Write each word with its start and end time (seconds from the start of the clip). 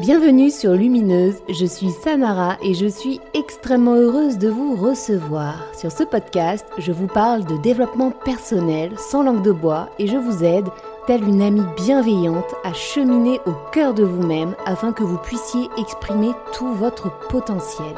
Bienvenue 0.00 0.52
sur 0.52 0.74
Lumineuse, 0.74 1.42
je 1.48 1.66
suis 1.66 1.90
Samara 1.90 2.56
et 2.62 2.72
je 2.72 2.86
suis 2.86 3.20
extrêmement 3.34 3.96
heureuse 3.96 4.38
de 4.38 4.48
vous 4.48 4.76
recevoir. 4.76 5.64
Sur 5.76 5.90
ce 5.90 6.04
podcast, 6.04 6.64
je 6.78 6.92
vous 6.92 7.08
parle 7.08 7.44
de 7.44 7.56
développement 7.56 8.12
personnel 8.12 8.92
sans 8.96 9.24
langue 9.24 9.42
de 9.42 9.50
bois 9.50 9.90
et 9.98 10.06
je 10.06 10.16
vous 10.16 10.44
aide, 10.44 10.68
telle 11.08 11.24
une 11.24 11.42
amie 11.42 11.66
bienveillante, 11.76 12.54
à 12.62 12.72
cheminer 12.74 13.40
au 13.44 13.52
cœur 13.72 13.92
de 13.92 14.04
vous-même 14.04 14.54
afin 14.66 14.92
que 14.92 15.02
vous 15.02 15.18
puissiez 15.18 15.68
exprimer 15.76 16.30
tout 16.52 16.72
votre 16.74 17.10
potentiel. 17.26 17.96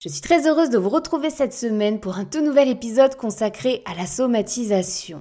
Je 0.00 0.08
suis 0.08 0.22
très 0.22 0.48
heureuse 0.48 0.70
de 0.70 0.76
vous 0.76 0.90
retrouver 0.90 1.30
cette 1.30 1.54
semaine 1.54 2.00
pour 2.00 2.18
un 2.18 2.24
tout 2.24 2.42
nouvel 2.42 2.68
épisode 2.68 3.14
consacré 3.14 3.84
à 3.86 3.94
la 3.94 4.06
somatisation. 4.06 5.20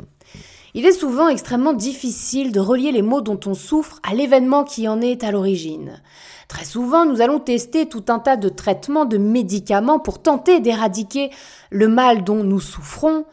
Il 0.76 0.88
est 0.88 0.92
souvent 0.92 1.28
extrêmement 1.28 1.74
difficile 1.74 2.52
de 2.52 2.60
relier 2.60 2.92
les 2.92 3.04
mots 3.04 3.22
dont 3.22 3.40
on 3.46 3.54
souffre 3.54 4.00
à 4.02 4.16
l'événement 4.16 4.64
qui 4.64 4.88
en 4.88 5.02
est 5.02 5.24
à 5.24 5.32
l'origine. 5.32 6.02
Très 6.48 6.66
souvent, 6.66 7.06
nous 7.06 7.22
allons 7.22 7.40
tester 7.40 7.88
tout 7.88 8.06
un 8.08 8.18
tas 8.18 8.38
de 8.38 8.50
traitements, 8.50 9.06
de 9.06 9.20
médicaments 9.20 10.00
pour 10.00 10.24
tenter 10.24 10.62
d'éradiquer 10.62 11.30
le 11.70 11.88
mal 11.88 12.24
dont 12.24 12.44
nous 12.44 12.60
souffrons. 12.60 13.26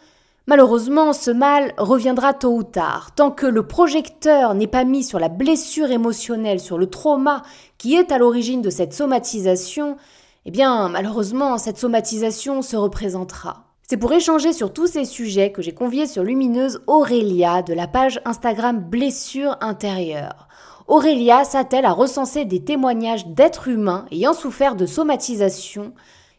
Malheureusement, 0.48 1.14
ce 1.14 1.30
mal 1.30 1.72
reviendra 1.78 2.34
tôt 2.34 2.54
ou 2.54 2.62
tard. 2.62 3.14
Tant 3.14 3.30
que 3.30 3.46
le 3.46 3.66
projecteur 3.66 4.54
n'est 4.54 4.66
pas 4.66 4.84
mis 4.84 5.02
sur 5.02 5.18
la 5.18 5.30
blessure 5.30 5.90
émotionnelle, 5.90 6.60
sur 6.60 6.76
le 6.76 6.90
trauma 6.90 7.42
qui 7.78 7.94
est 7.94 8.12
à 8.12 8.18
l'origine 8.18 8.60
de 8.60 8.68
cette 8.68 8.92
somatisation, 8.92 9.96
eh 10.44 10.50
bien, 10.50 10.90
malheureusement, 10.90 11.56
cette 11.56 11.78
somatisation 11.78 12.60
se 12.60 12.76
représentera. 12.76 13.69
C'est 13.90 13.96
pour 13.96 14.12
échanger 14.12 14.52
sur 14.52 14.72
tous 14.72 14.86
ces 14.86 15.04
sujets 15.04 15.50
que 15.50 15.62
j'ai 15.62 15.74
convié 15.74 16.06
sur 16.06 16.22
Lumineuse 16.22 16.80
Aurélia 16.86 17.60
de 17.62 17.74
la 17.74 17.88
page 17.88 18.20
Instagram 18.24 18.78
Blessure 18.78 19.56
intérieure. 19.60 20.46
Aurélia 20.86 21.42
s'attelle 21.42 21.84
à 21.84 21.90
recenser 21.90 22.44
des 22.44 22.62
témoignages 22.62 23.26
d'êtres 23.26 23.66
humains 23.66 24.06
ayant 24.12 24.32
souffert 24.32 24.76
de 24.76 24.86
somatisation 24.86 25.92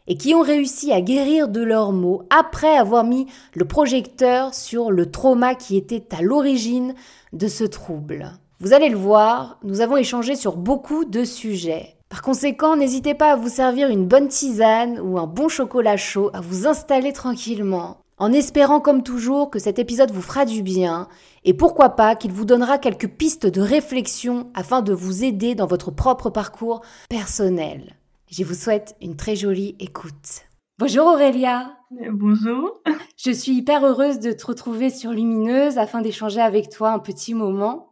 et 0.06 0.16
qui 0.16 0.34
ont 0.34 0.40
réussi 0.40 0.92
à 0.92 1.02
guérir 1.02 1.48
de 1.48 1.60
leurs 1.60 1.92
maux 1.92 2.22
après 2.30 2.74
avoir 2.74 3.04
mis 3.04 3.26
le 3.52 3.66
projecteur 3.66 4.54
sur 4.54 4.90
le 4.90 5.10
trauma 5.10 5.54
qui 5.54 5.76
était 5.76 6.06
à 6.16 6.22
l'origine 6.22 6.94
de 7.34 7.48
ce 7.48 7.64
trouble. 7.64 8.32
Vous 8.60 8.72
allez 8.72 8.88
le 8.88 8.96
voir, 8.96 9.58
nous 9.62 9.82
avons 9.82 9.98
échangé 9.98 10.36
sur 10.36 10.56
beaucoup 10.56 11.04
de 11.04 11.22
sujets. 11.22 11.96
Par 12.12 12.20
conséquent, 12.20 12.76
n'hésitez 12.76 13.14
pas 13.14 13.32
à 13.32 13.36
vous 13.36 13.48
servir 13.48 13.88
une 13.88 14.06
bonne 14.06 14.28
tisane 14.28 15.00
ou 15.00 15.18
un 15.18 15.26
bon 15.26 15.48
chocolat 15.48 15.96
chaud, 15.96 16.28
à 16.34 16.42
vous 16.42 16.66
installer 16.66 17.14
tranquillement, 17.14 18.02
en 18.18 18.34
espérant 18.34 18.80
comme 18.80 19.02
toujours 19.02 19.48
que 19.48 19.58
cet 19.58 19.78
épisode 19.78 20.10
vous 20.10 20.20
fera 20.20 20.44
du 20.44 20.62
bien, 20.62 21.08
et 21.44 21.54
pourquoi 21.54 21.96
pas 21.96 22.14
qu'il 22.14 22.30
vous 22.30 22.44
donnera 22.44 22.76
quelques 22.76 23.08
pistes 23.08 23.46
de 23.46 23.62
réflexion 23.62 24.50
afin 24.52 24.82
de 24.82 24.92
vous 24.92 25.24
aider 25.24 25.54
dans 25.54 25.64
votre 25.64 25.90
propre 25.90 26.28
parcours 26.28 26.82
personnel. 27.08 27.96
Je 28.30 28.44
vous 28.44 28.52
souhaite 28.52 28.94
une 29.00 29.16
très 29.16 29.34
jolie 29.34 29.74
écoute. 29.80 30.42
Bonjour 30.78 31.06
Aurélia. 31.06 31.78
Bonjour. 32.10 32.82
Je 33.16 33.30
suis 33.30 33.52
hyper 33.52 33.86
heureuse 33.86 34.18
de 34.18 34.32
te 34.32 34.44
retrouver 34.44 34.90
sur 34.90 35.12
Lumineuse 35.12 35.78
afin 35.78 36.02
d'échanger 36.02 36.42
avec 36.42 36.68
toi 36.68 36.90
un 36.92 36.98
petit 36.98 37.32
moment. 37.32 37.91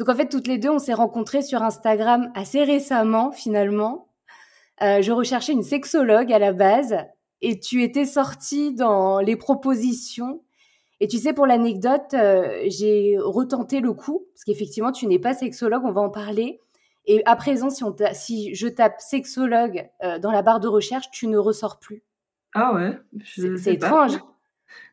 Donc 0.00 0.08
en 0.08 0.14
fait, 0.14 0.30
toutes 0.30 0.46
les 0.46 0.56
deux, 0.56 0.70
on 0.70 0.78
s'est 0.78 0.94
rencontrées 0.94 1.42
sur 1.42 1.62
Instagram 1.62 2.32
assez 2.34 2.64
récemment, 2.64 3.32
finalement. 3.32 4.08
Euh, 4.82 5.02
je 5.02 5.12
recherchais 5.12 5.52
une 5.52 5.62
sexologue 5.62 6.32
à 6.32 6.38
la 6.38 6.54
base 6.54 6.96
et 7.42 7.60
tu 7.60 7.82
étais 7.82 8.06
sortie 8.06 8.72
dans 8.72 9.20
les 9.20 9.36
propositions. 9.36 10.42
Et 11.00 11.06
tu 11.06 11.18
sais, 11.18 11.34
pour 11.34 11.46
l'anecdote, 11.46 12.14
euh, 12.14 12.62
j'ai 12.68 13.18
retenté 13.18 13.80
le 13.80 13.92
coup, 13.92 14.26
parce 14.32 14.44
qu'effectivement, 14.44 14.90
tu 14.90 15.06
n'es 15.06 15.18
pas 15.18 15.34
sexologue, 15.34 15.82
on 15.84 15.92
va 15.92 16.00
en 16.00 16.08
parler. 16.08 16.62
Et 17.04 17.22
à 17.26 17.36
présent, 17.36 17.68
si, 17.68 17.84
on 17.84 17.94
si 18.14 18.54
je 18.54 18.68
tape 18.68 19.02
sexologue 19.02 19.86
euh, 20.02 20.18
dans 20.18 20.30
la 20.30 20.40
barre 20.40 20.60
de 20.60 20.68
recherche, 20.68 21.10
tu 21.10 21.26
ne 21.26 21.36
ressors 21.36 21.78
plus. 21.78 22.02
Ah 22.54 22.72
ouais 22.72 22.98
C'est 23.26 23.74
étrange. 23.74 24.18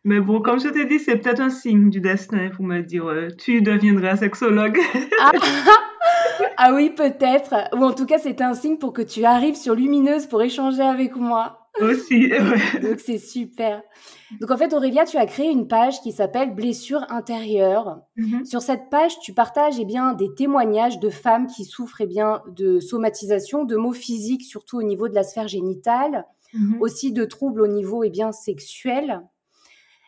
Mais 0.04 0.20
bon, 0.20 0.42
comme 0.42 0.60
je 0.60 0.70
t'ai 0.70 0.86
dit, 0.86 1.00
c'est 1.00 1.18
peut-être 1.18 1.42
un 1.42 1.50
signe 1.50 1.90
du 1.90 2.00
destin 2.00 2.50
pour 2.56 2.66
me 2.66 2.82
dire 2.82 3.08
euh, 3.08 3.28
tu 3.38 3.62
deviendras 3.62 4.18
sexologue. 4.18 4.80
Ah, 5.20 5.32
ah, 6.58 6.74
oui, 6.74 6.90
peut-être. 6.90 7.70
Ou 7.76 7.84
en 7.84 7.94
tout 7.94 8.06
cas, 8.06 8.18
c'est 8.18 8.42
un 8.42 8.54
signe 8.54 8.78
pour 8.78 8.94
que 8.94 9.02
tu 9.02 9.26
arrives 9.26 9.56
sur 9.56 9.76
Lumineuse 9.76 10.28
pour 10.28 10.42
échanger 10.42 10.82
avec 10.82 11.16
moi. 11.16 11.68
Aussi, 11.82 12.28
ouais. 12.32 12.80
Donc 12.82 13.00
c'est 13.00 13.20
super. 13.20 13.84
Donc 14.42 14.52
en 14.52 14.58
fait, 14.58 14.74
Aurélia, 14.74 15.06
tu 15.06 15.18
as 15.18 15.26
créé 15.26 15.50
une 15.50 15.68
page 15.68 16.02
qui 16.02 16.12
s'appelle 16.12 16.54
Blessure 16.56 17.06
intérieure. 17.10 18.02
Mm-hmm. 18.18 18.46
Sur 18.46 18.62
cette 18.62 18.90
page, 18.90 19.20
tu 19.20 19.34
partages 19.34 19.80
eh 19.80 19.86
bien, 19.86 20.14
des 20.14 20.34
témoignages 20.34 21.00
de 21.00 21.10
femmes 21.10 21.48
qui 21.48 21.66
souffrent 21.66 22.02
eh 22.02 22.08
bien, 22.08 22.42
de 22.56 22.80
somatisation, 22.80 23.64
de 23.64 23.76
maux 23.76 23.94
physiques, 23.94 24.44
surtout 24.44 24.78
au 24.78 24.84
niveau 24.84 25.08
de 25.08 25.16
la 25.16 25.24
sphère 25.24 25.48
génitale, 25.48 26.26
mm-hmm. 26.54 26.80
aussi 26.80 27.12
de 27.12 27.26
troubles 27.26 27.62
au 27.62 27.68
niveau 27.68 28.04
eh 28.04 28.10
bien, 28.10 28.32
sexuel. 28.32 29.22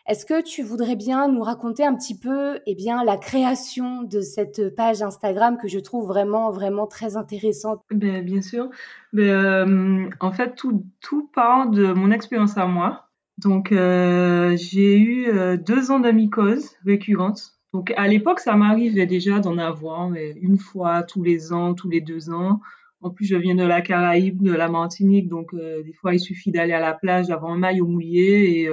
Est-ce 0.06 0.24
que 0.24 0.42
tu 0.42 0.62
voudrais 0.62 0.96
bien 0.96 1.28
nous 1.28 1.42
raconter 1.42 1.84
un 1.84 1.94
petit 1.94 2.18
peu 2.18 2.58
eh 2.66 2.74
bien, 2.74 3.04
la 3.04 3.16
création 3.16 4.02
de 4.02 4.20
cette 4.20 4.74
page 4.74 5.02
Instagram 5.02 5.58
que 5.60 5.68
je 5.68 5.78
trouve 5.78 6.06
vraiment, 6.06 6.50
vraiment 6.50 6.86
très 6.86 7.16
intéressante? 7.16 7.82
Ben, 7.90 8.24
Bien 8.24 8.42
sûr. 8.42 8.70
Ben, 9.12 9.22
euh, 9.22 10.10
en 10.20 10.32
fait, 10.32 10.54
tout, 10.56 11.30
part 11.32 11.70
de 11.70 11.92
mon 11.92 12.10
expérience 12.10 12.56
à 12.56 12.66
moi. 12.66 13.08
Donc, 13.38 13.72
euh, 13.72 14.56
j'ai 14.56 14.98
eu 14.98 15.28
euh, 15.28 15.56
deux 15.56 15.90
ans 15.90 16.00
de 16.00 16.10
mycose 16.10 16.70
récurrente. 16.84 17.52
Donc, 17.72 17.92
à 17.96 18.08
l'époque, 18.08 18.40
ça 18.40 18.56
m'arrivait 18.56 19.06
déjà 19.06 19.38
d'en 19.38 19.58
avoir 19.58 20.12
une 20.14 20.58
fois 20.58 21.02
tous 21.02 21.22
les 21.22 21.52
ans, 21.52 21.74
tous 21.74 21.88
les 21.88 22.00
deux 22.00 22.30
ans. 22.30 22.60
En 23.00 23.10
plus, 23.10 23.26
je 23.26 23.36
viens 23.36 23.54
de 23.54 23.64
la 23.64 23.80
Caraïbe, 23.80 24.42
de 24.42 24.52
la 24.52 24.68
Martinique, 24.68 25.28
donc 25.28 25.54
des 25.54 25.92
fois, 25.94 26.12
il 26.12 26.18
suffit 26.18 26.50
d'aller 26.50 26.72
à 26.72 26.80
la 26.80 26.92
plage, 26.92 27.28
d'avoir 27.28 27.52
un 27.52 27.58
maillot 27.58 27.86
mouillé 27.86 28.60
et 28.60 28.68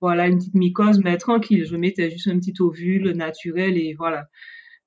voilà, 0.00 0.28
une 0.28 0.38
petite 0.38 0.54
mycose, 0.54 1.00
mais 1.02 1.16
tranquille. 1.16 1.64
Je 1.66 1.76
mettais 1.76 2.10
juste 2.10 2.28
un 2.28 2.38
petit 2.38 2.54
ovule 2.60 3.12
naturel 3.12 3.78
et 3.78 3.94
voilà. 3.94 4.26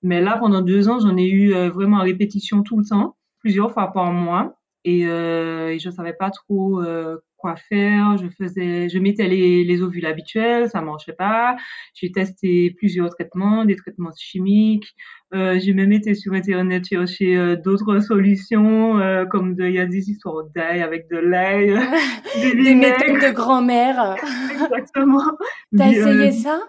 Mais 0.01 0.21
là, 0.21 0.37
pendant 0.37 0.61
deux 0.61 0.89
ans, 0.89 0.99
j'en 0.99 1.17
ai 1.17 1.27
eu 1.27 1.53
euh, 1.53 1.69
vraiment 1.69 1.97
en 1.97 2.03
répétition 2.03 2.63
tout 2.63 2.77
le 2.77 2.85
temps, 2.85 3.17
plusieurs 3.39 3.71
fois 3.71 3.91
par 3.91 4.11
mois. 4.13 4.55
Et, 4.85 5.07
euh, 5.07 5.69
et 5.73 5.79
je 5.79 5.89
savais 5.89 6.13
pas 6.13 6.31
trop 6.31 6.81
euh, 6.81 7.17
quoi 7.39 7.55
faire. 7.55 8.17
Je 8.17 8.27
faisais, 8.27 8.89
je 8.89 8.99
mettais 8.99 9.27
les, 9.27 9.63
les 9.63 9.81
ovules 9.81 10.05
habituels, 10.05 10.69
ça 10.69 10.81
marchait 10.81 11.13
pas. 11.13 11.55
J'ai 11.93 12.11
testé 12.11 12.71
plusieurs 12.77 13.09
traitements, 13.09 13.65
des 13.65 13.75
traitements 13.75 14.11
chimiques. 14.17 14.95
Euh, 15.31 15.59
j'ai 15.59 15.73
même 15.73 15.91
été 15.91 16.15
sur 16.15 16.33
internet 16.33 16.87
chercher 16.87 17.37
euh, 17.37 17.55
d'autres 17.55 17.99
solutions, 18.07 18.99
euh, 18.99 19.25
comme 19.25 19.55
il 19.59 19.71
y 19.71 19.79
a 19.79 19.85
des 19.85 20.09
histoires 20.09 20.43
d'ail 20.55 20.81
avec 20.81 21.07
de 21.09 21.17
l'ail, 21.17 21.67
des, 22.41 22.75
méthodes 22.75 23.21
de 23.21 23.31
grand-mère. 23.31 24.15
Exactement. 24.51 25.23
T'as 25.77 25.89
essayé 25.89 26.31
ça? 26.31 26.61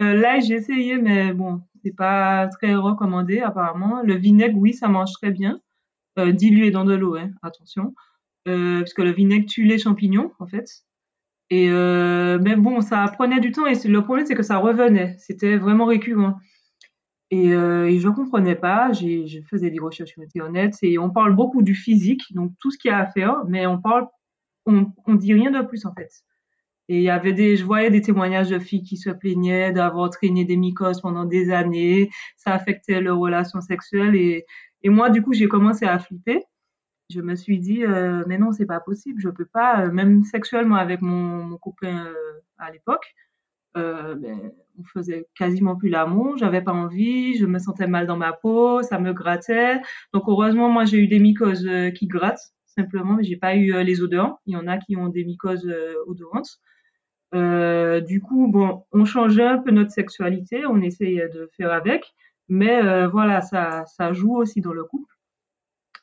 L'ail, 0.00 0.42
j'ai 0.42 0.54
essayé, 0.54 0.98
mais 0.98 1.32
bon, 1.32 1.62
c'est 1.82 1.96
pas 1.96 2.48
très 2.48 2.74
recommandé 2.74 3.40
apparemment. 3.40 4.02
Le 4.02 4.14
vinaigre, 4.14 4.58
oui, 4.58 4.74
ça 4.74 4.88
marche 4.88 5.12
très 5.12 5.30
bien 5.30 5.60
dilué 6.16 6.70
dans 6.70 6.84
de 6.84 6.94
l'eau, 6.94 7.16
hein, 7.16 7.30
attention, 7.42 7.92
parce 8.44 8.94
que 8.94 9.02
le 9.02 9.12
vinaigre 9.12 9.46
tue 9.46 9.64
les 9.64 9.78
champignons 9.78 10.32
en 10.38 10.46
fait. 10.46 10.84
Et 11.50 11.68
euh, 11.70 12.38
mais 12.42 12.56
bon, 12.56 12.80
ça 12.80 13.06
prenait 13.14 13.40
du 13.40 13.52
temps 13.52 13.66
et 13.66 13.74
le 13.86 14.02
problème 14.02 14.26
c'est 14.26 14.34
que 14.34 14.42
ça 14.42 14.58
revenait, 14.58 15.16
c'était 15.18 15.56
vraiment 15.56 15.86
récurrent. 15.86 16.34
Et, 17.30 17.52
euh, 17.52 17.98
je 17.98 18.08
comprenais 18.08 18.54
pas, 18.54 18.92
je 18.92 19.40
faisais 19.50 19.70
des 19.70 19.80
recherches 19.80 20.10
sur 20.10 20.22
internet 20.22 20.74
et 20.82 20.98
on 20.98 21.10
parle 21.10 21.34
beaucoup 21.34 21.62
du 21.62 21.74
physique, 21.74 22.22
donc 22.32 22.52
tout 22.60 22.70
ce 22.70 22.78
qu'il 22.78 22.90
y 22.90 22.94
a 22.94 22.98
à 22.98 23.06
faire, 23.06 23.44
mais 23.48 23.66
on 23.66 23.80
parle, 23.80 24.06
on, 24.66 24.86
on 25.06 25.14
dit 25.14 25.34
rien 25.34 25.50
de 25.50 25.66
plus 25.66 25.84
en 25.86 25.94
fait. 25.94 26.10
Et 26.88 26.98
il 26.98 27.02
y 27.02 27.10
avait 27.10 27.32
des, 27.32 27.56
je 27.56 27.64
voyais 27.64 27.90
des 27.90 28.02
témoignages 28.02 28.50
de 28.50 28.58
filles 28.58 28.82
qui 28.82 28.96
se 28.98 29.10
plaignaient 29.10 29.72
d'avoir 29.72 30.10
traîné 30.10 30.44
des 30.44 30.56
mycoses 30.56 31.00
pendant 31.00 31.24
des 31.24 31.50
années, 31.50 32.10
ça 32.36 32.52
affectait 32.52 33.00
leurs 33.00 33.18
relations 33.18 33.60
sexuelles 33.60 34.16
et, 34.16 34.44
et 34.82 34.90
moi, 34.90 35.08
du 35.10 35.22
coup, 35.22 35.32
j'ai 35.32 35.48
commencé 35.48 35.86
à 35.86 35.98
flipper. 35.98 36.42
Je 37.10 37.20
me 37.20 37.34
suis 37.36 37.58
dit, 37.58 37.84
euh, 37.84 38.24
mais 38.26 38.38
non, 38.38 38.52
c'est 38.52 38.66
pas 38.66 38.80
possible. 38.80 39.20
Je 39.20 39.28
peux 39.28 39.44
pas, 39.44 39.86
euh, 39.86 39.92
même 39.92 40.22
sexuellement 40.24 40.76
avec 40.76 41.02
mon, 41.02 41.44
mon 41.44 41.58
copain 41.58 42.06
euh, 42.06 42.14
à 42.58 42.70
l'époque, 42.70 43.14
euh, 43.76 44.14
ben, 44.14 44.52
on 44.78 44.84
faisait 44.84 45.26
quasiment 45.36 45.76
plus 45.76 45.88
l'amour. 45.90 46.36
J'avais 46.38 46.62
pas 46.62 46.72
envie. 46.72 47.36
Je 47.36 47.46
me 47.46 47.58
sentais 47.58 47.86
mal 47.86 48.06
dans 48.06 48.16
ma 48.16 48.32
peau. 48.32 48.82
Ça 48.82 48.98
me 48.98 49.12
grattait. 49.12 49.80
Donc 50.12 50.24
heureusement, 50.28 50.68
moi, 50.70 50.84
j'ai 50.84 50.98
eu 50.98 51.08
des 51.08 51.20
mycoses 51.20 51.66
euh, 51.66 51.90
qui 51.90 52.06
grattent 52.06 52.54
simplement, 52.66 53.14
mais 53.14 53.24
j'ai 53.24 53.36
pas 53.36 53.56
eu 53.56 53.84
les 53.84 54.02
odeurs. 54.02 54.38
Il 54.46 54.54
y 54.54 54.56
en 54.56 54.66
a 54.66 54.78
qui 54.78 54.96
ont 54.96 55.08
des 55.08 55.24
mycoses 55.24 55.70
odorantes. 56.06 56.58
du 57.32 58.20
coup, 58.20 58.48
bon, 58.48 58.84
on 58.92 59.04
changeait 59.04 59.46
un 59.46 59.58
peu 59.58 59.70
notre 59.70 59.92
sexualité. 59.92 60.66
On 60.66 60.80
essayait 60.80 61.28
de 61.28 61.48
faire 61.56 61.72
avec. 61.72 62.14
Mais 62.48 62.82
euh, 62.84 63.08
voilà, 63.08 63.40
ça, 63.42 63.84
ça 63.86 64.12
joue 64.12 64.36
aussi 64.36 64.60
dans 64.60 64.72
le 64.72 64.84
couple. 64.84 65.13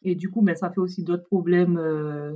Et 0.03 0.15
du 0.15 0.29
coup, 0.29 0.41
ben, 0.41 0.55
ça 0.55 0.69
fait 0.69 0.79
aussi 0.79 1.03
d'autres 1.03 1.23
problèmes 1.23 1.77
euh, 1.77 2.33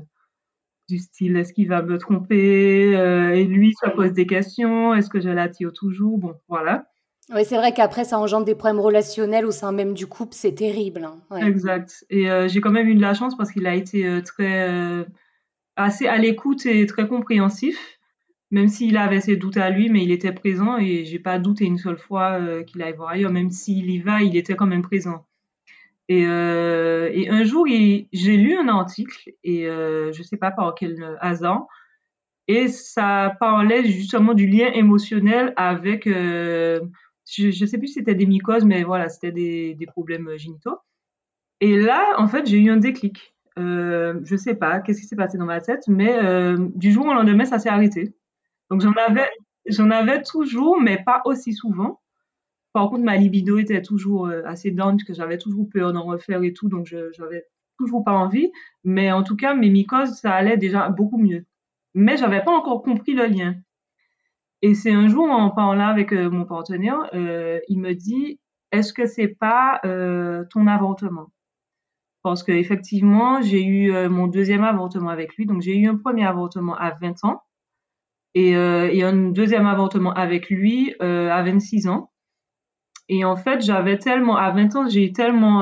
du 0.87 0.99
style 0.99 1.35
est-ce 1.35 1.53
qu'il 1.53 1.67
va 1.67 1.81
me 1.81 1.97
tromper 1.97 2.95
euh, 2.95 3.33
Et 3.33 3.45
lui, 3.45 3.73
ça 3.79 3.89
pose 3.89 4.13
des 4.13 4.27
questions 4.27 4.93
est-ce 4.93 5.09
que 5.09 5.19
je 5.19 5.29
l'attire 5.29 5.73
toujours? 5.73 6.17
Bon, 6.17 6.33
voilà. 6.47 6.85
Oui, 7.33 7.43
c'est 7.43 7.57
vrai 7.57 7.73
qu'après, 7.73 8.03
ça 8.03 8.19
engendre 8.19 8.45
des 8.45 8.53
problèmes 8.53 8.79
relationnels 8.79 9.47
au 9.47 9.51
sein 9.51 9.71
même 9.71 9.95
du 9.95 10.05
couple, 10.05 10.35
c'est 10.35 10.53
terrible. 10.53 11.09
Hein. 11.31 11.37
Exact. 11.37 12.05
Et 12.11 12.29
euh, 12.29 12.47
j'ai 12.47 12.61
quand 12.61 12.71
même 12.71 12.87
eu 12.87 12.93
de 12.93 13.01
la 13.01 13.15
chance 13.15 13.35
parce 13.35 13.51
qu'il 13.51 13.65
a 13.65 13.73
été 13.73 14.21
très 14.23 15.05
assez 15.75 16.07
à 16.07 16.17
l'écoute 16.17 16.67
et 16.67 16.85
très 16.85 17.07
compréhensif, 17.07 17.77
même 18.51 18.67
s'il 18.67 18.95
avait 18.95 19.21
ses 19.21 19.37
doutes 19.37 19.57
à 19.57 19.71
lui, 19.71 19.89
mais 19.89 20.03
il 20.03 20.11
était 20.11 20.31
présent 20.31 20.77
et 20.77 21.03
j'ai 21.03 21.19
pas 21.19 21.39
douté 21.39 21.65
une 21.65 21.79
seule 21.79 21.97
fois 21.97 22.63
qu'il 22.63 22.83
aille 22.83 22.95
voir 22.95 23.09
ailleurs, 23.09 23.31
même 23.31 23.49
s'il 23.49 23.89
y 23.89 23.99
va, 23.99 24.21
il 24.21 24.37
était 24.37 24.55
quand 24.55 24.67
même 24.67 24.83
présent. 24.83 25.25
Et, 26.07 26.21
et 26.21 27.29
un 27.29 27.43
jour, 27.43 27.65
j'ai 27.67 28.37
lu 28.37 28.55
un 28.57 28.67
article 28.67 29.31
et 29.43 29.65
je 29.65 30.23
sais 30.23 30.37
pas 30.37 30.51
par 30.51 30.75
quel 30.75 31.17
hasard, 31.19 31.65
et 32.47 32.67
ça 32.67 33.35
parlait 33.39 33.83
justement 33.85 34.35
du 34.35 34.45
lien 34.45 34.67
émotionnel 34.73 35.53
avec 35.57 36.07
je, 37.27 37.51
je 37.51 37.65
sais 37.65 37.77
plus 37.77 37.87
si 37.87 37.93
c'était 37.95 38.15
des 38.15 38.25
mycoses, 38.25 38.65
mais 38.65 38.83
voilà, 38.83 39.09
c'était 39.09 39.31
des, 39.31 39.73
des, 39.75 39.85
problèmes 39.85 40.37
génitaux. 40.37 40.77
Et 41.61 41.77
là, 41.77 42.15
en 42.17 42.27
fait, 42.27 42.45
j'ai 42.45 42.59
eu 42.59 42.69
un 42.69 42.77
déclic. 42.77 43.35
Euh, 43.57 44.19
je 44.23 44.35
sais 44.35 44.55
pas 44.55 44.79
qu'est-ce 44.81 45.01
qui 45.01 45.07
s'est 45.07 45.15
passé 45.15 45.37
dans 45.37 45.45
ma 45.45 45.61
tête, 45.61 45.87
mais 45.87 46.13
euh, 46.17 46.57
du 46.75 46.91
jour 46.91 47.05
au 47.05 47.13
lendemain, 47.13 47.45
ça 47.45 47.59
s'est 47.59 47.69
arrêté. 47.69 48.13
Donc 48.69 48.81
j'en 48.81 48.91
avais, 48.93 49.29
j'en 49.65 49.89
avais 49.91 50.21
toujours, 50.21 50.79
mais 50.79 51.01
pas 51.03 51.21
aussi 51.25 51.53
souvent. 51.53 52.01
Par 52.75 52.89
contre, 52.89 53.05
ma 53.05 53.15
libido 53.15 53.57
était 53.57 53.81
toujours 53.81 54.27
euh, 54.27 54.41
assez 54.43 54.69
down, 54.69 54.97
parce 54.97 55.05
que 55.05 55.13
j'avais 55.13 55.37
toujours 55.37 55.69
peur 55.69 55.93
d'en 55.93 56.03
refaire 56.03 56.43
et 56.43 56.51
tout, 56.51 56.67
donc 56.67 56.85
j'avais 56.87 57.45
toujours 57.79 58.03
pas 58.03 58.11
envie. 58.11 58.51
Mais 58.83 59.13
en 59.13 59.23
tout 59.23 59.37
cas, 59.37 59.55
mes 59.55 59.69
mycoses, 59.69 60.15
ça 60.15 60.33
allait 60.33 60.57
déjà 60.57 60.89
beaucoup 60.89 61.17
mieux. 61.17 61.45
Mais 61.93 62.17
j'avais 62.17 62.43
pas 62.43 62.51
encore 62.51 62.83
compris 62.83 63.13
le 63.13 63.27
lien. 63.27 63.55
Et 64.61 64.73
c'est 64.73 64.91
un 64.91 65.07
jour, 65.07 65.23
en 65.31 65.51
parlant 65.51 65.87
avec 65.87 66.11
euh, 66.11 66.29
mon 66.29 66.43
partenaire, 66.43 67.09
euh, 67.13 67.61
il 67.69 67.79
me 67.79 67.93
dit 67.93 68.41
Est-ce 68.73 68.91
que 68.91 69.05
c'est 69.05 69.29
pas 69.29 69.79
ton 70.49 70.67
avortement? 70.67 71.31
Parce 72.23 72.43
qu'effectivement, 72.43 73.41
j'ai 73.41 73.63
eu 73.63 74.09
mon 74.09 74.27
deuxième 74.27 74.65
avortement 74.65 75.11
avec 75.11 75.33
lui. 75.37 75.45
Donc, 75.45 75.61
j'ai 75.61 75.77
eu 75.77 75.87
un 75.87 75.95
premier 75.95 76.25
avortement 76.25 76.75
à 76.75 76.91
20 76.91 77.23
ans 77.23 77.41
et 78.33 78.53
un 78.53 79.31
deuxième 79.31 79.65
avortement 79.65 80.11
avec 80.11 80.49
lui 80.49 80.93
à 80.99 81.41
26 81.41 81.87
ans. 81.87 82.11
Et 83.09 83.23
en 83.23 83.35
fait, 83.35 83.61
j'avais 83.61 83.97
tellement, 83.97 84.37
à 84.37 84.51
20 84.51 84.75
ans, 84.75 84.89
j'ai 84.89 85.11
tellement, 85.11 85.61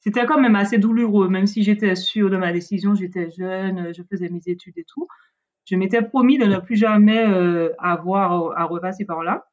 c'était 0.00 0.24
quand 0.24 0.40
même 0.40 0.56
assez 0.56 0.78
douloureux, 0.78 1.28
même 1.28 1.46
si 1.46 1.62
j'étais 1.62 1.94
sûre 1.94 2.30
de 2.30 2.36
ma 2.36 2.52
décision, 2.52 2.94
j'étais 2.94 3.30
jeune, 3.30 3.92
je 3.94 4.02
faisais 4.02 4.28
mes 4.30 4.40
études 4.46 4.78
et 4.78 4.84
tout 4.84 5.06
je 5.64 5.76
m'étais 5.76 6.02
promis 6.02 6.38
de 6.38 6.44
ne 6.44 6.58
plus 6.58 6.76
jamais 6.76 7.24
euh, 7.26 7.70
avoir 7.78 8.56
à 8.58 8.64
repasser 8.64 9.04
par 9.04 9.22
là. 9.22 9.46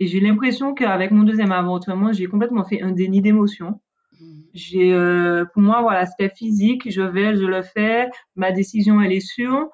Et 0.00 0.06
j'ai 0.06 0.20
l'impression 0.20 0.74
qu'avec 0.74 1.12
mon 1.12 1.22
deuxième 1.22 1.52
avortement, 1.52 2.12
j'ai 2.12 2.26
complètement 2.26 2.64
fait 2.64 2.82
un 2.82 2.90
déni 2.90 3.20
d'émotion. 3.20 3.80
Mmh. 4.20 4.40
J'ai, 4.52 4.92
euh, 4.92 5.44
pour 5.52 5.62
moi, 5.62 5.82
voilà, 5.82 6.06
c'était 6.06 6.34
physique. 6.34 6.90
Je 6.90 7.02
vais, 7.02 7.36
je 7.36 7.44
le 7.44 7.62
fais. 7.62 8.08
Ma 8.34 8.50
décision, 8.50 9.00
elle 9.00 9.12
est 9.12 9.26
sûre. 9.26 9.68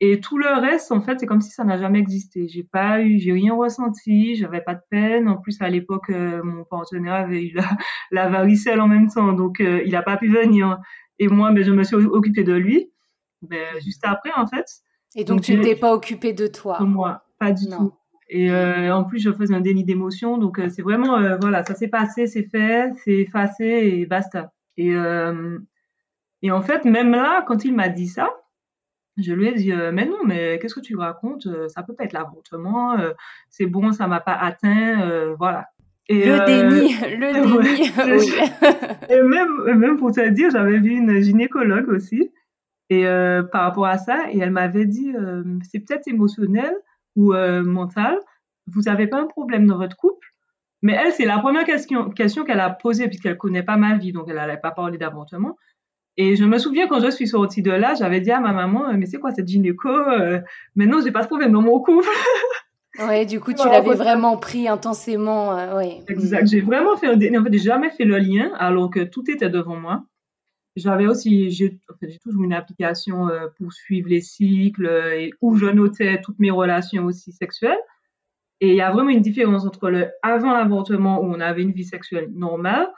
Et 0.00 0.20
tout 0.20 0.36
le 0.36 0.48
reste, 0.60 0.92
en 0.92 1.00
fait, 1.00 1.20
c'est 1.20 1.26
comme 1.26 1.40
si 1.40 1.50
ça 1.50 1.64
n'a 1.64 1.78
jamais 1.78 1.98
existé. 1.98 2.48
J'ai 2.48 2.62
pas 2.62 3.00
eu, 3.00 3.18
j'ai 3.18 3.32
rien 3.32 3.54
ressenti. 3.54 4.34
J'avais 4.34 4.60
pas 4.60 4.74
de 4.74 4.82
peine. 4.90 5.26
En 5.26 5.38
plus, 5.38 5.56
à 5.62 5.70
l'époque, 5.70 6.10
euh, 6.10 6.42
mon 6.42 6.64
partenaire 6.64 7.14
avait 7.14 7.44
eu 7.44 7.54
la, 7.54 7.64
la, 8.10 8.28
varicelle 8.28 8.80
en 8.80 8.88
même 8.88 9.08
temps, 9.08 9.32
donc 9.32 9.60
euh, 9.60 9.82
il 9.86 9.96
a 9.96 10.02
pas 10.02 10.18
pu 10.18 10.28
venir. 10.28 10.78
Et 11.18 11.28
moi, 11.28 11.50
ben, 11.52 11.64
je 11.64 11.72
me 11.72 11.82
suis 11.82 11.96
occupée 11.96 12.44
de 12.44 12.52
lui. 12.52 12.92
Ben, 13.40 13.80
juste 13.82 14.04
après, 14.04 14.32
en 14.36 14.46
fait. 14.46 14.66
Et 15.14 15.24
donc, 15.24 15.40
tu 15.40 15.56
ne 15.56 15.62
t'es 15.62 15.76
pas 15.76 15.94
occupé 15.94 16.34
de 16.34 16.46
toi? 16.46 16.78
Moi, 16.80 17.22
pas 17.38 17.52
du 17.52 17.66
tout. 17.66 17.94
Et 18.28 18.50
euh, 18.50 18.94
en 18.94 19.04
plus, 19.04 19.20
je 19.20 19.32
faisais 19.32 19.54
un 19.54 19.60
déni 19.60 19.84
d'émotion. 19.84 20.36
Donc, 20.36 20.60
c'est 20.68 20.82
vraiment, 20.82 21.38
voilà, 21.40 21.64
ça 21.64 21.74
s'est 21.74 21.88
passé, 21.88 22.26
c'est 22.26 22.42
fait, 22.42 22.92
c'est 23.02 23.20
effacé 23.20 23.64
et 23.64 24.04
basta. 24.04 24.52
Et, 24.76 24.92
et 26.42 26.50
en 26.50 26.60
fait, 26.60 26.84
même 26.84 27.12
là, 27.12 27.44
quand 27.46 27.64
il 27.64 27.74
m'a 27.74 27.88
dit 27.88 28.08
ça, 28.08 28.28
je 29.16 29.32
lui 29.32 29.48
ai 29.48 29.54
dit, 29.54 29.72
mais 29.92 30.04
non, 30.04 30.18
mais 30.24 30.58
qu'est-ce 30.58 30.74
que 30.74 30.80
tu 30.80 30.96
racontes 30.96 31.48
Ça 31.68 31.82
peut 31.82 31.94
pas 31.94 32.04
être 32.04 32.12
l'avortement. 32.12 32.96
c'est 33.48 33.66
bon, 33.66 33.92
ça 33.92 34.06
m'a 34.06 34.20
pas 34.20 34.34
atteint. 34.34 35.34
voilà. 35.38 35.66
Et, 36.08 36.26
le 36.26 36.44
déni, 36.46 36.94
le 37.18 37.32
déni. 37.32 37.90
oui. 38.20 38.32
et 39.08 39.22
même, 39.22 39.78
même 39.78 39.96
pour 39.96 40.12
te 40.12 40.28
dire, 40.28 40.50
j'avais 40.50 40.78
vu 40.78 40.90
une 40.90 41.20
gynécologue 41.20 41.88
aussi 41.88 42.30
et 42.90 43.06
euh, 43.06 43.42
par 43.42 43.62
rapport 43.62 43.86
à 43.86 43.98
ça, 43.98 44.30
et 44.30 44.38
elle 44.38 44.50
m'avait 44.50 44.86
dit, 44.86 45.12
euh, 45.16 45.42
c'est 45.62 45.80
peut-être 45.80 46.06
émotionnel 46.06 46.72
ou 47.16 47.34
euh, 47.34 47.62
mental, 47.62 48.18
vous 48.68 48.82
n'avez 48.82 49.06
pas 49.06 49.20
un 49.20 49.26
problème 49.26 49.66
dans 49.66 49.78
votre 49.78 49.96
couple. 49.96 50.28
Mais 50.82 50.92
elle, 50.92 51.12
c'est 51.12 51.24
la 51.24 51.38
première 51.38 51.64
question, 51.64 52.10
question 52.10 52.44
qu'elle 52.44 52.60
a 52.60 52.70
posée, 52.70 53.08
puisqu'elle 53.08 53.38
connaît 53.38 53.62
pas 53.62 53.76
ma 53.76 53.96
vie, 53.96 54.12
donc 54.12 54.26
elle 54.28 54.36
n'allait 54.36 54.58
pas 54.58 54.70
parler 54.70 54.98
d'avortement. 54.98 55.56
Et 56.16 56.36
je 56.36 56.44
me 56.44 56.58
souviens 56.58 56.86
quand 56.86 57.00
je 57.00 57.10
suis 57.10 57.28
sortie 57.28 57.62
de 57.62 57.70
là, 57.70 57.94
j'avais 57.94 58.20
dit 58.20 58.30
à 58.30 58.40
ma 58.40 58.52
maman, 58.52 58.92
mais 58.94 59.06
c'est 59.06 59.18
quoi 59.18 59.32
cette 59.32 59.48
gynéco 59.48 59.90
Mais 60.74 60.86
non, 60.86 61.00
j'ai 61.04 61.12
pas 61.12 61.22
de 61.22 61.26
problème 61.26 61.52
dans 61.52 61.62
mon 61.62 61.78
couple. 61.80 62.08
ouais, 63.00 63.26
du 63.26 63.38
coup, 63.38 63.52
tu 63.52 63.66
l'avais 63.66 63.94
vraiment 63.94 64.38
pris 64.38 64.66
intensément. 64.66 65.74
ouais. 65.76 66.02
Exact. 66.08 66.46
J'ai 66.46 66.62
vraiment 66.62 66.96
fait 66.96 67.08
En 67.08 67.18
fait, 67.18 67.52
j'ai 67.52 67.58
jamais 67.58 67.90
fait 67.90 68.04
le 68.04 68.18
lien, 68.18 68.50
alors 68.58 68.90
que 68.90 69.00
tout 69.00 69.30
était 69.30 69.50
devant 69.50 69.76
moi. 69.76 70.04
J'avais 70.76 71.06
aussi, 71.06 71.50
j'ai 71.50 71.80
toujours 72.22 72.44
une 72.44 72.52
application 72.52 73.28
euh, 73.28 73.46
pour 73.56 73.72
suivre 73.72 74.10
les 74.10 74.20
cycles 74.20 74.86
euh, 74.86 75.18
et 75.18 75.32
où 75.40 75.56
je 75.56 75.64
notais 75.64 76.20
toutes 76.20 76.38
mes 76.38 76.50
relations 76.50 77.06
aussi 77.06 77.32
sexuelles. 77.32 77.78
Et 78.60 78.70
il 78.70 78.76
y 78.76 78.82
a 78.82 78.90
vraiment 78.90 79.08
une 79.08 79.22
différence 79.22 79.64
entre 79.64 79.88
le 79.88 80.10
avant 80.22 80.52
l'avortement 80.52 81.22
où 81.22 81.24
on 81.24 81.40
avait 81.40 81.62
une 81.62 81.72
vie 81.72 81.84
sexuelle 81.84 82.28
normale, 82.34 82.88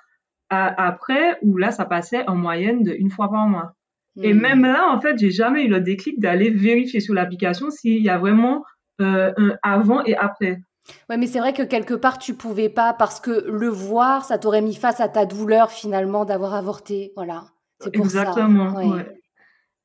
à, 0.51 0.87
après 0.87 1.39
où 1.43 1.57
là 1.57 1.71
ça 1.71 1.85
passait 1.85 2.27
en 2.29 2.37
moyenne 2.37 2.83
de 2.83 2.93
une 2.93 3.11
fois 3.11 3.31
par 3.31 3.47
mois. 3.47 3.75
Et 4.21 4.35
hmm. 4.35 4.41
même 4.41 4.63
là, 4.63 4.89
en 4.91 5.01
fait, 5.01 5.17
j'ai 5.19 5.31
jamais 5.31 5.65
eu 5.65 5.69
le 5.69 5.81
déclic 5.81 6.19
d'aller 6.19 6.51
vérifier 6.51 6.99
sur 7.01 7.15
l'application 7.15 7.71
s'il 7.71 8.03
y 8.03 8.09
a 8.09 8.19
vraiment 8.19 8.65
euh, 9.01 9.33
un 9.37 9.57
avant 9.63 10.03
et 10.05 10.17
après. 10.17 10.61
Ouais, 11.09 11.17
mais 11.17 11.27
c'est 11.27 11.39
vrai 11.39 11.53
que 11.53 11.63
quelque 11.63 11.95
part 11.95 12.19
tu 12.19 12.35
pouvais 12.35 12.69
pas 12.69 12.93
parce 12.95 13.21
que 13.21 13.45
le 13.47 13.69
voir, 13.69 14.25
ça 14.25 14.39
t'aurait 14.39 14.63
mis 14.63 14.75
face 14.75 15.01
à 15.01 15.09
ta 15.09 15.27
douleur 15.27 15.71
finalement 15.71 16.25
d'avoir 16.25 16.55
avorté, 16.55 17.13
voilà. 17.15 17.45
C'est 17.81 17.95
pour 17.95 18.07
Exactement, 18.07 18.75
ça. 18.75 18.87
Ouais. 18.87 19.21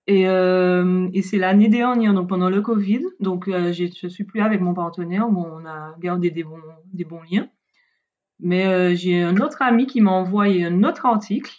Et, 0.07 0.27
euh, 0.27 1.07
et 1.13 1.21
c'est 1.21 1.37
l'année 1.37 1.69
dernière, 1.69 2.13
donc 2.13 2.27
pendant 2.27 2.49
le 2.49 2.61
Covid, 2.61 3.03
donc 3.19 3.47
euh, 3.47 3.71
je 3.71 4.07
suis 4.07 4.23
plus 4.23 4.41
avec 4.41 4.59
mon 4.59 4.73
partenaire, 4.73 5.29
bon, 5.29 5.45
on 5.45 5.65
a 5.65 5.95
gardé 5.99 6.31
des 6.31 6.43
bons, 6.43 6.59
des 6.91 7.05
bons 7.05 7.21
liens. 7.29 7.47
Mais 8.39 8.65
euh, 8.67 8.95
j'ai 8.95 9.21
un 9.21 9.37
autre 9.37 9.61
ami 9.61 9.87
qui 9.87 10.01
m'a 10.01 10.11
envoyé 10.11 10.65
un 10.65 10.83
autre 10.83 11.05
article. 11.05 11.51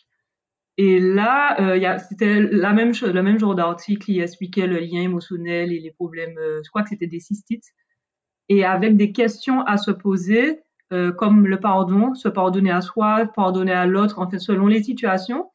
Et 0.76 0.98
là, 0.98 1.60
euh, 1.60 1.98
c'était 2.08 2.40
la 2.40 2.72
même 2.72 2.94
chose, 2.94 3.12
le 3.12 3.22
même 3.22 3.38
genre 3.38 3.54
d'article 3.54 4.04
qui 4.04 4.20
expliquait 4.20 4.66
le 4.66 4.78
lien 4.78 5.02
émotionnel 5.02 5.72
et 5.72 5.78
les 5.78 5.92
problèmes, 5.92 6.36
euh, 6.38 6.60
je 6.64 6.68
crois 6.68 6.82
que 6.82 6.88
c'était 6.88 7.06
des 7.06 7.20
cystites. 7.20 7.66
Et 8.48 8.64
avec 8.64 8.96
des 8.96 9.12
questions 9.12 9.62
à 9.62 9.76
se 9.78 9.92
poser, 9.92 10.60
euh, 10.92 11.12
comme 11.12 11.46
le 11.46 11.60
pardon, 11.60 12.14
se 12.14 12.28
pardonner 12.28 12.70
à 12.72 12.80
soi, 12.80 13.26
pardonner 13.34 13.72
à 13.72 13.86
l'autre, 13.86 14.18
en 14.18 14.28
fait, 14.28 14.38
selon 14.40 14.66
les 14.66 14.82
situations. 14.82 15.50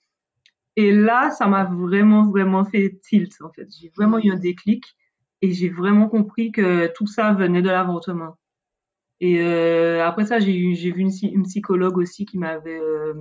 Et 0.78 0.92
là, 0.94 1.32
ça 1.32 1.48
m'a 1.48 1.66
vraiment, 1.66 2.30
vraiment 2.30 2.64
fait 2.66 3.00
tilt, 3.04 3.34
en 3.42 3.52
fait. 3.52 3.68
J'ai 3.80 3.92
vraiment 3.96 4.20
eu 4.20 4.32
un 4.32 4.40
déclic 4.40 4.86
et 5.42 5.52
j'ai 5.54 5.70
vraiment 5.70 6.08
compris 6.08 6.52
que 6.52 6.88
tout 6.96 7.08
ça 7.08 7.34
venait 7.34 7.62
de 7.62 7.70
l'avortement. 7.70 8.39
Et 9.22 9.42
euh, 9.42 10.06
après 10.06 10.26
ça, 10.26 10.40
j'ai 10.40 10.54
vu 10.54 11.02
une, 11.02 11.44
psychologue 11.44 11.98
aussi 11.98 12.26
qui 12.26 12.38
m'avait 12.38 12.80
euh, 12.80 13.14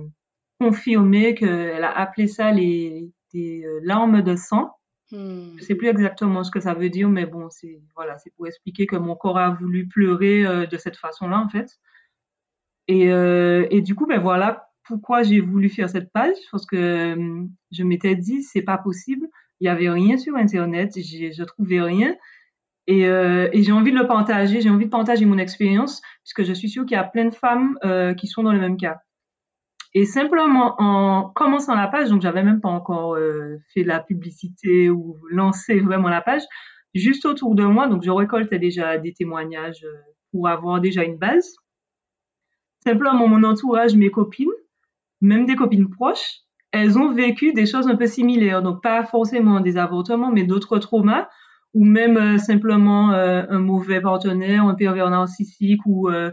confirmé 0.59 1.35
qu'elle 1.35 1.83
a 1.83 1.97
appelé 1.97 2.27
ça 2.27 2.51
les 2.51 3.11
euh, 3.35 3.79
larmes 3.83 4.21
de 4.21 4.35
sang. 4.35 4.71
Hmm. 5.11 5.57
Je 5.57 5.63
sais 5.63 5.75
plus 5.75 5.87
exactement 5.87 6.43
ce 6.43 6.51
que 6.51 6.59
ça 6.59 6.73
veut 6.73 6.89
dire, 6.89 7.09
mais 7.09 7.25
bon, 7.25 7.49
c'est 7.49 7.81
voilà, 7.95 8.17
c'est 8.19 8.33
pour 8.35 8.47
expliquer 8.47 8.85
que 8.85 8.95
mon 8.95 9.15
corps 9.15 9.39
a 9.39 9.49
voulu 9.49 9.87
pleurer 9.87 10.67
de 10.67 10.77
cette 10.77 10.97
façon-là, 10.97 11.39
en 11.39 11.49
fait. 11.49 11.79
Et, 12.87 13.07
et 13.07 13.81
du 13.81 13.95
coup, 13.95 14.05
ben 14.05 14.21
voilà, 14.21 14.69
pourquoi 14.89 15.23
j'ai 15.23 15.39
voulu 15.39 15.69
faire 15.69 15.89
cette 15.89 16.11
page 16.11 16.37
parce 16.51 16.65
que 16.65 17.15
je 17.71 17.83
m'étais 17.83 18.15
dit 18.15 18.41
c'est 18.41 18.63
pas 18.63 18.79
possible 18.79 19.27
il 19.59 19.65
y 19.65 19.67
avait 19.67 19.89
rien 19.89 20.17
sur 20.17 20.35
internet 20.35 20.93
je 20.95 21.43
trouvais 21.43 21.81
rien 21.81 22.15
et, 22.89 23.07
euh, 23.07 23.49
et 23.53 23.63
j'ai 23.63 23.71
envie 23.71 23.91
de 23.91 23.97
le 23.97 24.07
partager. 24.07 24.61
J'ai 24.61 24.69
envie 24.69 24.85
de 24.85 24.89
partager 24.89 25.25
mon 25.25 25.37
expérience 25.37 26.01
puisque 26.23 26.43
je 26.43 26.53
suis 26.53 26.69
sûre 26.69 26.85
qu'il 26.85 26.95
y 26.95 26.99
a 26.99 27.03
plein 27.03 27.25
de 27.25 27.33
femmes 27.33 27.77
euh, 27.83 28.13
qui 28.13 28.27
sont 28.27 28.43
dans 28.43 28.51
le 28.51 28.59
même 28.59 28.77
cas. 28.77 28.97
Et 29.93 30.05
simplement 30.05 30.75
en 30.77 31.29
commençant 31.29 31.75
la 31.75 31.87
page 31.87 32.09
donc 32.09 32.21
j'avais 32.21 32.43
même 32.43 32.61
pas 32.61 32.69
encore 32.69 33.17
fait 33.73 33.83
la 33.83 33.99
publicité 33.99 34.87
ou 34.87 35.17
lancé 35.31 35.79
vraiment 35.79 36.09
la 36.09 36.21
page 36.21 36.43
juste 36.93 37.25
autour 37.25 37.55
de 37.55 37.63
moi 37.63 37.87
donc 37.87 38.03
je 38.03 38.11
récoltais 38.11 38.59
déjà 38.59 38.99
des 38.99 39.13
témoignages 39.13 39.83
pour 40.31 40.47
avoir 40.47 40.79
déjà 40.79 41.03
une 41.03 41.17
base. 41.17 41.55
Simplement 42.83 43.27
mon 43.27 43.43
entourage 43.43 43.95
mes 43.95 44.11
copines 44.11 44.51
même 45.21 45.45
des 45.45 45.55
copines 45.55 45.89
proches, 45.89 46.41
elles 46.71 46.97
ont 46.97 47.11
vécu 47.11 47.53
des 47.53 47.65
choses 47.65 47.87
un 47.87 47.95
peu 47.95 48.07
similaires. 48.07 48.61
Donc, 48.61 48.81
pas 48.81 49.03
forcément 49.03 49.59
des 49.59 49.77
avortements, 49.77 50.31
mais 50.31 50.43
d'autres 50.43 50.77
traumas, 50.79 51.27
ou 51.73 51.85
même 51.85 52.17
euh, 52.17 52.37
simplement 52.37 53.11
euh, 53.11 53.43
un 53.49 53.59
mauvais 53.59 54.01
partenaire, 54.01 54.65
un 54.65 54.75
pervers 54.75 55.09
narcissique, 55.09 55.81
ou, 55.85 56.09
euh, 56.09 56.31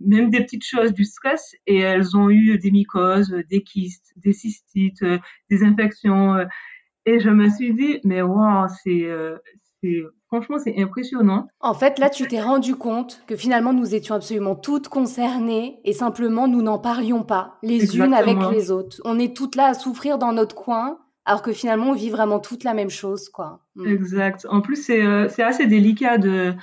même 0.00 0.30
des 0.30 0.42
petites 0.42 0.64
choses 0.64 0.92
du 0.92 1.04
stress 1.04 1.54
et 1.66 1.78
elles 1.78 2.16
ont 2.16 2.30
eu 2.30 2.58
des 2.58 2.70
mycoses, 2.70 3.34
des 3.50 3.62
kystes, 3.62 4.12
des 4.16 4.32
cystites, 4.32 5.04
des 5.50 5.64
infections. 5.64 6.36
Et 7.04 7.18
je 7.18 7.30
me 7.30 7.48
suis 7.48 7.74
dit, 7.74 7.98
mais 8.04 8.22
wow, 8.22 8.68
c'est, 8.84 9.08
c'est 9.82 10.02
franchement, 10.28 10.58
c'est 10.62 10.80
impressionnant. 10.80 11.48
En 11.58 11.74
fait, 11.74 11.98
là, 11.98 12.10
tu 12.10 12.28
t'es 12.28 12.40
rendu 12.40 12.76
compte 12.76 13.24
que 13.26 13.34
finalement, 13.34 13.72
nous 13.72 13.96
étions 13.96 14.14
absolument 14.14 14.54
toutes 14.54 14.86
concernées 14.86 15.80
et 15.84 15.92
simplement, 15.92 16.46
nous 16.46 16.62
n'en 16.62 16.78
parlions 16.78 17.24
pas 17.24 17.58
les 17.64 17.96
unes 17.96 18.14
avec 18.14 18.38
les 18.52 18.70
autres. 18.70 19.00
On 19.04 19.18
est 19.18 19.36
toutes 19.36 19.56
là 19.56 19.66
à 19.66 19.74
souffrir 19.74 20.18
dans 20.18 20.32
notre 20.32 20.54
coin, 20.54 20.98
alors 21.28 21.42
que 21.42 21.52
finalement, 21.52 21.90
on 21.90 21.94
vit 21.94 22.10
vraiment 22.10 22.40
toutes 22.40 22.64
la 22.64 22.74
même 22.74 22.90
chose, 22.90 23.28
quoi. 23.28 23.60
Mm. 23.76 23.86
Exact. 23.86 24.46
En 24.50 24.60
plus, 24.60 24.76
c'est 24.76 25.04
euh, 25.04 25.28
assez 25.38 25.66
délicat 25.66 26.18
de 26.18 26.54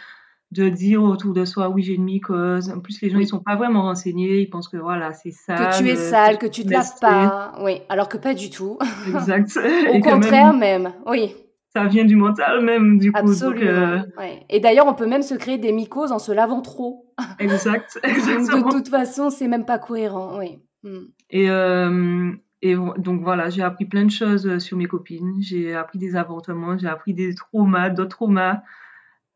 de 0.52 0.70
dire 0.70 1.04
autour 1.04 1.34
de 1.34 1.44
soi 1.44 1.70
oui 1.70 1.82
j'ai 1.84 1.94
une 1.94 2.04
mycose. 2.04 2.70
En 2.70 2.80
plus 2.80 3.02
les 3.02 3.10
gens 3.10 3.18
ils 3.18 3.28
sont 3.28 3.40
pas 3.40 3.56
vraiment 3.56 3.82
renseignés, 3.82 4.40
ils 4.42 4.50
pensent 4.50 4.70
que 4.70 4.78
voilà 4.78 5.12
c'est 5.12 5.32
sale. 5.32 5.58
Que 5.58 5.78
tu 5.78 5.90
es 5.90 5.96
sale, 5.96 6.38
que 6.38 6.46
tu 6.46 6.64
te 6.64 6.72
laves 6.72 7.00
pas. 7.02 7.56
Oui, 7.62 7.82
alors 7.90 8.08
que 8.08 8.18
pas 8.18 8.34
du 8.34 8.52
tout. 8.52 8.78
Exact. 9.08 9.60
Au 9.92 10.00
contraire 10.00 10.54
même, 10.54 10.94
oui 11.08 11.36
ça 11.76 11.86
vient 11.86 12.06
du 12.06 12.16
mental 12.16 12.64
même 12.64 12.98
du 12.98 13.12
coup. 13.12 13.20
Absolument. 13.20 14.02
Euh, 14.20 14.28
Et 14.50 14.62
d'ailleurs, 14.62 14.88
on 14.88 14.94
peut 14.94 15.08
même 15.08 15.24
se 15.24 15.36
créer 15.36 15.58
des 15.58 15.74
mycoses 15.74 16.14
en 16.14 16.20
se 16.20 16.32
lavant 16.32 16.62
trop. 16.62 17.14
Exact. 17.38 18.00
de 18.04 18.72
toute 18.72 18.88
façon, 18.88 19.30
c'est 19.30 19.50
même 19.50 19.66
pas 19.66 19.78
cohérent, 19.78 20.40
oui. 20.40 20.60
Hmm. 20.84 21.08
Et 21.30 21.50
euh, 21.50 22.32
et 22.70 22.76
donc 22.76 23.22
voilà, 23.22 23.50
j'ai 23.50 23.62
appris 23.62 23.86
plein 23.86 24.06
de 24.06 24.12
choses 24.12 24.48
euh, 24.48 24.60
sur 24.60 24.78
mes 24.78 24.86
copines. 24.86 25.36
J'ai 25.42 25.76
appris 25.76 26.00
des 26.00 26.16
avortements, 26.16 26.78
j'ai 26.78 26.88
appris 26.88 27.14
des 27.14 27.36
traumas, 27.36 27.90
d'autres 27.90 28.18
traumas. 28.18 28.62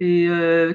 Et 0.02 0.28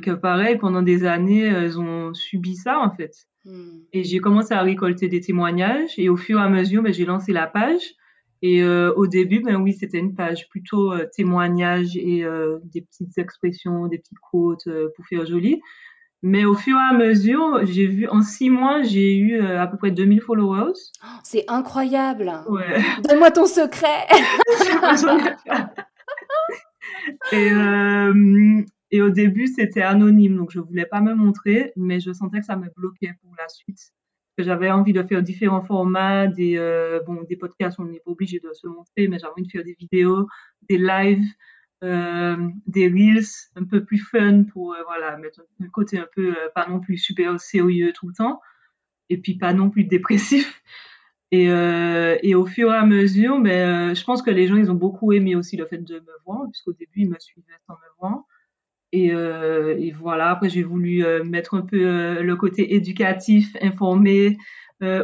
que 0.02 0.10
pareil, 0.10 0.58
pendant 0.58 0.82
des 0.82 1.06
années, 1.06 1.44
elles 1.44 1.80
ont 1.80 2.12
subi 2.12 2.56
ça 2.56 2.78
en 2.78 2.90
fait. 2.90 3.26
Hmm. 3.46 3.78
Et 3.94 4.04
j'ai 4.04 4.18
commencé 4.18 4.52
à 4.52 4.60
récolter 4.60 5.08
des 5.08 5.22
témoignages. 5.22 5.94
Et 5.96 6.10
au 6.10 6.16
fur 6.16 6.38
et 6.38 6.42
à 6.42 6.50
mesure, 6.50 6.82
ben, 6.82 6.92
j'ai 6.92 7.06
lancé 7.06 7.32
la 7.32 7.46
page. 7.46 7.94
Et 8.42 8.62
euh, 8.62 8.92
au 8.94 9.06
début, 9.06 9.40
ben 9.40 9.56
oui, 9.56 9.72
c'était 9.72 9.98
une 9.98 10.14
page 10.14 10.50
plutôt 10.50 10.92
euh, 10.92 11.06
témoignage 11.16 11.96
et 11.96 12.24
euh, 12.24 12.58
des 12.64 12.82
petites 12.82 13.16
expressions, 13.16 13.86
des 13.86 13.96
petites 13.96 14.18
quotes 14.18 14.68
pour 14.94 15.06
faire 15.06 15.24
joli. 15.24 15.62
Mais 16.26 16.46
au 16.46 16.54
fur 16.54 16.74
et 16.74 16.94
à 16.94 16.96
mesure, 16.96 17.66
j'ai 17.66 17.86
vu 17.86 18.08
en 18.08 18.22
six 18.22 18.48
mois, 18.48 18.82
j'ai 18.82 19.14
eu 19.14 19.42
à 19.42 19.66
peu 19.66 19.76
près 19.76 19.90
2000 19.90 20.22
followers. 20.22 20.72
Oh, 21.02 21.06
c'est 21.22 21.44
incroyable. 21.48 22.32
Ouais. 22.48 22.80
Donne-moi 23.04 23.30
ton 23.30 23.44
secret. 23.44 24.06
et, 27.32 27.50
et 28.90 29.02
au 29.02 29.10
début, 29.10 29.48
c'était 29.48 29.82
anonyme, 29.82 30.38
donc 30.38 30.50
je 30.50 30.60
voulais 30.60 30.86
pas 30.86 31.02
me 31.02 31.14
montrer, 31.14 31.74
mais 31.76 32.00
je 32.00 32.10
sentais 32.10 32.40
que 32.40 32.46
ça 32.46 32.56
me 32.56 32.70
bloquait 32.74 33.12
pour 33.20 33.34
la 33.38 33.46
suite 33.48 33.92
que 34.36 34.42
j'avais 34.42 34.70
envie 34.70 34.92
de 34.92 35.02
faire 35.02 35.22
différents 35.22 35.62
formats, 35.62 36.26
des, 36.26 36.56
euh, 36.56 37.00
bon, 37.06 37.22
des 37.28 37.36
podcasts, 37.36 37.78
on 37.78 37.84
n'est 37.84 38.00
pas 38.00 38.10
obligé 38.10 38.40
de 38.40 38.52
se 38.52 38.66
montrer, 38.66 39.08
mais 39.08 39.18
j'avais 39.18 39.32
envie 39.32 39.44
de 39.44 39.50
faire 39.50 39.64
des 39.64 39.76
vidéos, 39.78 40.26
des 40.68 40.78
lives, 40.78 41.22
euh, 41.22 41.53
des 42.66 42.88
reels 42.88 43.26
un 43.56 43.64
peu 43.64 43.84
plus 43.84 43.98
fun 43.98 44.44
pour 44.44 44.74
euh, 44.74 44.78
voilà 44.86 45.16
mettre 45.16 45.40
un 45.60 45.68
côté 45.68 45.98
un 45.98 46.08
peu 46.14 46.30
euh, 46.30 46.48
pas 46.54 46.66
non 46.68 46.80
plus 46.80 46.98
super 46.98 47.40
sérieux 47.40 47.92
tout 47.92 48.08
le 48.08 48.14
temps 48.14 48.40
et 49.10 49.18
puis 49.18 49.34
pas 49.34 49.52
non 49.52 49.70
plus 49.70 49.84
dépressif 49.84 50.62
et, 51.30 51.50
euh, 51.50 52.16
et 52.22 52.34
au 52.34 52.46
fur 52.46 52.72
et 52.72 52.76
à 52.76 52.86
mesure 52.86 53.40
ben 53.40 53.94
je 53.94 54.04
pense 54.04 54.22
que 54.22 54.30
les 54.30 54.46
gens 54.46 54.56
ils 54.56 54.70
ont 54.70 54.76
beaucoup 54.76 55.12
aimé 55.12 55.36
aussi 55.36 55.56
le 55.56 55.66
fait 55.66 55.78
de 55.78 55.94
me 55.94 56.24
voir 56.24 56.48
puisqu'au 56.50 56.72
début 56.72 57.02
ils 57.02 57.10
me 57.10 57.18
suivaient 57.18 57.58
sans 57.66 57.74
me 57.74 57.98
voir 57.98 58.24
et, 58.94 59.12
euh, 59.12 59.76
et, 59.76 59.90
voilà, 59.90 60.30
après 60.30 60.48
j'ai 60.48 60.62
voulu 60.62 61.04
euh, 61.04 61.24
mettre 61.24 61.54
un 61.54 61.62
peu 61.62 61.84
euh, 61.84 62.22
le 62.22 62.36
côté 62.36 62.76
éducatif, 62.76 63.56
informé, 63.60 64.38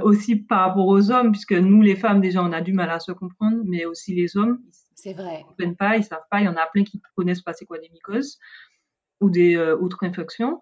aussi 0.02 0.37
par 0.37 0.60
rapport 0.60 0.87
aux 0.87 1.10
hommes, 1.10 1.32
puisque 1.32 1.54
nous 1.54 1.80
les 1.80 1.96
femmes 1.96 2.20
déjà 2.20 2.42
on 2.42 2.52
a 2.52 2.60
du 2.60 2.75
mal 2.75 2.90
à 2.90 3.00
se 3.00 3.12
comprendre, 3.12 3.62
mais 3.64 3.87
aussi 3.87 4.14
les 4.14 4.37
hommes. 4.37 4.58
C'est 5.02 5.12
vrai. 5.12 5.40
Ils 5.40 5.47
comprennent 5.47 5.76
pas, 5.76 5.97
ils 5.97 6.04
savent 6.04 6.26
pas. 6.30 6.40
Il 6.40 6.45
y 6.45 6.49
en 6.49 6.57
a 6.57 6.66
plein 6.66 6.85
qui 6.85 7.00
connaissent 7.16 7.42
pas 7.42 7.52
c'est 7.52 7.64
quoi 7.64 7.78
des 7.78 7.88
mycoses 7.88 8.38
ou 9.21 9.30
des 9.30 9.57
autres 9.59 10.04
infections. 10.04 10.61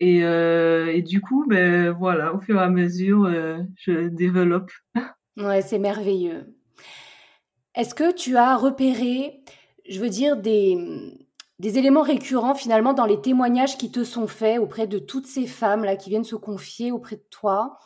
Et, 0.00 0.18
et, 0.18 1.02
du 1.02 1.22
coup, 1.22 1.46
ben 1.48 1.90
voilà, 1.90 2.34
au 2.34 2.40
fur 2.40 2.56
et 2.56 2.62
à 2.62 2.68
mesure, 2.68 3.30
je 3.76 4.08
développe. 4.08 4.70
Ouais, 5.38 5.62
c'est 5.62 5.78
merveilleux. 5.78 6.54
Est-ce 7.74 7.94
que 7.94 8.12
tu 8.12 8.36
as 8.36 8.56
repéré, 8.56 9.42
je 9.88 10.00
veux 10.00 10.08
dire, 10.08 10.36
des 10.36 10.78
des 11.58 11.78
éléments 11.78 12.02
récurrents 12.02 12.54
finalement 12.54 12.92
dans 12.92 13.06
les 13.06 13.20
témoignages 13.20 13.78
qui 13.78 13.90
te 13.90 14.04
sont 14.04 14.26
faits 14.26 14.58
auprès 14.58 14.86
de 14.86 14.98
toutes 14.98 15.26
ces 15.26 15.46
femmes 15.46 15.84
là 15.84 15.96
qui 15.96 16.10
viennent 16.10 16.24
se 16.24 16.36
confier 16.36 16.92
auprès 16.92 17.16
de 17.16 17.24
toi? 17.30 17.78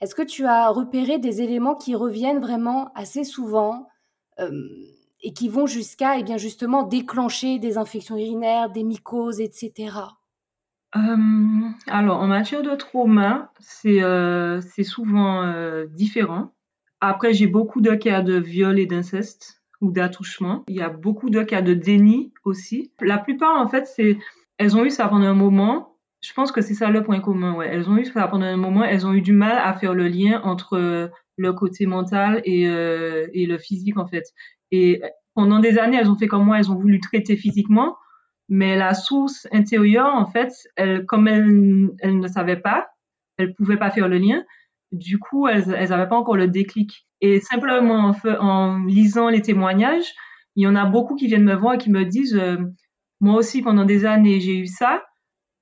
Est-ce 0.00 0.14
que 0.14 0.22
tu 0.22 0.44
as 0.46 0.68
repéré 0.68 1.18
des 1.18 1.42
éléments 1.42 1.74
qui 1.74 1.94
reviennent 1.94 2.40
vraiment 2.40 2.92
assez 2.94 3.24
souvent 3.24 3.88
euh, 4.38 4.50
et 5.26 5.32
qui 5.32 5.48
vont 5.48 5.66
jusqu'à 5.66 6.18
eh 6.18 6.22
bien 6.22 6.36
justement 6.36 6.84
déclencher 6.84 7.58
des 7.58 7.78
infections 7.78 8.16
urinaires, 8.16 8.70
des 8.70 8.84
mycoses, 8.84 9.40
etc. 9.40 9.98
Euh, 10.94 11.00
alors 11.88 12.20
en 12.20 12.28
matière 12.28 12.62
de 12.62 12.74
trauma, 12.76 13.52
c'est 13.58 14.02
euh, 14.02 14.60
souvent 14.84 15.44
différent. 15.90 16.52
Après, 17.00 17.34
j'ai 17.34 17.46
beaucoup 17.46 17.80
de 17.80 17.94
cas 17.94 18.22
de 18.22 18.38
viol 18.38 18.78
et 18.78 18.86
d'inceste 18.86 19.62
ou 19.80 19.90
d'attouchement. 19.90 20.64
Il 20.68 20.76
y 20.76 20.80
a 20.80 20.88
beaucoup 20.88 21.28
de 21.28 21.42
cas 21.42 21.60
de 21.60 21.74
déni 21.74 22.32
aussi. 22.44 22.92
La 23.00 23.18
plupart, 23.18 23.60
en 23.60 23.68
fait, 23.68 23.86
c'est 23.86 24.18
elles 24.58 24.76
ont 24.76 24.84
eu 24.84 24.90
ça 24.90 25.08
pendant 25.08 25.26
un 25.26 25.34
moment. 25.34 25.96
Je 26.22 26.32
pense 26.32 26.50
que 26.50 26.62
c'est 26.62 26.74
ça 26.74 26.90
le 26.90 27.02
point 27.02 27.20
commun. 27.20 27.60
Elles 27.60 27.88
ont 27.88 27.96
eu 27.98 28.04
ça 28.04 28.26
pendant 28.28 28.46
un 28.46 28.56
moment. 28.56 28.84
Elles 28.84 29.06
ont 29.06 29.12
eu 29.12 29.20
du 29.20 29.32
mal 29.32 29.58
à 29.58 29.74
faire 29.74 29.94
le 29.94 30.08
lien 30.08 30.40
entre 30.44 31.10
le 31.36 31.52
côté 31.52 31.86
mental 31.86 32.40
et, 32.44 32.66
euh, 32.68 33.28
et 33.34 33.46
le 33.46 33.58
physique, 33.58 33.98
en 33.98 34.06
fait. 34.06 34.24
Et 34.70 35.02
pendant 35.34 35.58
des 35.58 35.78
années, 35.78 35.96
elles 35.96 36.10
ont 36.10 36.16
fait 36.16 36.28
comme 36.28 36.44
moi. 36.44 36.58
Elles 36.58 36.70
ont 36.70 36.76
voulu 36.76 37.00
traiter 37.00 37.36
physiquement, 37.36 37.96
mais 38.48 38.76
la 38.76 38.94
source 38.94 39.46
intérieure, 39.52 40.14
en 40.14 40.26
fait, 40.26 40.52
comme 41.06 41.28
elles, 41.28 41.90
elles 42.00 42.18
ne 42.18 42.28
savaient 42.28 42.60
pas, 42.60 42.88
elles 43.38 43.54
pouvaient 43.54 43.78
pas 43.78 43.90
faire 43.90 44.08
le 44.08 44.18
lien. 44.18 44.44
Du 44.92 45.18
coup, 45.18 45.48
elles 45.48 45.68
n'avaient 45.68 46.08
pas 46.08 46.16
encore 46.16 46.36
le 46.36 46.48
déclic. 46.48 47.06
Et 47.20 47.40
simplement 47.40 48.12
en, 48.12 48.30
en, 48.40 48.84
lisant 48.84 49.28
les 49.28 49.42
témoignages, 49.42 50.12
il 50.54 50.62
y 50.62 50.66
en 50.66 50.74
a 50.74 50.86
beaucoup 50.86 51.14
qui 51.14 51.26
viennent 51.26 51.44
me 51.44 51.54
voir 51.54 51.74
et 51.74 51.78
qui 51.78 51.90
me 51.90 52.04
disent 52.04 52.36
euh, 52.36 52.56
Moi 53.20 53.36
aussi, 53.36 53.62
pendant 53.62 53.84
des 53.84 54.04
années, 54.04 54.40
j'ai 54.40 54.58
eu 54.58 54.66
ça. 54.66 55.04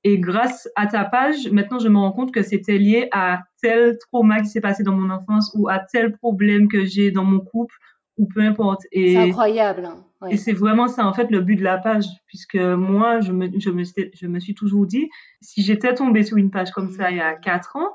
Et 0.05 0.19
grâce 0.19 0.69
à 0.77 0.87
ta 0.87 1.05
page, 1.05 1.49
maintenant, 1.51 1.79
je 1.79 1.89
me 1.89 1.99
rends 1.99 2.13
compte 2.13 2.33
que 2.33 2.43
c'était 2.43 2.79
lié 2.79 3.09
à 3.11 3.41
tel 3.63 3.97
trauma 3.99 4.41
qui 4.41 4.49
s'est 4.49 4.61
passé 4.61 4.83
dans 4.83 4.95
mon 4.95 5.11
enfance 5.11 5.51
ou 5.55 5.69
à 5.69 5.79
tel 5.79 6.13
problème 6.13 6.69
que 6.69 6.85
j'ai 6.85 7.11
dans 7.11 7.25
mon 7.25 7.41
couple 7.41 7.75
ou 8.17 8.27
peu 8.27 8.41
importe. 8.41 8.83
C'est 8.93 9.17
incroyable. 9.17 9.87
Hein. 9.87 10.29
Et 10.31 10.37
c'est 10.37 10.53
vraiment 10.53 10.89
ça, 10.89 11.07
en 11.07 11.13
fait, 11.13 11.31
le 11.31 11.41
but 11.41 11.57
de 11.57 11.65
la 11.65 11.79
page. 11.79 12.07
Puisque 12.27 12.57
moi, 12.57 13.21
je 13.21 13.33
me, 13.33 13.49
je 13.59 13.71
me, 13.71 13.83
je 13.85 14.27
me 14.27 14.41
suis 14.41 14.55
toujours 14.55 14.87
dit, 14.87 15.11
si 15.41 15.63
j'étais 15.63 15.95
tombée 15.95 16.23
sur 16.23 16.37
une 16.37 16.51
page 16.51 16.71
comme 16.71 16.91
ça 16.91 17.11
il 17.11 17.19
y 17.19 17.21
a 17.21 17.35
quatre 17.35 17.77
ans, 17.77 17.91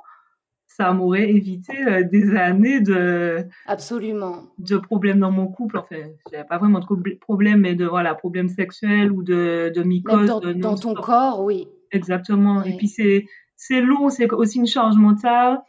ça 0.80 0.94
m'aurait 0.94 1.30
évité 1.30 1.74
euh, 1.86 2.04
des 2.04 2.36
années 2.36 2.80
de 2.80 3.46
absolument 3.66 4.44
de 4.60 4.78
problèmes 4.78 5.20
dans 5.20 5.32
mon 5.32 5.48
couple 5.48 5.78
enfin 5.78 6.10
j'avais 6.32 6.46
pas 6.46 6.58
vraiment 6.58 6.80
de 6.80 7.16
problèmes 7.16 7.60
mais 7.60 7.76
de 7.76 7.86
voilà 7.86 8.16
problèmes 8.16 8.48
sexuels 8.48 9.12
ou 9.12 9.22
de 9.22 9.74
de 9.76 9.84
mycose 9.84 10.28
dans, 10.28 10.40
dans 10.54 10.76
ton 10.76 10.94
corps 10.94 11.44
oui 11.44 11.68
exactement 11.92 12.64
et 12.64 12.78
puis 12.78 12.88
c'est 12.88 13.26
c'est 13.58 13.82
lourd 13.82 14.10
c'est 14.10 14.32
aussi 14.32 14.60
une 14.60 14.68
charge 14.68 14.96
mentale 14.96 15.60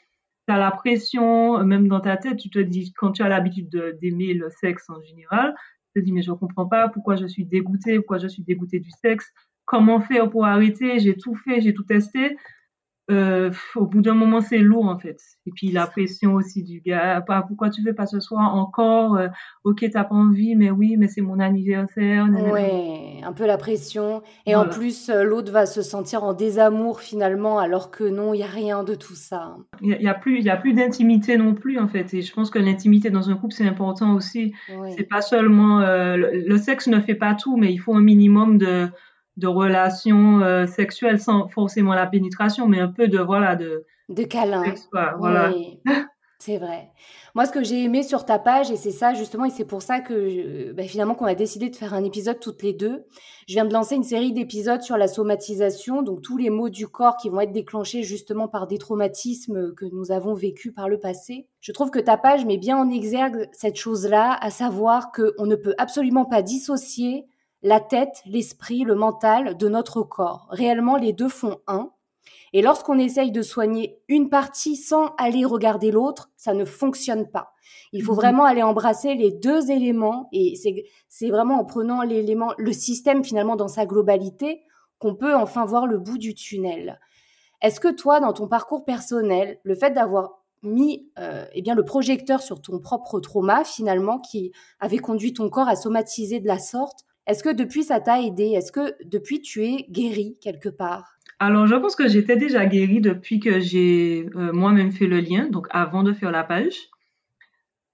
la 0.58 0.70
pression 0.70 1.64
même 1.64 1.88
dans 1.88 2.00
ta 2.00 2.16
tête 2.16 2.36
tu 2.36 2.50
te 2.50 2.58
dis 2.58 2.92
quand 2.92 3.12
tu 3.12 3.22
as 3.22 3.28
l'habitude 3.28 3.68
d'aimer 4.00 4.34
le 4.34 4.50
sexe 4.50 4.88
en 4.88 5.00
général 5.02 5.54
tu 5.94 6.00
te 6.00 6.04
dis 6.04 6.12
mais 6.12 6.22
je 6.22 6.32
comprends 6.32 6.66
pas 6.66 6.88
pourquoi 6.88 7.16
je 7.16 7.26
suis 7.26 7.44
dégoûtée 7.44 7.96
pourquoi 7.96 8.18
je 8.18 8.28
suis 8.28 8.42
dégoûtée 8.42 8.80
du 8.80 8.90
sexe 8.90 9.30
comment 9.64 10.00
faire 10.00 10.30
pour 10.30 10.46
arrêter 10.46 10.98
j'ai 10.98 11.16
tout 11.16 11.34
fait 11.34 11.60
j'ai 11.60 11.74
tout 11.74 11.84
testé 11.84 12.36
euh, 13.10 13.50
au 13.74 13.86
bout 13.86 14.02
d'un 14.02 14.14
moment, 14.14 14.40
c'est 14.40 14.58
lourd 14.58 14.86
en 14.86 14.98
fait. 14.98 15.20
Et 15.46 15.50
puis 15.50 15.70
la 15.72 15.86
pression 15.86 16.34
aussi 16.34 16.62
du 16.62 16.80
gars. 16.80 17.24
Pourquoi 17.46 17.70
tu 17.70 17.82
veux 17.82 17.94
pas 17.94 18.06
ce 18.06 18.20
soir 18.20 18.54
encore? 18.54 19.16
Euh, 19.16 19.28
Ok, 19.64 19.84
t'as 19.92 20.04
pas 20.04 20.14
envie, 20.14 20.54
mais 20.54 20.70
oui, 20.70 20.96
mais 20.96 21.08
c'est 21.08 21.20
mon 21.20 21.38
anniversaire. 21.38 22.26
Ouais, 22.50 23.20
un 23.22 23.32
peu 23.32 23.46
la 23.46 23.58
pression. 23.58 24.22
Et 24.46 24.54
en 24.54 24.66
plus, 24.66 25.10
euh, 25.10 25.22
l'autre 25.22 25.52
va 25.52 25.66
se 25.66 25.82
sentir 25.82 26.24
en 26.24 26.32
désamour 26.32 27.00
finalement, 27.00 27.58
alors 27.58 27.90
que 27.90 28.04
non, 28.04 28.32
il 28.32 28.40
y 28.40 28.42
a 28.42 28.46
rien 28.46 28.84
de 28.84 28.94
tout 28.94 29.14
ça. 29.14 29.56
Il 29.82 29.90
y, 30.00 30.08
a 30.08 30.14
plus, 30.14 30.38
il 30.38 30.44
y 30.44 30.50
a 30.50 30.56
plus 30.56 30.72
d'intimité 30.72 31.36
non 31.36 31.54
plus 31.54 31.78
en 31.78 31.88
fait. 31.88 32.14
Et 32.14 32.22
je 32.22 32.32
pense 32.32 32.50
que 32.50 32.58
l'intimité 32.58 33.10
dans 33.10 33.28
un 33.28 33.34
couple 33.34 33.54
c'est 33.54 33.66
important 33.66 34.14
aussi. 34.14 34.54
C'est 34.96 35.08
pas 35.08 35.20
seulement 35.20 35.80
le 35.80 36.56
sexe 36.58 36.86
ne 36.86 37.00
fait 37.00 37.14
pas 37.14 37.34
tout, 37.34 37.56
mais 37.56 37.72
il 37.72 37.78
faut 37.78 37.94
un 37.94 38.02
minimum 38.02 38.58
de 38.58 38.88
de 39.36 39.46
relations 39.46 40.40
euh, 40.40 40.66
sexuelles 40.66 41.20
sans 41.20 41.48
forcément 41.48 41.94
la 41.94 42.06
pénétration, 42.06 42.66
mais 42.66 42.80
un 42.80 42.88
peu 42.88 43.08
de 43.08 43.18
voilà 43.18 43.56
de 43.56 43.84
de 44.08 44.24
câlin. 44.24 44.64
voilà. 45.18 45.52
C'est 46.40 46.56
vrai. 46.56 46.90
Moi, 47.34 47.44
ce 47.44 47.52
que 47.52 47.62
j'ai 47.62 47.84
aimé 47.84 48.02
sur 48.02 48.24
ta 48.24 48.38
page, 48.38 48.70
et 48.70 48.76
c'est 48.76 48.90
ça 48.90 49.12
justement, 49.12 49.44
et 49.44 49.50
c'est 49.50 49.66
pour 49.66 49.82
ça 49.82 50.00
que 50.00 50.72
bah, 50.72 50.84
finalement 50.84 51.14
qu'on 51.14 51.26
a 51.26 51.34
décidé 51.34 51.68
de 51.68 51.76
faire 51.76 51.92
un 51.92 52.02
épisode 52.02 52.40
toutes 52.40 52.62
les 52.62 52.72
deux, 52.72 53.04
je 53.46 53.52
viens 53.52 53.66
de 53.66 53.72
lancer 53.74 53.94
une 53.94 54.04
série 54.04 54.32
d'épisodes 54.32 54.80
sur 54.80 54.96
la 54.96 55.06
somatisation, 55.06 56.00
donc 56.00 56.22
tous 56.22 56.38
les 56.38 56.48
maux 56.48 56.70
du 56.70 56.88
corps 56.88 57.18
qui 57.18 57.28
vont 57.28 57.42
être 57.42 57.52
déclenchés 57.52 58.02
justement 58.02 58.48
par 58.48 58.66
des 58.66 58.78
traumatismes 58.78 59.74
que 59.74 59.84
nous 59.84 60.12
avons 60.12 60.32
vécus 60.32 60.72
par 60.74 60.88
le 60.88 60.98
passé. 60.98 61.46
Je 61.60 61.72
trouve 61.72 61.90
que 61.90 61.98
ta 61.98 62.16
page 62.16 62.46
met 62.46 62.56
bien 62.56 62.78
en 62.78 62.88
exergue 62.88 63.50
cette 63.52 63.76
chose-là, 63.76 64.38
à 64.40 64.50
savoir 64.50 65.12
qu'on 65.12 65.44
ne 65.44 65.56
peut 65.56 65.74
absolument 65.76 66.24
pas 66.24 66.40
dissocier 66.40 67.26
la 67.62 67.80
tête, 67.80 68.22
l'esprit, 68.26 68.84
le 68.84 68.94
mental 68.94 69.56
de 69.56 69.68
notre 69.68 70.02
corps. 70.02 70.46
Réellement, 70.50 70.96
les 70.96 71.12
deux 71.12 71.28
font 71.28 71.58
un. 71.66 71.90
Et 72.52 72.62
lorsqu'on 72.62 72.98
essaye 72.98 73.30
de 73.30 73.42
soigner 73.42 74.00
une 74.08 74.28
partie 74.28 74.76
sans 74.76 75.14
aller 75.18 75.44
regarder 75.44 75.90
l'autre, 75.90 76.30
ça 76.36 76.52
ne 76.52 76.64
fonctionne 76.64 77.30
pas. 77.30 77.52
Il 77.92 78.02
faut 78.02 78.12
mhm. 78.12 78.18
vraiment 78.18 78.44
aller 78.44 78.62
embrasser 78.62 79.14
les 79.14 79.30
deux 79.30 79.70
éléments 79.70 80.28
et 80.32 80.58
c'est 81.08 81.28
vraiment 81.28 81.60
en 81.60 81.64
prenant 81.64 82.02
l'élément, 82.02 82.52
le 82.58 82.72
système 82.72 83.24
finalement 83.24 83.56
dans 83.56 83.68
sa 83.68 83.86
globalité 83.86 84.62
qu'on 84.98 85.14
peut 85.14 85.34
enfin 85.34 85.64
voir 85.64 85.86
le 85.86 85.98
bout 85.98 86.18
du 86.18 86.34
tunnel. 86.34 87.00
Est-ce 87.62 87.80
que 87.80 87.88
toi, 87.88 88.20
dans 88.20 88.32
ton 88.32 88.48
parcours 88.48 88.84
personnel, 88.84 89.58
le 89.62 89.74
fait 89.74 89.90
d'avoir 89.90 90.40
mis 90.62 91.10
euh, 91.18 91.46
eh 91.52 91.62
bien 91.62 91.74
le 91.74 91.84
projecteur 91.84 92.42
sur 92.42 92.60
ton 92.60 92.80
propre 92.80 93.18
trauma 93.20 93.64
finalement 93.64 94.18
qui 94.18 94.52
avait 94.78 94.98
conduit 94.98 95.32
ton 95.32 95.48
corps 95.48 95.68
à 95.68 95.76
somatiser 95.76 96.38
de 96.40 96.46
la 96.46 96.58
sorte, 96.58 97.04
est-ce 97.30 97.44
que 97.44 97.54
depuis 97.54 97.84
ça 97.84 98.00
t'a 98.00 98.20
aidé? 98.20 98.54
Est-ce 98.56 98.72
que 98.72 98.94
depuis 99.04 99.40
tu 99.40 99.64
es 99.64 99.86
guéri 99.88 100.36
quelque 100.40 100.68
part? 100.68 101.16
Alors, 101.38 101.66
je 101.66 101.76
pense 101.76 101.94
que 101.94 102.08
j'étais 102.08 102.36
déjà 102.36 102.66
guérie 102.66 103.00
depuis 103.00 103.38
que 103.38 103.60
j'ai 103.60 104.28
euh, 104.34 104.52
moi-même 104.52 104.90
fait 104.90 105.06
le 105.06 105.20
lien, 105.20 105.48
donc 105.48 105.68
avant 105.70 106.02
de 106.02 106.12
faire 106.12 106.32
la 106.32 106.42
page. 106.42 106.90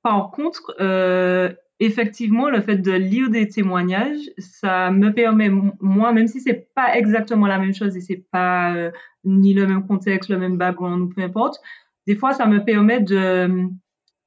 Par 0.02 0.30
contre, 0.30 0.74
euh, 0.80 1.52
effectivement, 1.78 2.48
le 2.48 2.62
fait 2.62 2.78
de 2.78 2.92
lire 2.92 3.28
des 3.28 3.46
témoignages, 3.46 4.30
ça 4.38 4.90
me 4.90 5.12
permet, 5.12 5.50
moi, 5.80 6.12
même 6.12 6.28
si 6.28 6.40
c'est 6.40 6.68
pas 6.74 6.96
exactement 6.96 7.46
la 7.46 7.58
même 7.58 7.74
chose 7.74 7.96
et 7.96 8.00
c'est 8.00 8.24
pas 8.32 8.74
euh, 8.74 8.90
ni 9.24 9.52
le 9.52 9.66
même 9.66 9.86
contexte, 9.86 10.30
le 10.30 10.38
même 10.38 10.56
background 10.56 11.02
ou 11.02 11.08
peu 11.08 11.22
importe, 11.22 11.60
des 12.06 12.16
fois, 12.16 12.32
ça 12.32 12.46
me 12.46 12.64
permet 12.64 13.00
de, 13.00 13.68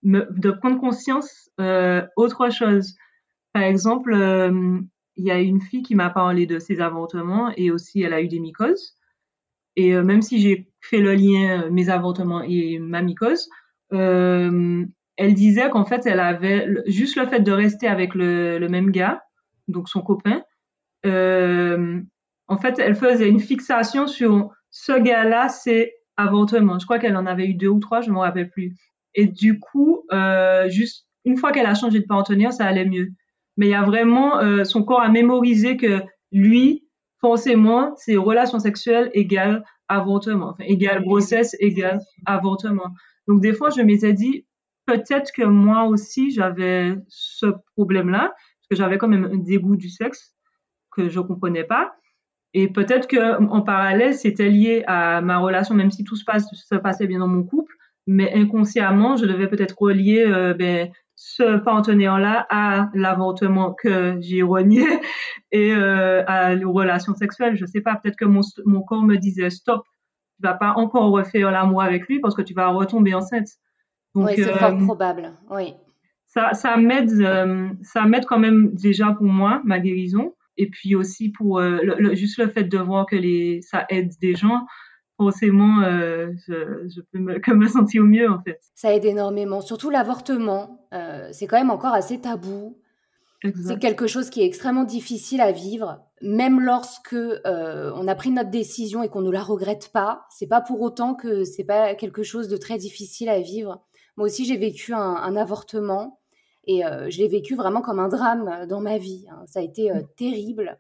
de 0.04 0.52
prendre 0.52 0.80
conscience 0.80 1.50
autre 2.18 2.52
chose. 2.52 2.96
Par 3.54 3.64
exemple, 3.64 4.14
il 5.20 5.26
y 5.26 5.32
a 5.32 5.38
une 5.38 5.60
fille 5.60 5.84
qui 5.84 5.96
m'a 5.96 6.10
parlé 6.10 6.46
de 6.46 6.60
ses 6.60 6.80
avortements 6.80 7.52
et 7.58 7.72
aussi 7.72 8.02
elle 8.02 8.14
a 8.14 8.22
eu 8.22 8.30
des 8.30 8.40
mycoses. 8.40 8.96
Et 9.76 9.94
euh, 9.94 10.02
même 10.02 10.22
si 10.22 10.40
j'ai 10.40 10.72
fait 10.80 11.00
le 11.00 11.14
lien 11.14 11.64
euh, 11.64 11.70
mes 11.70 11.90
avortements 11.90 12.42
et 12.42 12.80
ma 12.80 13.02
mycose, 13.02 13.50
euh, 13.92 14.86
elle 15.18 15.34
disait 15.34 15.70
qu'en 15.70 15.84
fait, 15.84 16.06
elle 16.06 16.22
avait 16.22 16.70
juste 16.88 17.18
le 17.18 17.28
fait 17.28 17.42
de 17.42 17.52
rester 17.52 17.88
avec 17.88 18.16
le, 18.16 18.66
même 18.70 18.92
gars, 18.92 19.22
donc 19.68 19.90
son 19.90 20.02
copain. 20.02 20.42
en 21.04 22.58
fait, 22.58 22.80
elle 22.80 22.96
faisait 22.96 23.28
une 23.28 23.42
fixation 23.42 24.08
sur 24.08 24.52
ce 24.72 24.94
gars-là, 24.98 25.50
c'est 25.50 25.96
avortement. 26.16 26.80
Je 26.80 26.86
crois 26.86 26.98
qu'elle 26.98 27.18
en 27.18 27.26
avait 27.26 27.48
eu 27.48 27.56
deux 27.56 27.68
ou 27.68 27.80
trois, 27.80 28.00
je 28.00 28.10
ne 28.10 28.16
me 28.16 28.20
rappelle 28.20 28.50
plus. 28.50 28.74
Et 29.16 29.26
du 29.26 29.60
coup, 29.60 30.06
juste 30.68 31.08
une 31.26 31.36
fois 31.36 31.52
qu'elle 31.52 31.66
a 31.66 31.76
changé 31.76 32.00
de 32.00 32.06
partenaire, 32.06 32.54
ça 32.54 32.66
allait 32.66 32.86
mieux. 32.86 33.12
Mais 33.60 33.68
il 33.68 33.72
y 33.72 33.76
a 33.76 33.84
vraiment 33.84 34.64
son 34.64 34.84
corps 34.84 35.02
a 35.02 35.10
mémorisé 35.10 35.76
que 35.76 36.02
lui, 36.32 36.86
forcément, 37.20 37.94
c'est 37.98 38.16
relations 38.16 38.60
sexuelles 38.60 39.12
égale 39.14 39.66
avortement, 39.90 40.52
enfin, 40.52 40.64
égale 40.66 41.04
grossesse 41.04 41.56
égale 41.60 42.00
avortement. 42.26 42.94
Donc, 43.28 43.42
des 43.42 43.54
fois, 43.54 43.70
je 43.70 43.82
m'étais 43.82 44.14
dit, 44.14 44.46
peut-être 44.86 45.32
que 45.32 45.44
moi 45.44 45.84
aussi, 45.86 46.32
j'avais 46.32 46.96
ce 47.10 47.48
problème-là, 47.76 48.30
parce 48.30 48.68
que 48.72 48.76
j'avais 48.76 48.98
quand 48.98 49.08
même 49.08 49.26
un 49.26 49.38
dégoût 49.38 49.76
du 49.76 49.90
sexe 49.90 50.36
que 50.92 51.10
je 51.10 51.20
comprenais 51.20 51.66
pas. 51.66 51.94
Et 52.54 52.68
peut-être 52.68 53.08
que 53.08 53.44
en 53.44 53.62
parallèle, 53.62 54.16
c'était 54.16 54.50
lié 54.50 54.84
à 54.88 55.22
ma 55.22 55.38
relation, 55.38 55.76
même 55.76 55.92
si 55.92 56.04
tout 56.04 56.16
se, 56.16 56.24
passe, 56.24 56.48
se 56.52 56.76
passait 56.76 57.08
bien 57.08 57.20
dans 57.20 57.28
mon 57.28 57.44
couple, 57.44 57.76
mais 58.08 58.34
inconsciemment, 58.34 59.18
je 59.18 59.26
devais 59.26 59.48
peut-être 59.48 59.80
relier 59.80 60.26
euh, 60.26 60.56
ben, 60.56 60.90
ce 61.22 61.58
partenaire-là 61.58 62.48
à 62.50 62.90
l'avortement 62.94 63.74
que 63.74 64.16
j'ai 64.22 64.42
renié 64.42 64.86
et 65.52 65.74
euh, 65.74 66.24
à 66.26 66.56
aux 66.56 66.72
relations 66.72 67.14
sexuelles. 67.14 67.58
Je 67.58 67.66
sais 67.66 67.82
pas, 67.82 67.98
peut-être 67.98 68.16
que 68.16 68.24
mon, 68.24 68.40
mon 68.66 68.82
corps 68.84 69.04
me 69.04 69.18
disait 69.18 69.50
stop, 69.50 69.84
tu 69.84 70.44
vas 70.48 70.54
pas 70.54 70.72
encore 70.78 71.12
refaire 71.12 71.52
l'amour 71.52 71.82
avec 71.82 72.08
lui 72.08 72.22
parce 72.22 72.36
que 72.36 72.42
tu 72.42 72.54
vas 72.54 72.70
retomber 72.70 73.14
enceinte. 73.14 73.50
Donc, 74.16 74.30
oui, 74.30 74.34
c'est 74.38 74.54
fort 74.54 74.72
euh, 74.72 74.86
probable. 74.86 75.34
Oui. 75.50 75.74
Ça, 76.26 76.54
ça 76.54 76.78
m'aide, 76.78 77.12
euh, 77.12 77.68
ça 77.82 78.06
m'aide 78.06 78.26
quand 78.26 78.40
même 78.40 78.74
déjà 78.74 79.12
pour 79.12 79.28
moi 79.28 79.62
ma 79.66 79.82
guérison 79.82 80.36
et 80.56 80.70
puis 80.70 80.96
aussi 80.96 81.34
pour 81.34 81.60
le, 81.60 82.16
juste 82.16 82.38
le 82.38 82.48
fait 82.48 82.64
de 82.64 82.78
voir 82.78 83.06
que 83.06 83.18
les 83.18 83.62
ça 83.62 83.86
aide 83.90 84.14
des 84.22 84.36
gens 84.36 84.66
forcément, 85.20 85.84
euh, 85.84 86.32
je, 86.48 87.02
peux 87.12 87.20
me, 87.20 87.40
que 87.40 87.52
me 87.52 87.68
sentir 87.68 88.04
mieux 88.04 88.30
en 88.30 88.42
fait. 88.42 88.62
Ça 88.74 88.96
aide 88.96 89.04
énormément, 89.04 89.60
surtout 89.60 89.90
l'avortement. 89.90 90.88
Euh, 90.94 91.28
c'est 91.34 91.46
quand 91.46 91.58
même 91.58 91.72
encore 91.72 91.94
assez 91.94 92.22
tabou. 92.22 92.78
C'est 93.66 93.80
quelque 93.80 94.08
chose 94.08 94.30
qui 94.30 94.42
est 94.42 94.46
extrêmement 94.46 94.84
difficile 94.84 95.40
à 95.40 95.54
vivre, 95.54 96.02
même 96.22 96.60
lorsque 96.60 97.14
euh, 97.14 97.92
on 97.96 98.06
a 98.08 98.16
pris 98.16 98.32
notre 98.32 98.50
décision 98.50 99.02
et 99.02 99.08
qu'on 99.08 99.22
ne 99.22 99.32
la 99.32 99.42
regrette 99.42 99.92
pas. 99.94 100.26
C'est 100.30 100.48
pas 100.48 100.60
pour 100.60 100.82
autant 100.82 101.16
que 101.16 101.46
c'est 101.46 101.64
pas 101.64 101.96
quelque 101.96 102.24
chose 102.24 102.50
de 102.50 102.58
très 102.58 102.78
difficile 102.78 103.30
à 103.30 103.40
vivre. 103.40 103.82
Moi 104.18 104.28
aussi, 104.28 104.44
j'ai 104.44 104.58
vécu 104.58 104.94
un, 104.94 105.36
avortement 105.38 106.20
et 106.66 106.82
je 106.82 107.18
l'ai 107.18 107.30
vécu 107.30 107.56
vraiment 107.56 107.82
comme 107.82 108.00
un 108.00 108.10
drame 108.10 108.68
dans 108.68 108.82
ma 108.82 108.98
vie. 108.98 109.26
Hein. 109.32 109.44
Ça 109.48 109.62
a 109.62 109.64
été 109.64 109.90
mmh. 109.90 110.02
terrible. 110.18 110.78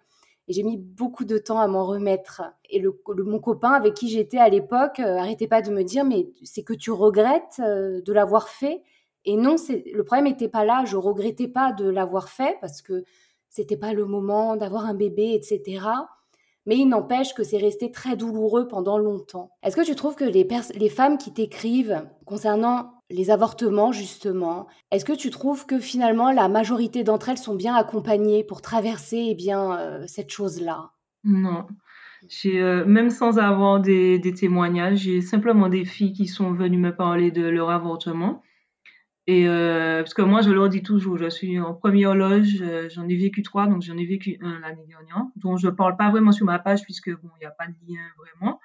Et 0.49 0.53
j'ai 0.53 0.63
mis 0.63 0.77
beaucoup 0.77 1.25
de 1.25 1.38
temps 1.38 1.59
à 1.59 1.67
m'en 1.67 1.85
remettre. 1.85 2.41
Et 2.71 2.79
le, 2.79 2.99
mon 3.23 3.39
copain 3.39 3.71
avec 3.71 3.93
qui 3.93 4.09
j'étais 4.09 4.39
à 4.39 4.49
l'époque 4.49 4.99
euh, 4.99 5.17
arrêtait 5.17 5.47
pas 5.47 5.62
de 5.62 5.71
me 5.71 5.83
dire 5.83 6.03
mais 6.03 6.27
c'est 6.43 6.63
que 6.63 6.73
tu 6.73 6.91
regrettes 6.91 7.59
euh, 7.59 8.01
de 8.01 8.12
l'avoir 8.12 8.49
fait. 8.49 8.81
Et 9.25 9.38
non, 9.38 9.55
le 9.69 10.01
problème 10.03 10.25
n'était 10.25 10.49
pas 10.49 10.65
là. 10.65 10.85
Je 10.85 10.97
regrettais 10.97 11.47
pas 11.47 11.71
de 11.71 11.88
l'avoir 11.88 12.29
fait 12.29 12.57
parce 12.62 12.81
que 12.81 13.03
c'était 13.49 13.77
pas 13.77 13.93
le 13.93 14.05
moment 14.05 14.55
d'avoir 14.55 14.85
un 14.85 14.95
bébé, 14.95 15.33
etc. 15.33 15.85
Mais 16.69 16.77
il 16.77 16.88
n'empêche 16.88 17.34
que 17.34 17.43
c'est 17.43 17.58
resté 17.58 17.91
très 17.91 18.15
douloureux 18.15 18.67
pendant 18.67 18.99
longtemps. 18.99 19.49
Est-ce 19.63 19.75
que 19.75 19.84
tu 19.84 19.95
trouves 19.95 20.13
que 20.13 20.23
les, 20.23 20.89
femmes 20.89 21.17
qui 21.17 21.34
t'écrivent 21.34 22.08
concernant 22.25 22.93
les 23.10 23.32
avortements, 23.32 23.91
justement. 23.91 24.67
Est-ce 24.91 25.03
que 25.03 25.13
tu 25.13 25.32
trouves 25.32 25.65
que 25.65 25.79
finalement 25.79 26.32
la 26.32 26.47
majorité 26.47 27.03
d'entre 27.03 27.29
elles 27.29 27.39
sont 27.39 27.55
bien 27.55 27.73
accompagnées 27.73 28.43
pour 28.43 28.62
traverser 28.62 29.29
eh 29.32 29.34
bien, 29.34 29.79
euh, 29.79 30.03
cette 30.05 30.29
chose-là? 30.29 30.91
Non. 31.23 31.65
Euh, 32.45 32.86
même 32.86 33.10
sans 33.10 33.39
avoir 33.39 33.79
des, 33.79 34.21
témoignages, 34.38 34.99
j'ai 34.99 35.21
simplement 35.21 35.69
des 35.69 35.86
filles 35.86 36.13
qui 36.13 36.27
sont 36.27 36.51
venues 36.53 36.77
me 36.77 36.95
parler 36.95 37.32
de 37.32 37.47
leur 37.47 37.71
avortement. 37.71 38.43
Et 39.29 39.47
euh, 39.47 40.01
parce 40.01 40.15
que 40.15 40.23
moi, 40.23 40.41
je 40.41 40.49
leur 40.49 40.69
dis 40.69 40.81
toujours, 40.81 41.19
je 41.19 41.29
suis 41.29 41.59
en 41.59 41.75
première 41.75 42.15
loge, 42.15 42.63
j'en 42.89 43.07
ai 43.07 43.15
vécu 43.15 43.43
trois, 43.43 43.67
donc 43.67 43.83
j'en 43.83 43.95
ai 43.95 44.05
vécu 44.07 44.39
un 44.41 44.59
l'année 44.59 44.87
dernière, 44.87 45.23
dont 45.35 45.55
je 45.55 45.67
ne 45.67 45.71
parle 45.71 45.95
pas 45.97 46.09
vraiment 46.09 46.31
sur 46.31 46.47
ma 46.47 46.57
page 46.57 46.81
puisque 46.81 47.11
bon, 47.11 47.29
il 47.35 47.41
n'y 47.41 47.45
a 47.45 47.51
pas 47.51 47.67
de 47.67 47.75
lien 47.87 48.01
vraiment. 48.17 48.59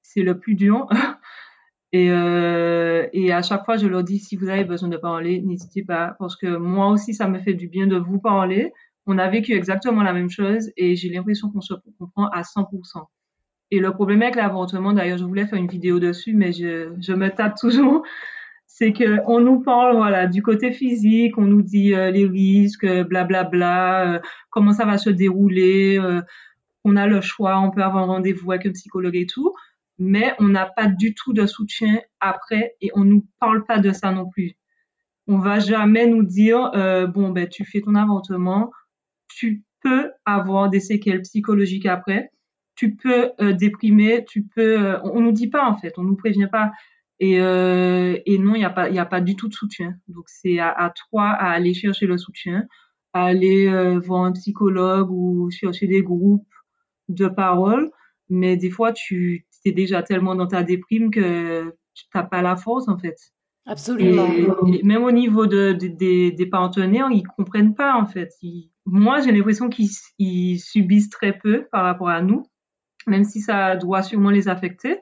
C'est 0.00 0.22
le 0.22 0.38
plus 0.38 0.54
dur. 0.54 0.88
Et, 1.94 2.10
euh, 2.10 3.06
et 3.12 3.34
à 3.34 3.42
chaque 3.42 3.66
fois, 3.66 3.76
je 3.76 3.86
leur 3.86 4.02
dis, 4.02 4.18
si 4.18 4.34
vous 4.34 4.48
avez 4.48 4.64
besoin 4.64 4.88
de 4.88 4.96
parler, 4.96 5.42
n'hésitez 5.42 5.84
pas, 5.84 6.16
parce 6.18 6.36
que 6.36 6.56
moi 6.56 6.88
aussi, 6.88 7.12
ça 7.12 7.28
me 7.28 7.38
fait 7.38 7.52
du 7.52 7.68
bien 7.68 7.86
de 7.86 7.98
vous 7.98 8.18
parler. 8.18 8.72
On 9.04 9.18
a 9.18 9.28
vécu 9.28 9.52
exactement 9.52 10.02
la 10.02 10.14
même 10.14 10.30
chose 10.30 10.70
et 10.78 10.96
j'ai 10.96 11.10
l'impression 11.10 11.50
qu'on 11.50 11.60
se 11.60 11.74
comprend 11.98 12.28
à 12.28 12.40
100%. 12.40 13.04
Et 13.72 13.78
le 13.78 13.92
problème 13.92 14.22
avec 14.22 14.36
l'avortement, 14.36 14.94
d'ailleurs, 14.94 15.18
je 15.18 15.24
voulais 15.24 15.46
faire 15.46 15.58
une 15.58 15.68
vidéo 15.68 16.00
dessus, 16.00 16.32
mais 16.34 16.52
je 16.52 17.12
me 17.12 17.28
tape 17.28 17.56
toujours, 17.60 18.02
c'est 18.74 18.94
que 18.94 19.18
on 19.26 19.40
nous 19.40 19.60
parle, 19.60 19.96
voilà, 19.96 20.26
du 20.26 20.42
côté 20.42 20.72
physique, 20.72 21.36
on 21.36 21.44
nous 21.44 21.60
dit 21.60 21.94
euh, 21.94 22.10
les 22.10 22.26
risques, 22.26 22.86
blablabla, 22.86 23.26
bla, 23.26 23.44
bla, 23.44 24.14
euh, 24.14 24.20
comment 24.48 24.72
ça 24.72 24.86
va 24.86 24.96
se 24.96 25.10
dérouler, 25.10 25.98
euh, 25.98 26.22
on 26.82 26.96
a 26.96 27.06
le 27.06 27.20
choix, 27.20 27.60
on 27.60 27.70
peut 27.70 27.82
avoir 27.82 28.04
un 28.04 28.06
rendez-vous 28.06 28.50
avec 28.50 28.64
un 28.66 28.72
psychologue 28.72 29.16
et 29.16 29.26
tout 29.26 29.52
mais 29.98 30.34
on 30.40 30.48
n'a 30.48 30.66
pas 30.66 30.86
du 30.86 31.14
tout 31.14 31.32
de 31.32 31.46
soutien 31.46 32.00
après 32.18 32.74
et 32.80 32.90
on 32.94 33.04
nous 33.04 33.26
parle 33.38 33.64
pas 33.64 33.78
de 33.78 33.92
ça 33.92 34.10
non 34.10 34.28
plus. 34.28 34.54
On 35.28 35.38
va 35.38 35.60
jamais 35.60 36.06
nous 36.06 36.24
dire 36.24 36.72
bon 37.14 37.28
ben 37.28 37.46
tu 37.46 37.64
fais 37.64 37.82
ton 37.82 37.94
avortement, 37.94 38.72
tu 39.28 39.62
peux 39.80 40.10
avoir 40.24 40.70
des 40.70 40.80
séquelles 40.80 41.20
psychologiques 41.20 41.86
après, 41.86 42.30
tu 42.74 42.96
peux 42.96 43.30
déprimer, 43.52 44.24
tu 44.26 44.42
peux. 44.42 44.80
Euh, 44.80 44.98
on, 45.04 45.20
nous 45.20 45.30
dit 45.30 45.48
pas 45.48 45.68
en 45.68 45.76
fait, 45.76 45.92
on 45.98 46.02
nous 46.02 46.16
prévient 46.16 46.48
pas. 46.50 46.72
Et, 47.24 47.34
et 47.34 48.38
non, 48.38 48.56
il 48.56 48.58
n'y 48.58 48.64
a 48.64 48.70
pas, 48.70 48.90
a 48.90 49.06
pas 49.06 49.20
du 49.20 49.36
tout 49.36 49.48
de 49.48 49.54
soutien. 49.54 49.94
Donc 50.08 50.24
c'est 50.26 50.58
à, 50.58 50.70
à, 50.70 50.90
toi 50.90 51.28
à 51.28 51.50
aller 51.50 51.72
chercher 51.72 52.06
le 52.06 52.18
soutien, 52.18 52.66
à 53.12 53.26
aller 53.26 53.98
voir 53.98 54.24
un 54.24 54.32
psychologue 54.32 55.08
ou 55.10 55.48
chercher 55.50 55.86
des 55.86 56.02
groupes 56.02 56.48
de 57.08 57.28
parole. 57.28 57.92
Mais 58.28 58.56
des 58.56 58.70
fois, 58.70 58.92
tu 58.92 59.46
es 59.64 59.72
déjà 59.72 60.02
tellement 60.02 60.34
dans 60.34 60.48
ta 60.48 60.64
déprime 60.64 61.10
que 61.12 61.72
tu 61.94 62.04
n'as 62.14 62.24
pas 62.24 62.42
la 62.42 62.56
force, 62.56 62.88
en 62.88 62.98
fait. 62.98 63.16
Absolument. 63.66 64.26
Et, 64.66 64.82
même 64.82 65.04
au 65.04 65.12
niveau 65.12 65.46
de, 65.46 65.72
des, 65.72 66.32
des 66.32 66.46
partenaires, 66.46 67.08
ils 67.12 67.22
comprennent 67.22 67.74
pas 67.74 67.94
en 67.94 68.06
fait. 68.06 68.30
moi, 68.84 69.20
j'ai 69.20 69.30
l'impression 69.32 69.68
qu'ils 69.68 70.60
subissent 70.60 71.10
très 71.10 71.38
peu 71.38 71.66
par 71.70 71.84
rapport 71.84 72.08
à 72.08 72.22
nous, 72.22 72.44
même 73.06 73.24
si 73.24 73.40
ça 73.40 73.76
doit 73.76 74.02
sûrement 74.02 74.30
les 74.30 74.48
affecter, 74.48 74.98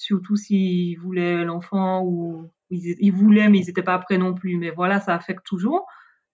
surtout 0.00 0.36
s'ils 0.36 0.98
voulaient 0.98 1.44
l'enfant 1.44 2.02
ou 2.04 2.50
ils, 2.70 3.12
voulaient 3.12 3.48
mais 3.48 3.58
ils 3.58 3.66
n'étaient 3.66 3.82
pas 3.82 3.98
prêts 3.98 4.18
non 4.18 4.34
plus. 4.34 4.56
Mais 4.56 4.70
voilà, 4.70 5.00
ça 5.00 5.14
affecte 5.14 5.44
toujours. 5.44 5.86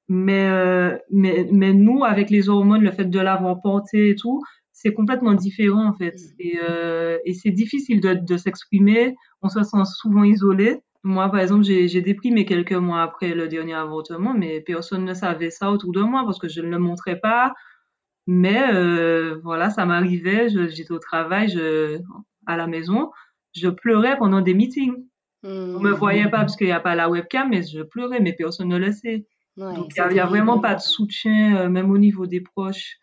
Mais, 0.09 0.46
euh, 0.48 0.96
mais, 1.11 1.48
mais 1.50 1.72
nous, 1.72 2.05
avec 2.05 2.31
les 2.31 2.48
hormones, 2.48 2.83
le 2.83 2.92
fait 2.92 3.07
de 3.07 3.18
l'avoir 3.20 3.61
porté 3.61 4.11
et 4.11 4.14
tout, 4.14 4.40
c'est 4.72 4.92
complètement 4.92 5.35
différent 5.35 5.88
en 5.88 5.94
fait. 5.94 6.14
Mm. 6.14 6.35
Et, 6.38 6.59
euh, 6.68 7.18
et 7.24 7.35
c'est 7.35 7.50
difficile 7.50 8.00
de, 8.00 8.14
de 8.14 8.37
s'exprimer. 8.37 9.16
On 9.42 9.48
se 9.48 9.62
sent 9.64 9.85
souvent 9.85 10.22
isolé. 10.22 10.83
Moi, 11.02 11.29
par 11.31 11.40
exemple, 11.40 11.64
j'ai 11.64 12.00
déprimé 12.00 12.44
quelques 12.44 12.72
mois 12.72 13.02
après 13.02 13.35
le 13.35 13.48
dernier 13.48 13.74
avortement, 13.74 14.35
mais 14.35 14.61
personne 14.61 15.05
ne 15.05 15.14
savait 15.14 15.50
ça 15.50 15.70
autour 15.70 15.92
de 15.92 16.00
moi 16.00 16.24
parce 16.24 16.38
que 16.38 16.48
je 16.48 16.61
ne 16.61 16.68
le 16.68 16.79
montrais 16.79 17.16
pas. 17.20 17.55
Mais 18.26 18.74
euh, 18.74 19.38
voilà, 19.44 19.70
ça 19.70 19.87
m'arrivait. 19.87 20.48
J'étais 20.48 20.92
au 20.92 20.98
travail, 20.98 21.48
je, 21.48 22.00
à 22.46 22.57
la 22.57 22.66
maison, 22.66 23.11
je 23.56 23.68
pleurais 23.68 24.16
pendant 24.18 24.40
des 24.40 24.54
meetings. 24.54 25.04
On 25.42 25.78
me 25.78 25.92
voyait 25.92 26.28
pas 26.28 26.38
parce 26.38 26.56
qu'il 26.56 26.66
n'y 26.66 26.72
a 26.72 26.80
pas 26.80 26.94
la 26.94 27.08
webcam, 27.08 27.48
mais 27.50 27.62
je 27.62 27.82
pleurais, 27.82 28.20
mais 28.20 28.32
personne 28.32 28.68
ne 28.68 28.78
le 28.78 28.90
sait. 28.92 29.26
Donc 29.56 29.92
il 29.96 30.12
n'y 30.12 30.20
a, 30.20 30.26
vraiment 30.26 30.58
pas 30.58 30.74
de 30.74 30.80
soutien, 30.80 31.56
euh, 31.56 31.68
même 31.68 31.90
au 31.90 31.98
niveau 31.98 32.26
des 32.26 32.40
proches. 32.40 32.96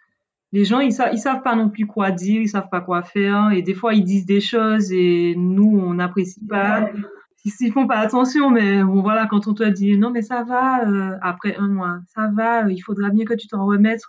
Les 0.52 0.66
gens, 0.66 0.80
ils, 0.80 0.94
savent, 0.94 1.10
ils 1.14 1.20
savent 1.20 1.42
pas 1.42 1.56
non 1.56 1.70
plus 1.70 1.88
quoi 1.88 2.12
dire, 2.12 2.42
ils 2.42 2.50
savent 2.50 2.70
pas 2.70 2.82
quoi 2.82 3.02
faire, 3.02 3.52
et 3.52 3.64
des 3.64 3.74
fois 3.74 3.96
ils 3.96 4.04
disent 4.04 4.28
des 4.28 4.42
choses 4.42 4.92
et 4.92 5.34
nous 5.36 5.80
on 5.80 5.96
n'apprécie 5.96 6.46
pas. 6.46 6.90
Ils, 7.46 7.72
font 7.72 7.88
pas 7.88 7.98
attention, 7.98 8.52
mais 8.52 8.84
bon 8.84 9.02
voilà, 9.02 9.26
quand 9.26 9.48
on 9.48 9.54
te 9.54 9.64
dit 9.64 9.98
non 9.98 10.12
mais 10.12 10.22
ça 10.22 10.44
va 10.44 10.88
euh, 10.88 11.18
après 11.24 11.56
un 11.56 11.68
mois, 11.70 12.00
ça 12.14 12.30
va, 12.32 12.70
il 12.70 12.80
faudra 12.80 13.10
bien 13.10 13.26
que 13.26 13.34
tu 13.34 13.48
t'en 13.48 13.66
remettes. 13.66 14.04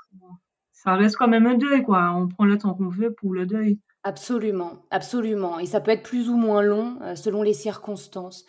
ça 0.72 0.96
reste 0.96 1.16
quand 1.16 1.28
même 1.28 1.46
un 1.46 1.54
deuil 1.54 1.82
quoi. 1.82 2.12
On 2.14 2.28
prend 2.28 2.44
le 2.44 2.58
temps 2.58 2.74
qu'on 2.74 2.88
veut 2.88 3.14
pour 3.14 3.32
le 3.32 3.46
deuil. 3.46 3.78
Absolument, 4.04 4.82
absolument. 4.90 5.58
Et 5.58 5.64
ça 5.64 5.80
peut 5.80 5.90
être 5.90 6.02
plus 6.02 6.28
ou 6.28 6.36
moins 6.36 6.60
long 6.60 6.98
euh, 7.00 7.14
selon 7.14 7.42
les 7.42 7.54
circonstances. 7.54 8.44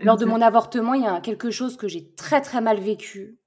Lors 0.00 0.18
de 0.18 0.26
mon 0.26 0.40
avortement, 0.42 0.94
il 0.94 1.02
y 1.02 1.06
a 1.06 1.20
quelque 1.20 1.50
chose 1.50 1.76
que 1.76 1.88
j'ai 1.88 2.14
très 2.14 2.42
très 2.42 2.60
mal 2.60 2.78
vécu. 2.78 3.38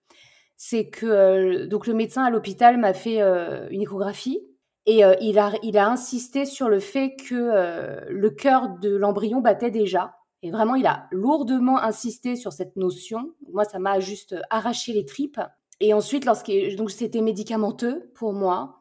C'est 0.57 0.89
que 0.89 1.05
euh, 1.05 1.67
donc 1.67 1.85
le 1.85 1.93
médecin 1.93 2.23
à 2.23 2.31
l'hôpital 2.31 2.77
m'a 2.77 2.93
fait 2.93 3.21
euh, 3.21 3.67
une 3.69 3.83
échographie 3.83 4.41
et 4.87 5.03
il, 5.21 5.37
a, 5.37 5.53
il 5.61 5.77
a 5.77 5.87
insisté 5.87 6.45
sur 6.45 6.67
le 6.67 6.79
fait 6.79 7.15
que 7.15 8.09
le 8.09 8.29
cœur 8.31 8.79
de 8.79 8.95
l'embryon 8.95 9.39
battait 9.39 9.69
déjà. 9.69 10.15
Et 10.41 10.49
vraiment, 10.49 10.73
il 10.73 10.87
a 10.87 11.07
lourdement 11.11 11.77
insisté 11.77 12.35
sur 12.35 12.51
cette 12.51 12.75
notion. 12.77 13.29
Moi, 13.53 13.63
ça 13.63 13.77
m'a 13.77 13.99
juste 13.99 14.35
arraché 14.49 14.91
les 14.91 15.05
tripes. 15.05 15.39
Et 15.81 15.93
ensuite, 15.93 16.25
lorsque 16.25 16.51
donc 16.77 16.89
c'était 16.89 17.21
médicamenteux 17.21 18.11
pour 18.15 18.33
moi, 18.33 18.80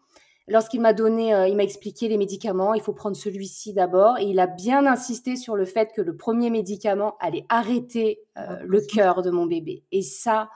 Lorsqu'il 0.51 0.81
m'a 0.81 0.93
donné, 0.93 1.33
euh, 1.33 1.47
il 1.47 1.55
m'a 1.55 1.63
expliqué 1.63 2.09
les 2.09 2.19
médicaments, 2.19 2.75
il 2.75 2.83
faut 2.83 2.93
prendre 2.93 3.15
celui-ci 3.15 3.73
d'abord, 3.73 4.19
et 4.19 4.25
il 4.25 4.41
a 4.41 4.49
bien 4.49 4.85
insisté 4.85 5.37
sur 5.37 5.55
le 5.55 5.65
fait 5.65 5.93
que 5.95 6.03
le 6.03 6.17
premier 6.17 6.51
médicament 6.51 7.17
allait 7.21 7.47
arrêter 7.49 8.19
euh, 8.37 8.43
ah, 8.49 8.59
le 8.65 8.81
cœur 8.81 9.23
de 9.23 9.31
mon 9.31 9.47
bébé. 9.47 9.85
Et 9.93 10.03
ça, 10.03 10.51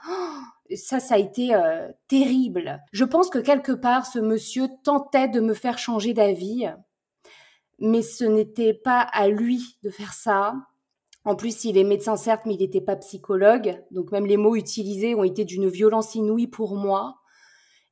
ça, 0.75 0.99
ça 0.99 1.15
a 1.15 1.17
été 1.17 1.55
euh, 1.55 1.89
terrible. 2.09 2.83
Je 2.91 3.05
pense 3.05 3.29
que 3.29 3.39
quelque 3.39 3.71
part, 3.71 4.05
ce 4.05 4.19
monsieur 4.19 4.67
tentait 4.83 5.29
de 5.29 5.39
me 5.39 5.53
faire 5.53 5.77
changer 5.77 6.13
d'avis, 6.13 6.67
mais 7.79 8.01
ce 8.01 8.25
n'était 8.25 8.73
pas 8.73 8.99
à 8.99 9.29
lui 9.29 9.77
de 9.81 9.89
faire 9.89 10.11
ça. 10.11 10.55
En 11.23 11.37
plus, 11.37 11.63
il 11.63 11.77
est 11.77 11.85
médecin 11.85 12.17
certes, 12.17 12.45
mais 12.45 12.55
il 12.55 12.59
n'était 12.59 12.81
pas 12.81 12.97
psychologue, 12.97 13.81
donc 13.91 14.11
même 14.11 14.25
les 14.25 14.35
mots 14.35 14.57
utilisés 14.57 15.15
ont 15.15 15.23
été 15.23 15.45
d'une 15.45 15.69
violence 15.69 16.15
inouïe 16.15 16.47
pour 16.47 16.75
moi. 16.75 17.21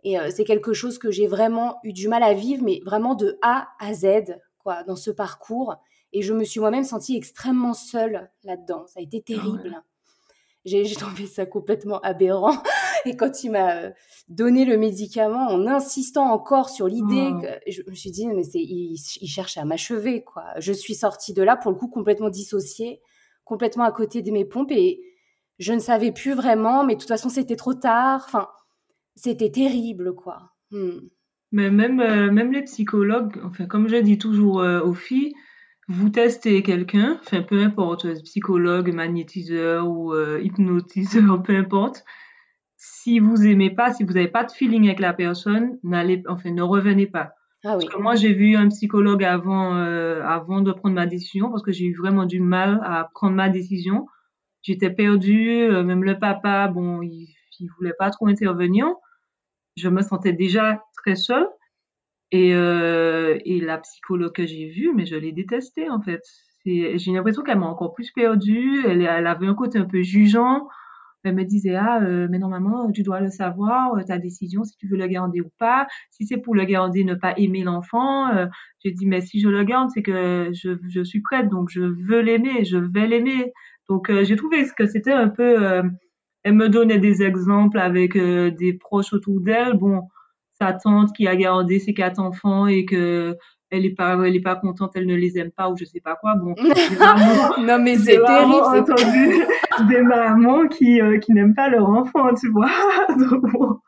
Et 0.04 0.20
euh, 0.20 0.30
c'est 0.30 0.44
quelque 0.44 0.74
chose 0.74 0.98
que 0.98 1.12
j'ai 1.12 1.28
vraiment 1.28 1.80
eu 1.84 1.94
du 1.94 2.08
mal 2.08 2.24
à 2.24 2.34
vivre, 2.34 2.64
mais 2.64 2.82
vraiment 2.86 3.16
de 3.16 3.38
A 3.42 3.70
à 3.80 3.94
Z, 3.94 4.38
quoi, 4.60 4.84
dans 4.84 4.96
ce 4.96 5.12
parcours. 5.12 5.76
Et 6.12 6.22
je 6.22 6.34
me 6.34 6.44
suis 6.44 6.60
moi-même 6.60 6.84
sentie 6.84 7.18
extrêmement 7.18 7.74
seule 7.74 8.30
là-dedans. 8.44 8.86
Ça 8.88 9.00
a 9.00 9.04
été 9.04 9.24
ah 9.30 9.34
terrible. 9.34 9.84
J'ai 10.66 10.96
trouvé 10.96 11.26
ça 11.26 11.46
complètement 11.46 12.00
aberrant. 12.02 12.56
Et 13.06 13.18
quand 13.18 13.44
il 13.44 13.52
m'a 13.52 13.76
euh, 13.76 13.92
donné 14.30 14.64
le 14.64 14.78
médicament, 14.78 15.48
en 15.48 15.68
insistant 15.68 16.32
encore 16.32 16.70
sur 16.70 16.88
l'idée, 16.88 17.32
oh. 17.34 17.42
que 17.42 17.72
je 17.72 17.82
me 17.90 17.96
suis 17.96 18.12
dit, 18.12 18.28
mais 18.28 18.44
c'est, 18.44 18.62
il, 18.62 18.96
il 19.22 19.28
cherche 19.28 19.58
à 19.58 19.66
m'achever, 19.66 20.24
quoi. 20.24 20.46
Je 20.58 20.72
suis 20.72 20.96
sortie 20.96 21.34
de 21.34 21.44
là, 21.44 21.58
pour 21.58 21.72
le 21.72 21.78
coup, 21.78 21.90
complètement 21.90 22.30
dissociée, 22.30 23.02
complètement 23.44 23.84
à 23.84 23.92
côté 23.92 24.22
de 24.22 24.32
mes 24.32 24.46
pompes, 24.46 24.72
et 24.72 25.02
je 25.60 25.74
ne 25.74 25.80
savais 25.80 26.14
plus 26.14 26.34
vraiment, 26.34 26.86
mais 26.86 26.96
de 26.96 27.00
toute 27.00 27.10
façon, 27.10 27.30
c'était 27.30 27.58
trop 27.58 27.74
tard. 27.74 28.24
Enfin, 28.26 28.48
c'était 29.16 29.52
terrible, 29.52 30.16
quoi. 30.16 30.54
Hmm. 30.72 31.00
Mais 31.52 31.70
même, 31.70 32.00
euh, 32.00 32.32
même 32.32 32.52
les 32.52 32.64
psychologues, 32.64 33.40
enfin, 33.44 33.68
comme 33.68 33.88
je 33.88 33.98
dis 33.98 34.18
toujours 34.18 34.62
euh, 34.62 34.82
aux 34.82 34.96
filles, 34.96 35.34
vous 35.88 36.10
testez 36.10 36.64
quelqu'un, 36.64 37.20
enfin, 37.22 37.44
peu 37.44 37.62
importe, 37.62 38.08
psychologue, 38.24 38.92
magnétiseur 38.92 39.88
ou 39.88 40.14
euh, 40.14 40.42
hypnotiseur, 40.42 41.44
peu 41.44 41.56
importe. 41.56 42.04
Si 42.76 43.20
vous 43.20 43.46
aimez 43.46 43.70
pas, 43.70 43.94
si 43.94 44.04
vous 44.04 44.14
n'avez 44.14 44.30
pas 44.30 44.44
de 44.44 44.52
feeling 44.52 44.86
avec 44.86 45.00
la 45.00 45.14
personne, 45.14 45.78
n'allez, 45.84 46.24
enfin, 46.28 46.50
ne 46.50 46.64
revenez 46.64 47.06
pas. 47.06 47.34
Ah 47.66 47.78
parce 47.78 47.86
que 47.86 47.98
moi, 47.98 48.16
j'ai 48.16 48.34
vu 48.34 48.56
un 48.56 48.68
psychologue 48.70 49.24
avant, 49.24 49.74
avant 49.74 50.60
de 50.60 50.74
prendre 50.74 50.96
ma 50.96 51.06
décision 51.06 51.50
parce 51.50 51.64
que 51.64 51.72
j'ai 51.72 51.86
eu 51.86 51.96
vraiment 51.96 52.26
du 52.26 52.42
mal 52.42 52.82
à 52.84 53.10
prendre 53.14 53.38
ma 53.38 53.48
décision. 53.48 54.08
J'étais 54.64 54.90
perdue, 54.90 55.70
même 55.70 56.04
le 56.04 56.20
papa, 56.20 56.68
bon, 56.68 57.02
il, 57.02 57.34
il 57.60 57.70
voulait 57.78 57.94
pas 57.98 58.10
trop 58.10 58.28
intervenir 58.28 58.94
je 59.76 59.90
me 59.90 60.02
sentais 60.02 60.34
déjà 60.34 60.84
très 60.96 61.16
seule. 61.16 61.48
Et, 62.32 62.56
euh, 62.56 63.38
et 63.46 63.62
la 63.62 63.78
psychologue 63.78 64.34
que 64.34 64.48
j'ai 64.48 64.68
vue, 64.68 64.92
mais 64.96 65.06
je 65.06 65.16
l'ai 65.16 65.32
détestée 65.32 65.90
en 65.90 66.02
fait. 66.02 66.22
J'ai 66.66 67.12
l'impression 67.12 67.44
qu'elle 67.44 67.60
m'a 67.60 67.68
encore 67.68 67.94
plus 67.94 68.12
perdue. 68.12 68.84
Elle, 68.88 69.02
elle, 69.02 69.28
avait 69.28 69.46
un 69.46 69.54
côté 69.54 69.78
un 69.78 69.86
peu 69.86 70.02
jugeant. 70.02 70.68
Elle 71.24 71.36
me 71.36 71.44
disait 71.44 71.76
ah 71.76 72.02
euh, 72.02 72.28
mais 72.30 72.40
normalement 72.40 72.92
tu 72.92 73.04
dois 73.04 73.22
le 73.22 73.30
savoir 73.30 73.96
euh, 73.96 74.04
ta 74.04 74.18
décision 74.18 74.64
si 74.64 74.76
tu 74.78 74.88
veux 74.88 74.98
le 74.98 75.08
garder 75.08 75.42
ou 75.42 75.50
pas. 75.60 75.88
Si 76.10 76.26
c'est 76.26 76.38
pour 76.38 76.56
le 76.56 76.66
garder 76.66 77.04
ne 77.04 77.14
pas 77.14 77.34
aimer 77.38 77.64
l'enfant. 77.64 78.30
J'ai 78.84 78.92
dit 78.92 79.06
mais 79.06 79.22
si 79.22 79.40
je 79.40 79.48
le 79.48 79.64
garde 79.64 79.90
c'est 79.94 80.02
que 80.02 80.50
je, 80.54 80.72
je 80.90 81.04
suis 81.04 81.22
prête 81.22 81.50
donc 81.50 81.70
je 81.70 81.82
veux 81.82 82.22
l'aimer 82.22 82.66
je 82.66 82.78
vais 82.78 83.08
l'aimer. 83.08 83.54
Donc 83.90 84.12
j'ai 84.24 84.36
trouvé 84.36 84.66
que 84.76 84.86
c'était 84.86 85.14
un 85.14 85.30
peu 85.30 85.84
elle 86.44 86.54
me 86.54 86.70
donnait 86.70 87.00
des 87.00 87.24
exemples 87.24 87.80
avec 87.80 88.16
euh, 88.16 88.52
des 88.52 88.74
proches 88.74 89.14
autour 89.14 89.40
d'elle. 89.40 89.74
Bon, 89.74 90.10
sa 90.60 90.74
tante 90.74 91.14
qui 91.16 91.28
a 91.28 91.36
gardé 91.36 91.80
ses 91.80 91.94
quatre 91.94 92.20
enfants 92.20 92.68
et 92.68 92.86
que 92.86 93.38
elle 93.70 93.86
est 93.86 93.96
pas, 93.96 94.18
elle 94.24 94.36
est 94.36 94.42
pas 94.42 94.56
contente, 94.56 94.92
elle 94.96 95.08
ne 95.08 95.16
les 95.16 95.38
aime 95.40 95.52
pas 95.52 95.70
ou 95.70 95.78
je 95.78 95.86
sais 95.86 96.02
pas 96.02 96.16
quoi. 96.16 96.36
Bon, 96.36 96.54
non 97.62 97.80
mais 97.80 97.96
c'est 97.98 98.22
terrible. 98.22 98.54
Entendu 98.54 99.46
des 99.90 100.02
mamans 100.02 100.68
qui 100.68 101.02
euh, 101.02 101.18
qui 101.18 101.34
n'aiment 101.34 101.56
pas 101.56 101.70
leur 101.70 101.90
enfant, 101.90 102.34
tu 102.34 102.50
vois. 102.50 102.70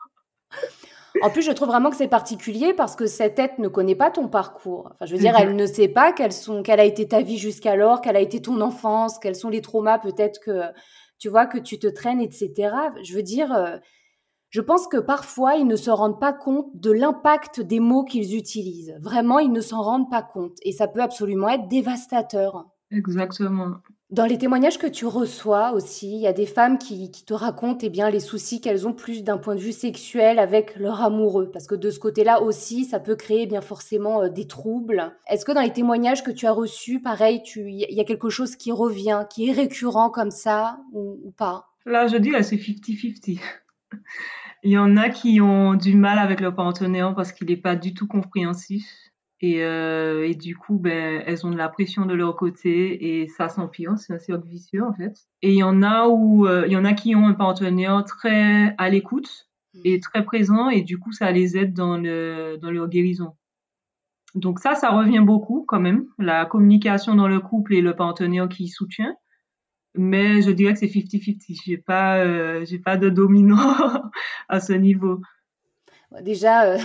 En 1.22 1.30
plus, 1.30 1.40
je 1.40 1.50
trouve 1.52 1.68
vraiment 1.68 1.88
que 1.88 1.96
c'est 1.96 2.08
particulier 2.08 2.74
parce 2.74 2.94
que 2.94 3.06
cette 3.06 3.36
tête 3.36 3.58
ne 3.58 3.68
connaît 3.68 3.94
pas 3.94 4.10
ton 4.10 4.28
parcours. 4.28 4.90
Enfin, 4.92 5.06
je 5.06 5.14
veux 5.14 5.18
dire, 5.18 5.34
elle 5.38 5.56
ne 5.56 5.64
sait 5.64 5.88
pas 5.88 6.12
quelles 6.12 6.32
sont, 6.32 6.62
quelle 6.62 6.78
a 6.78 6.84
été 6.84 7.08
ta 7.08 7.22
vie 7.22 7.38
jusqu'alors, 7.38 8.02
quelle 8.02 8.16
a 8.16 8.20
été 8.20 8.42
ton 8.42 8.60
enfance, 8.60 9.18
quels 9.18 9.34
sont 9.34 9.48
les 9.48 9.62
traumas 9.62 9.98
peut-être 9.98 10.38
que 10.40 10.60
tu 11.18 11.28
vois, 11.28 11.46
que 11.46 11.58
tu 11.58 11.78
te 11.78 11.86
traînes, 11.86 12.20
etc. 12.20 12.52
Je 13.02 13.14
veux 13.14 13.22
dire, 13.22 13.52
euh, 13.52 13.76
je 14.50 14.60
pense 14.60 14.86
que 14.88 14.96
parfois, 14.96 15.56
ils 15.56 15.66
ne 15.66 15.76
se 15.76 15.90
rendent 15.90 16.20
pas 16.20 16.32
compte 16.32 16.70
de 16.74 16.90
l'impact 16.90 17.60
des 17.60 17.80
mots 17.80 18.04
qu'ils 18.04 18.36
utilisent. 18.36 18.96
Vraiment, 19.00 19.38
ils 19.38 19.52
ne 19.52 19.60
s'en 19.60 19.82
rendent 19.82 20.10
pas 20.10 20.22
compte. 20.22 20.56
Et 20.62 20.72
ça 20.72 20.88
peut 20.88 21.02
absolument 21.02 21.48
être 21.48 21.68
dévastateur. 21.68 22.66
Exactement. 22.90 23.76
Dans 24.10 24.24
les 24.24 24.38
témoignages 24.38 24.78
que 24.78 24.86
tu 24.86 25.04
reçois 25.04 25.72
aussi, 25.72 26.14
il 26.14 26.20
y 26.20 26.28
a 26.28 26.32
des 26.32 26.46
femmes 26.46 26.78
qui, 26.78 27.10
te 27.10 27.34
racontent 27.34 27.80
eh 27.82 27.90
bien, 27.90 28.08
les 28.08 28.20
soucis 28.20 28.60
qu'elles 28.60 28.86
ont 28.86 28.92
plus 28.92 29.24
d'un 29.24 29.36
point 29.36 29.56
de 29.56 29.60
vue 29.60 29.72
sexuel 29.72 30.38
avec 30.38 30.76
leur 30.76 31.02
amoureux. 31.02 31.50
Parce 31.50 31.66
que 31.66 31.74
de 31.74 31.90
ce 31.90 31.98
côté-là 31.98 32.40
aussi, 32.40 32.84
ça 32.84 33.00
peut 33.00 33.16
créer 33.16 33.42
eh 33.42 33.46
bien 33.46 33.60
forcément 33.60 34.22
euh, 34.22 34.28
des 34.28 34.46
troubles. 34.46 35.12
Est-ce 35.28 35.44
que 35.44 35.50
dans 35.50 35.60
les 35.60 35.72
témoignages 35.72 36.22
que 36.22 36.30
tu 36.30 36.46
as 36.46 36.52
reçus, 36.52 37.00
pareil, 37.00 37.42
il 37.56 37.94
y 37.94 38.00
a 38.00 38.04
quelque 38.04 38.30
chose 38.30 38.54
qui 38.54 38.70
revient, 38.70 39.24
qui 39.28 39.48
est 39.48 39.52
récurrent 39.52 40.10
comme 40.10 40.30
ça 40.30 40.78
ou, 40.92 41.32
pas? 41.36 41.66
Là, 41.84 42.06
je 42.06 42.16
dis, 42.16 42.30
c'est 42.42 42.56
50-50. 42.56 43.40
il 44.62 44.70
y 44.70 44.78
en 44.78 44.96
a 44.96 45.08
qui 45.08 45.40
ont 45.40 45.74
du 45.74 45.96
mal 45.96 46.20
avec 46.20 46.40
leur 46.40 46.54
partenaire 46.54 47.12
parce 47.16 47.32
qu'il 47.32 47.48
n'est 47.48 47.56
pas 47.56 47.74
du 47.74 47.92
tout 47.92 48.06
compréhensif. 48.06 48.86
Et, 49.42 49.62
euh, 49.62 50.26
et, 50.26 50.34
du 50.34 50.56
coup, 50.56 50.78
ben, 50.78 51.22
elles 51.26 51.46
ont 51.46 51.50
de 51.50 51.56
la 51.56 51.68
pression 51.68 52.06
de 52.06 52.14
leur 52.14 52.36
côté 52.36 53.20
et 53.20 53.28
ça 53.28 53.50
s'empire, 53.50 53.98
c'est 53.98 54.14
un 54.14 54.18
cercle 54.18 54.46
vicieux 54.46 54.82
en 54.82 54.94
fait. 54.94 55.14
Et 55.42 55.52
il 55.52 55.58
y 55.58 55.62
en 55.62 55.82
a 55.82 56.08
où 56.08 56.46
euh, 56.46 56.64
il 56.66 56.72
y 56.72 56.76
en 56.76 56.86
a 56.86 56.94
qui 56.94 57.14
ont 57.14 57.26
un 57.26 57.34
partenaire 57.34 58.02
très 58.06 58.74
à 58.78 58.88
l'écoute 58.88 59.48
et 59.84 59.98
mmh. 59.98 60.00
très 60.00 60.24
présent 60.24 60.70
et 60.70 60.80
du 60.80 60.98
coup 60.98 61.12
ça 61.12 61.30
les 61.32 61.58
aide 61.58 61.74
dans 61.74 61.98
le 61.98 62.56
dans 62.62 62.70
leur 62.70 62.88
guérison. 62.88 63.34
Donc 64.36 64.60
ça, 64.60 64.74
ça 64.74 64.90
revient 64.90 65.20
beaucoup 65.20 65.64
quand 65.66 65.80
même, 65.80 66.06
la 66.18 66.44
communication 66.44 67.14
dans 67.14 67.26
le 67.26 67.40
couple 67.40 67.74
et 67.74 67.80
le 67.80 67.96
partenaire 67.96 68.48
qui 68.48 68.68
soutient. 68.68 69.16
mais 69.94 70.42
je 70.42 70.50
dirais 70.50 70.74
que 70.74 70.78
c'est 70.78 70.86
50-50. 70.86 71.62
J'ai 71.64 71.78
pas, 71.78 72.18
euh, 72.18 72.64
j'ai 72.66 72.78
pas 72.78 72.98
de 72.98 73.08
dominant 73.08 73.56
à 74.48 74.60
ce 74.60 74.74
niveau. 74.74 75.22
Déjà, 76.20 76.64
euh, 76.64 76.78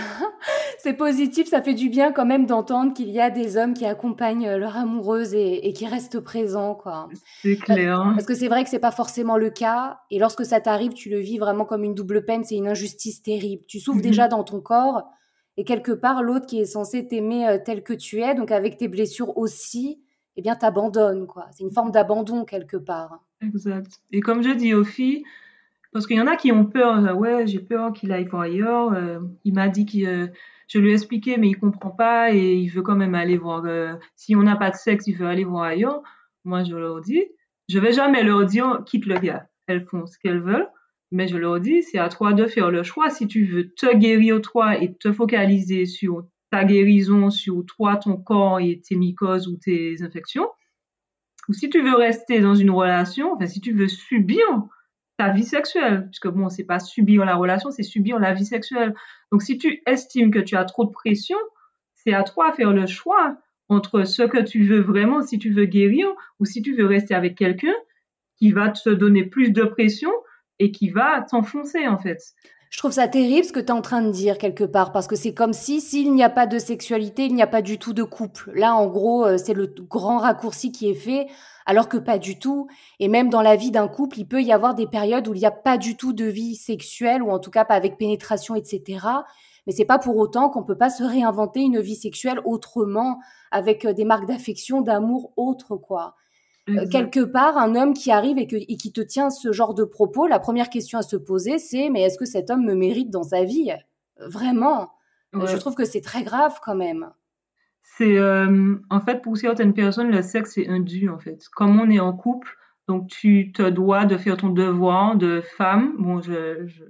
c'est 0.82 0.94
positif, 0.94 1.48
ça 1.48 1.62
fait 1.62 1.74
du 1.74 1.88
bien 1.88 2.12
quand 2.12 2.26
même 2.26 2.46
d'entendre 2.46 2.92
qu'il 2.92 3.10
y 3.10 3.20
a 3.20 3.30
des 3.30 3.56
hommes 3.56 3.72
qui 3.74 3.86
accompagnent 3.86 4.48
euh, 4.48 4.58
leur 4.58 4.76
amoureuse 4.76 5.32
et, 5.34 5.72
qui 5.72 5.86
restent 5.86 6.20
présents, 6.20 6.74
quoi. 6.74 7.08
C'est 7.42 7.56
clair. 7.56 8.12
Parce 8.14 8.26
que 8.26 8.34
c'est 8.34 8.48
vrai 8.48 8.64
que 8.64 8.70
c'est 8.70 8.78
pas 8.78 8.90
forcément 8.90 9.36
le 9.36 9.50
cas, 9.50 10.00
et 10.10 10.18
lorsque 10.18 10.44
ça 10.44 10.60
t'arrive, 10.60 10.92
tu 10.92 11.08
le 11.08 11.18
vis 11.18 11.38
vraiment 11.38 11.64
comme 11.64 11.84
une 11.84 11.94
double 11.94 12.24
peine, 12.24 12.44
c'est 12.44 12.56
une 12.56 12.68
injustice 12.68 13.22
terrible. 13.22 13.64
Tu 13.66 13.78
souffres 13.78 13.98
mhm. 13.98 14.02
déjà 14.02 14.28
dans 14.28 14.44
ton 14.44 14.60
corps, 14.60 15.04
et 15.56 15.64
quelque 15.64 15.92
part, 15.92 16.22
l'autre 16.22 16.46
qui 16.46 16.60
est 16.60 16.64
censé 16.64 17.06
t'aimer 17.06 17.58
tel 17.64 17.82
que 17.82 17.92
tu 17.92 18.20
es, 18.20 18.34
donc 18.34 18.50
avec 18.50 18.76
tes 18.76 18.88
blessures 18.88 19.36
aussi, 19.36 20.02
eh 20.36 20.42
bien, 20.42 20.56
t'abandonnes, 20.56 21.26
quoi. 21.26 21.46
C'est 21.52 21.62
une 21.62 21.70
forme 21.70 21.92
d'abandon 21.92 22.44
quelque 22.44 22.76
part. 22.76 23.20
Exact. 23.40 24.00
Et 24.10 24.20
comme 24.20 24.42
je 24.42 24.50
dis 24.50 24.74
aux 24.74 24.84
filles, 24.84 25.24
parce 25.92 26.06
qu'il 26.06 26.16
y 26.16 26.20
en 26.20 26.26
a 26.26 26.36
qui 26.36 26.50
ont 26.52 26.64
peur, 26.64 27.04
euh, 27.04 27.12
ouais, 27.12 27.46
j'ai 27.46 27.60
peur 27.60 27.92
qu'il 27.92 28.12
aille 28.12 28.24
voir 28.24 28.42
ailleurs. 28.42 28.92
Euh, 28.94 29.20
il 29.44 29.52
m'a 29.54 29.68
dit 29.68 29.86
euh, 30.06 30.26
je 30.68 30.78
lui 30.78 30.90
ai 30.90 30.94
expliqué, 30.94 31.36
mais 31.36 31.48
il 31.48 31.58
comprend 31.58 31.90
pas 31.90 32.32
et 32.34 32.54
il 32.54 32.68
veut 32.68 32.82
quand 32.82 32.96
même 32.96 33.14
aller 33.14 33.36
voir. 33.36 33.64
si 34.16 34.36
on 34.36 34.42
n'a 34.42 34.56
pas 34.56 34.70
de 34.70 34.76
sexe, 34.76 35.06
il 35.06 35.16
veut 35.16 35.26
aller 35.26 35.44
voir 35.44 35.64
ailleurs. 35.64 36.02
Moi, 36.44 36.64
je 36.64 36.74
leur 36.74 37.00
dis, 37.00 37.24
je 37.68 37.78
vais 37.78 37.92
jamais 37.92 38.22
leur 38.22 38.44
dire 38.46 38.82
quitte 38.86 39.06
le 39.06 39.18
gars. 39.18 39.48
Elles 39.66 39.86
font 39.86 40.06
ce 40.06 40.18
qu'elles 40.18 40.40
veulent, 40.40 40.68
mais 41.10 41.28
je 41.28 41.36
leur 41.36 41.60
dis, 41.60 41.82
c'est 41.82 41.98
à 41.98 42.08
toi 42.08 42.32
de 42.32 42.46
faire 42.46 42.70
le 42.70 42.82
choix. 42.82 43.10
Si 43.10 43.26
tu 43.26 43.44
veux 43.44 43.72
te 43.72 43.94
guérir 43.96 44.40
toi 44.40 44.76
et 44.78 44.94
te 44.94 45.12
focaliser 45.12 45.86
sur 45.86 46.26
ta 46.50 46.64
guérison 46.64 47.30
sur 47.30 47.64
toi, 47.64 47.96
ton 47.96 48.16
corps 48.16 48.60
et 48.60 48.80
tes 48.80 48.94
mycoses 48.94 49.48
ou 49.48 49.56
tes 49.56 50.02
infections, 50.02 50.48
ou 51.48 51.54
si 51.54 51.70
tu 51.70 51.80
veux 51.80 51.94
rester 51.94 52.40
dans 52.40 52.54
une 52.54 52.70
relation, 52.70 53.32
enfin 53.32 53.46
si 53.46 53.60
tu 53.60 53.72
veux 53.72 53.88
subir 53.88 54.44
ta 55.22 55.32
vie 55.32 55.44
sexuelle, 55.44 56.06
puisque 56.06 56.28
bon, 56.28 56.48
c'est 56.48 56.64
pas 56.64 56.80
subir 56.80 57.24
la 57.24 57.36
relation, 57.36 57.70
c'est 57.70 57.84
subir 57.84 58.18
la 58.18 58.32
vie 58.32 58.44
sexuelle. 58.44 58.92
Donc 59.30 59.42
si 59.42 59.56
tu 59.56 59.80
estimes 59.86 60.32
que 60.32 60.40
tu 60.40 60.56
as 60.56 60.64
trop 60.64 60.84
de 60.84 60.90
pression, 60.90 61.38
c'est 61.94 62.12
à 62.12 62.24
toi 62.24 62.50
de 62.50 62.56
faire 62.56 62.72
le 62.72 62.86
choix 62.86 63.36
entre 63.68 64.02
ce 64.02 64.22
que 64.22 64.42
tu 64.42 64.64
veux 64.64 64.80
vraiment, 64.80 65.22
si 65.22 65.38
tu 65.38 65.52
veux 65.52 65.66
guérir, 65.66 66.08
ou 66.40 66.44
si 66.44 66.60
tu 66.60 66.74
veux 66.74 66.86
rester 66.86 67.14
avec 67.14 67.36
quelqu'un 67.36 67.74
qui 68.36 68.50
va 68.50 68.70
te 68.70 68.90
donner 68.90 69.24
plus 69.24 69.50
de 69.50 69.62
pression 69.62 70.10
et 70.58 70.72
qui 70.72 70.90
va 70.90 71.22
t'enfoncer 71.22 71.86
en 71.86 71.98
fait. 71.98 72.20
Je 72.72 72.78
trouve 72.78 72.92
ça 72.92 73.06
terrible 73.06 73.44
ce 73.44 73.52
que 73.52 73.60
tu 73.60 73.66
es 73.66 73.70
en 73.70 73.82
train 73.82 74.00
de 74.00 74.10
dire 74.10 74.38
quelque 74.38 74.64
part, 74.64 74.92
parce 74.92 75.06
que 75.06 75.14
c'est 75.14 75.34
comme 75.34 75.52
si 75.52 75.82
s'il 75.82 76.14
n'y 76.14 76.24
a 76.24 76.30
pas 76.30 76.46
de 76.46 76.58
sexualité, 76.58 77.26
il 77.26 77.34
n'y 77.34 77.42
a 77.42 77.46
pas 77.46 77.60
du 77.60 77.78
tout 77.78 77.92
de 77.92 78.02
couple. 78.02 78.50
Là, 78.54 78.74
en 78.74 78.86
gros, 78.86 79.26
euh, 79.26 79.36
c'est 79.36 79.52
le 79.52 79.66
grand 79.66 80.16
raccourci 80.16 80.72
qui 80.72 80.88
est 80.88 80.94
fait, 80.94 81.26
alors 81.66 81.86
que 81.86 81.98
pas 81.98 82.16
du 82.16 82.38
tout. 82.38 82.68
Et 82.98 83.08
même 83.08 83.28
dans 83.28 83.42
la 83.42 83.56
vie 83.56 83.72
d'un 83.72 83.88
couple, 83.88 84.18
il 84.20 84.26
peut 84.26 84.42
y 84.42 84.52
avoir 84.52 84.74
des 84.74 84.86
périodes 84.86 85.28
où 85.28 85.34
il 85.34 85.40
n'y 85.40 85.46
a 85.46 85.50
pas 85.50 85.76
du 85.76 85.98
tout 85.98 86.14
de 86.14 86.24
vie 86.24 86.56
sexuelle, 86.56 87.22
ou 87.22 87.30
en 87.30 87.38
tout 87.38 87.50
cas 87.50 87.66
pas 87.66 87.74
avec 87.74 87.98
pénétration, 87.98 88.54
etc. 88.54 89.06
Mais 89.66 89.74
c'est 89.74 89.84
pas 89.84 89.98
pour 89.98 90.16
autant 90.16 90.48
qu'on 90.48 90.64
peut 90.64 90.78
pas 90.78 90.88
se 90.88 91.02
réinventer 91.04 91.60
une 91.60 91.78
vie 91.78 91.94
sexuelle 91.94 92.40
autrement, 92.46 93.18
avec 93.50 93.84
euh, 93.84 93.92
des 93.92 94.06
marques 94.06 94.26
d'affection, 94.26 94.80
d'amour 94.80 95.34
autres, 95.36 95.76
quoi. 95.76 96.14
Euh, 96.68 96.86
quelque 96.88 97.20
part, 97.20 97.58
un 97.58 97.74
homme 97.74 97.92
qui 97.92 98.12
arrive 98.12 98.38
et, 98.38 98.46
qui 98.46 98.92
te 98.92 99.00
tient 99.00 99.30
ce 99.30 99.50
genre 99.52 99.74
de 99.74 99.82
propos, 99.82 100.28
la 100.28 100.38
première 100.38 100.70
question 100.70 100.98
à 100.98 101.02
se 101.02 101.16
poser, 101.16 101.58
c'est 101.58 101.90
mais 101.90 102.02
est-ce 102.02 102.18
que 102.18 102.24
cet 102.24 102.50
homme 102.50 102.64
me 102.64 102.74
mérite 102.74 103.10
dans 103.10 103.24
sa 103.24 103.42
vie? 103.42 103.72
Vraiment. 104.20 104.92
Euh, 105.34 105.46
je 105.46 105.56
trouve 105.56 105.74
que 105.74 105.84
c'est 105.84 106.00
très 106.00 106.22
grave 106.22 106.60
quand 106.64 106.76
même. 106.76 107.10
C'est 107.82 108.16
euh, 108.16 108.76
en 108.90 109.00
fait 109.00 109.22
pour 109.22 109.36
certaines 109.36 109.74
personnes 109.74 110.10
le 110.10 110.22
sexe 110.22 110.52
c'est 110.54 110.68
un 110.68 110.78
dû 110.78 111.08
en 111.08 111.18
fait. 111.18 111.40
Comme 111.54 111.80
on 111.80 111.90
est 111.90 111.98
en 111.98 112.12
couple, 112.12 112.56
donc 112.86 113.08
tu 113.08 113.50
te 113.52 113.68
dois 113.68 114.04
de 114.04 114.16
faire 114.16 114.36
ton 114.36 114.50
devoir 114.50 115.16
de 115.16 115.42
femme. 115.56 115.94
Bon, 115.98 116.20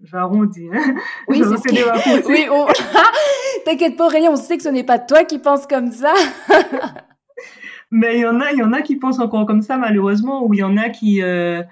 j'arrondis. 0.02 0.68
Hein 0.70 0.94
oui, 1.28 1.38
c'est 1.38 1.56
ce 1.56 2.26
Oui, 2.28 2.46
t'inquiète 3.64 3.96
pas 3.96 4.04
Aurélie, 4.04 4.28
on 4.28 4.36
sait 4.36 4.58
que 4.58 4.62
ce 4.62 4.68
n'est 4.68 4.84
pas 4.84 4.98
toi 4.98 5.24
qui 5.24 5.38
penses 5.38 5.66
comme 5.66 5.90
ça. 5.90 6.12
Mais 7.94 8.16
il 8.16 8.20
y 8.22 8.26
en 8.26 8.40
a, 8.40 8.52
il 8.52 8.58
y 8.58 8.62
en 8.62 8.72
a 8.72 8.80
qui 8.80 8.96
pensent 8.96 9.18
encore 9.18 9.44
comme 9.44 9.60
ça 9.60 9.76
malheureusement, 9.76 10.46
ou 10.46 10.54
il 10.54 10.60
y 10.60 10.62
en 10.62 10.78
a 10.78 10.88
qui 10.88 11.22
euh, 11.22 11.62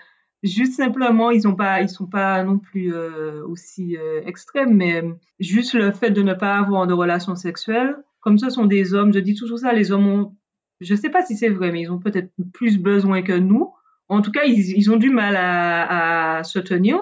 juste 0.43 0.75
simplement 0.75 1.31
ils 1.31 1.49
ont 1.49 1.55
pas, 1.55 1.81
ils 1.81 1.89
sont 1.89 2.07
pas 2.07 2.45
non 2.45 2.59
plus 2.59 2.93
euh, 2.93 3.43
aussi 3.47 3.97
euh, 3.97 4.21
extrêmes, 4.27 4.77
mais 4.77 5.03
juste 5.41 5.73
le 5.73 5.93
fait 5.93 6.11
de 6.11 6.21
ne 6.21 6.35
pas 6.35 6.59
avoir 6.59 6.87
de 6.87 6.93
relations 6.93 7.37
sexuelles, 7.37 7.97
comme 8.21 8.37
ce 8.37 8.51
sont 8.51 8.67
des 8.67 8.93
hommes, 8.93 9.15
je 9.15 9.19
dis 9.19 9.35
toujours 9.35 9.61
ça, 9.61 9.73
les 9.73 9.93
hommes 9.93 10.09
ont, 10.09 10.37
je 10.83 10.95
sais 10.95 11.09
pas 11.09 11.25
si 11.25 11.39
c'est 11.39 11.49
vrai, 11.49 11.73
mais 11.73 11.81
ils 11.81 11.91
ont 11.91 11.99
peut-être 11.99 12.31
plus 12.53 12.77
besoin 12.79 13.23
que 13.23 13.33
nous. 13.33 13.73
En 14.11 14.21
tout 14.21 14.31
cas, 14.31 14.45
ils, 14.45 14.77
ils 14.77 14.91
ont 14.91 14.99
du 14.99 15.09
mal 15.09 15.37
à, 15.37 16.37
à, 16.37 16.45
se 16.45 16.59
tenir. 16.59 17.01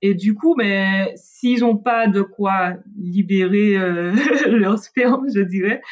Et 0.00 0.14
du 0.14 0.34
coup, 0.34 0.54
mais 0.56 1.12
s'ils 1.16 1.60
n'ont 1.60 1.76
pas 1.76 2.06
de 2.06 2.22
quoi 2.22 2.74
libérer 2.98 3.76
leur 4.48 4.78
sperme, 4.78 5.26
je 5.34 5.40
dirais, 5.40 5.82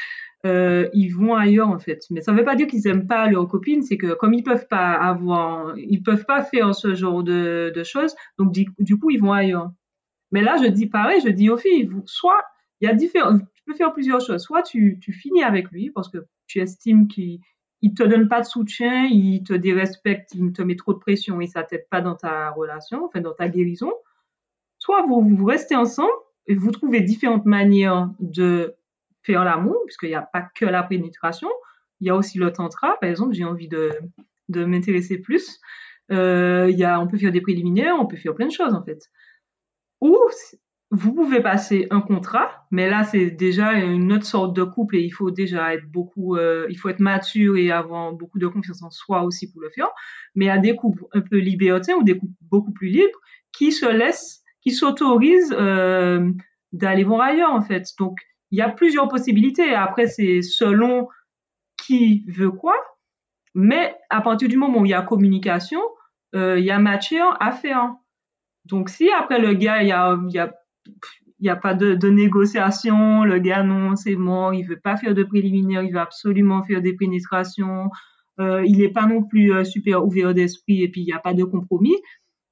euh, 0.44 0.88
ils 0.92 1.08
vont 1.08 1.34
ailleurs 1.34 1.68
en 1.68 1.78
fait. 1.78 2.04
Mais 2.10 2.20
ça 2.20 2.32
ne 2.32 2.38
veut 2.38 2.44
pas 2.44 2.54
dire 2.54 2.66
qu'ils 2.66 2.86
aiment 2.86 3.06
pas 3.06 3.28
leurs 3.28 3.48
copines, 3.48 3.82
c'est 3.82 3.96
que 3.96 4.14
comme 4.14 4.34
ils 4.34 4.42
peuvent 4.42 4.68
pas 4.68 4.92
avoir, 4.92 5.76
ils 5.78 6.02
peuvent 6.02 6.26
pas 6.26 6.42
faire 6.42 6.74
ce 6.74 6.94
genre 6.94 7.22
de, 7.22 7.72
choses, 7.84 8.14
donc 8.38 8.52
du, 8.52 8.98
coup 8.98 9.10
ils 9.10 9.20
vont 9.20 9.32
ailleurs. 9.32 9.70
Mais 10.32 10.42
là 10.42 10.56
je 10.62 10.68
dis 10.68 10.86
pareil, 10.86 11.20
je 11.24 11.30
dis 11.30 11.50
aux 11.50 11.56
filles, 11.56 11.90
soit 12.06 12.42
il 12.80 12.88
y 12.88 12.90
a 12.90 12.94
différents, 12.94 13.38
tu 13.38 13.62
peux 13.66 13.74
faire 13.74 13.92
plusieurs 13.92 14.20
choses, 14.20 14.42
soit 14.42 14.62
tu, 14.62 14.98
tu 15.00 15.12
finis 15.12 15.42
avec 15.42 15.70
lui 15.70 15.90
parce 15.90 16.10
que 16.10 16.18
tu 16.46 16.60
estimes 16.60 17.08
qu'il 17.08 17.40
il 17.84 17.92
te 17.92 18.02
donne 18.02 18.28
pas 18.28 18.40
de 18.40 18.46
soutien, 18.46 19.04
il 19.04 19.42
te 19.42 19.52
dérespecte, 19.52 20.34
il 20.34 20.52
te 20.52 20.62
met 20.62 20.74
trop 20.74 20.94
de 20.94 20.98
pression 20.98 21.42
et 21.42 21.46
ça 21.46 21.62
t'aide 21.62 21.86
pas 21.90 22.00
dans 22.00 22.14
ta 22.14 22.50
relation, 22.50 23.04
enfin 23.04 23.20
dans 23.20 23.34
ta 23.34 23.46
guérison. 23.46 23.92
Soit 24.78 25.02
vous, 25.06 25.20
vous 25.20 25.44
restez 25.44 25.76
ensemble 25.76 26.08
et 26.46 26.54
vous 26.54 26.70
trouvez 26.70 27.02
différentes 27.02 27.44
manières 27.44 28.10
de 28.20 28.74
faire 29.24 29.44
l'amour, 29.44 29.76
puisqu'il 29.86 30.10
n'y 30.10 30.14
a 30.14 30.22
pas 30.22 30.48
que 30.54 30.64
la 30.64 30.82
pénétration, 30.82 31.48
il 32.00 32.06
y 32.06 32.10
a 32.10 32.16
aussi 32.16 32.38
le 32.38 32.52
tantra, 32.52 32.96
par 33.00 33.08
exemple, 33.10 33.34
j'ai 33.34 33.44
envie 33.44 33.68
de, 33.68 33.92
de 34.48 34.64
m'intéresser 34.64 35.18
plus. 35.18 35.58
Euh, 36.12 36.70
y 36.70 36.84
a, 36.84 37.00
on 37.00 37.06
peut 37.06 37.16
faire 37.16 37.32
des 37.32 37.40
préliminaires, 37.40 37.96
on 37.98 38.06
peut 38.06 38.16
faire 38.16 38.34
plein 38.34 38.46
de 38.46 38.52
choses 38.52 38.74
en 38.74 38.84
fait. 38.84 39.10
Ou 40.00 40.18
vous 40.90 41.14
pouvez 41.14 41.40
passer 41.40 41.86
un 41.90 42.00
contrat, 42.00 42.66
mais 42.70 42.90
là 42.90 43.04
c'est 43.04 43.30
déjà 43.30 43.72
une 43.72 44.12
autre 44.12 44.26
sorte 44.26 44.54
de 44.54 44.64
couple 44.64 44.96
et 44.96 45.00
il 45.00 45.10
faut 45.10 45.30
déjà 45.30 45.74
être 45.74 45.86
beaucoup, 45.90 46.36
euh, 46.36 46.66
il 46.68 46.76
faut 46.76 46.88
être 46.88 47.00
mature 47.00 47.56
et 47.56 47.70
avoir 47.70 48.12
beaucoup 48.12 48.38
de 48.38 48.46
confiance 48.46 48.82
en 48.82 48.90
soi 48.90 49.22
aussi 49.22 49.50
pour 49.50 49.62
le 49.62 49.70
faire. 49.70 49.88
Mais 50.34 50.50
a 50.50 50.58
des 50.58 50.76
couples 50.76 51.04
un 51.12 51.22
peu 51.22 51.38
libertins 51.38 51.94
ou 51.94 52.02
des 52.02 52.18
couples 52.18 52.34
beaucoup 52.42 52.72
plus 52.72 52.88
libres 52.88 53.18
qui 53.50 53.72
se 53.72 53.86
laissent, 53.86 54.42
qui 54.60 54.72
s'autorisent 54.72 55.54
euh, 55.58 56.30
d'aller 56.72 57.04
voir 57.04 57.22
ailleurs 57.22 57.52
en 57.52 57.62
fait. 57.62 57.88
Donc 57.98 58.18
il 58.50 58.58
y 58.58 58.62
a 58.62 58.68
plusieurs 58.68 59.08
possibilités. 59.08 59.74
Après, 59.74 60.06
c'est 60.06 60.42
selon 60.42 61.08
qui 61.76 62.24
veut 62.28 62.50
quoi. 62.50 62.76
Mais 63.54 63.96
à 64.10 64.20
partir 64.20 64.48
du 64.48 64.56
moment 64.56 64.80
où 64.80 64.84
il 64.84 64.90
y 64.90 64.94
a 64.94 65.02
communication, 65.02 65.80
euh, 66.34 66.58
il 66.58 66.64
y 66.64 66.70
a 66.70 66.78
matière 66.78 67.36
à 67.40 67.52
faire. 67.52 67.94
Donc, 68.64 68.88
si 68.88 69.10
après 69.10 69.38
le 69.38 69.54
gars, 69.54 69.82
il 69.82 69.88
y 69.88 69.92
a, 69.92 70.18
il 70.28 70.34
y 70.34 70.38
a, 70.38 70.52
il 71.38 71.46
y 71.46 71.50
a 71.50 71.56
pas 71.56 71.74
de, 71.74 72.08
négociation, 72.08 73.24
le 73.24 73.38
gars, 73.38 73.62
non, 73.62 73.96
c'est 73.96 74.16
mort, 74.16 74.54
il 74.54 74.66
veut 74.66 74.80
pas 74.80 74.96
faire 74.96 75.14
de 75.14 75.22
préliminaire, 75.22 75.82
il 75.82 75.92
veut 75.92 76.00
absolument 76.00 76.62
faire 76.62 76.80
des 76.80 76.94
pénétrations, 76.94 77.90
euh, 78.40 78.64
il 78.64 78.78
n'est 78.78 78.88
pas 78.88 79.06
non 79.06 79.22
plus 79.22 79.52
euh, 79.52 79.62
super 79.62 80.04
ouvert 80.06 80.34
d'esprit 80.34 80.82
et 80.82 80.88
puis 80.88 81.02
il 81.02 81.04
n'y 81.04 81.12
a 81.12 81.18
pas 81.18 81.34
de 81.34 81.44
compromis, 81.44 81.96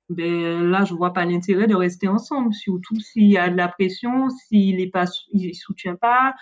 ben 0.09 0.71
là, 0.71 0.85
je 0.85 0.95
vois 0.95 1.13
pas 1.13 1.25
l'intérêt 1.25 1.67
de 1.67 1.75
rester 1.75 2.09
ensemble, 2.09 2.53
surtout 2.53 2.99
s'il 3.01 3.31
y 3.31 3.39
a 3.39 3.49
de 3.49 3.57
la 3.57 3.69
pression, 3.69 4.29
s'il 4.31 4.81
est 4.81 4.91
pas, 4.91 5.05
il 5.33 5.55
soutient 5.55 5.97
pas, 5.97 6.35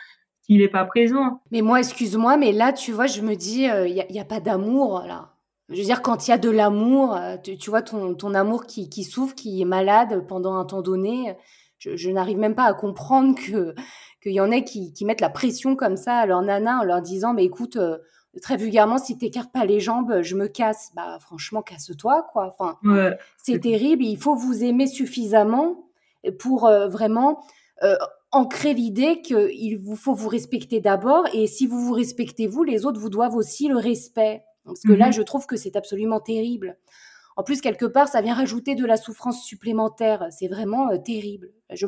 s'il 0.42 0.58
n'est 0.58 0.68
pas 0.68 0.84
présent. 0.84 1.42
Mais 1.50 1.62
moi, 1.62 1.78
excuse-moi, 1.78 2.36
mais 2.36 2.52
là, 2.52 2.72
tu 2.72 2.92
vois, 2.92 3.06
je 3.06 3.22
me 3.22 3.34
dis, 3.34 3.68
euh, 3.68 3.86
il 3.86 4.04
n'y 4.10 4.20
a, 4.20 4.24
pas 4.24 4.40
d'amour 4.40 5.04
là. 5.06 5.34
Je 5.68 5.76
veux 5.76 5.84
dire, 5.84 6.02
quand 6.02 6.26
il 6.26 6.30
y 6.30 6.34
a 6.34 6.38
de 6.38 6.50
l'amour, 6.50 7.14
euh, 7.14 7.36
tu, 7.36 7.70
vois 7.70 7.82
ton, 7.82 8.14
ton 8.14 8.34
amour 8.34 8.66
qui, 8.66 8.90
qui, 8.90 9.04
souffre, 9.04 9.36
qui 9.36 9.62
est 9.62 9.66
malade 9.66 10.26
pendant 10.26 10.56
un 10.56 10.64
temps 10.64 10.82
donné, 10.82 11.36
je, 11.78 11.96
je 11.96 12.10
n'arrive 12.10 12.38
même 12.38 12.56
pas 12.56 12.64
à 12.64 12.74
comprendre 12.74 13.36
que 13.36 13.74
qu'il 14.22 14.32
y 14.32 14.40
en 14.40 14.50
ait 14.50 14.64
qui, 14.64 14.92
qui, 14.92 15.04
mettent 15.04 15.20
la 15.20 15.30
pression 15.30 15.76
comme 15.76 15.96
ça 15.96 16.18
à 16.18 16.26
leur 16.26 16.42
nana 16.42 16.80
en 16.80 16.84
leur 16.84 17.00
disant, 17.00 17.32
mais 17.32 17.44
écoute, 17.44 17.76
euh, 17.76 17.98
très 18.40 18.56
vulgairement, 18.56 18.98
si 18.98 19.18
t'écartes 19.18 19.52
pas 19.52 19.64
les 19.64 19.80
jambes, 19.80 20.20
je 20.22 20.36
me 20.36 20.46
casse. 20.46 20.90
Bah, 20.94 21.18
franchement, 21.20 21.62
casse-toi, 21.62 22.28
quoi. 22.32 22.46
Enfin, 22.46 22.78
c'est 23.36 23.58
terrible. 23.58 24.04
Il 24.04 24.16
faut 24.16 24.36
vous 24.36 24.62
aimer 24.62 24.86
suffisamment 24.86 25.86
pour 26.38 26.66
euh, 26.66 26.88
vraiment 26.88 27.42
euh, 27.82 27.96
ancrer 28.30 28.74
l'idée 28.74 29.22
qu'il 29.22 29.78
vous 29.78 29.96
faut 29.96 30.14
vous 30.14 30.28
respecter 30.28 30.80
d'abord. 30.80 31.26
Et 31.32 31.46
si 31.46 31.66
vous 31.66 31.80
vous 31.80 31.92
respectez 31.92 32.46
vous, 32.46 32.62
les 32.62 32.86
autres 32.86 33.00
vous 33.00 33.10
doivent 33.10 33.34
aussi 33.34 33.68
le 33.68 33.76
respect. 33.76 34.44
Parce 34.64 34.82
que 34.82 34.92
là, 34.92 35.06
mhm. 35.06 35.12
je 35.12 35.22
trouve 35.22 35.46
que 35.46 35.56
c'est 35.56 35.74
absolument 35.74 36.20
terrible. 36.20 36.76
En 37.36 37.42
plus, 37.42 37.60
quelque 37.60 37.86
part, 37.86 38.08
ça 38.08 38.20
vient 38.20 38.34
rajouter 38.34 38.74
de 38.74 38.84
la 38.84 38.96
souffrance 38.96 39.42
supplémentaire. 39.42 40.28
C'est 40.30 40.48
vraiment 40.48 40.90
euh, 40.90 40.98
terrible. 40.98 41.50
Je, 41.72 41.86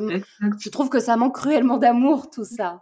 je 0.59 0.69
trouve 0.69 0.89
que 0.89 0.99
ça 0.99 1.15
manque 1.15 1.35
cruellement 1.35 1.77
d'amour, 1.77 2.29
tout 2.29 2.45
ça. 2.45 2.81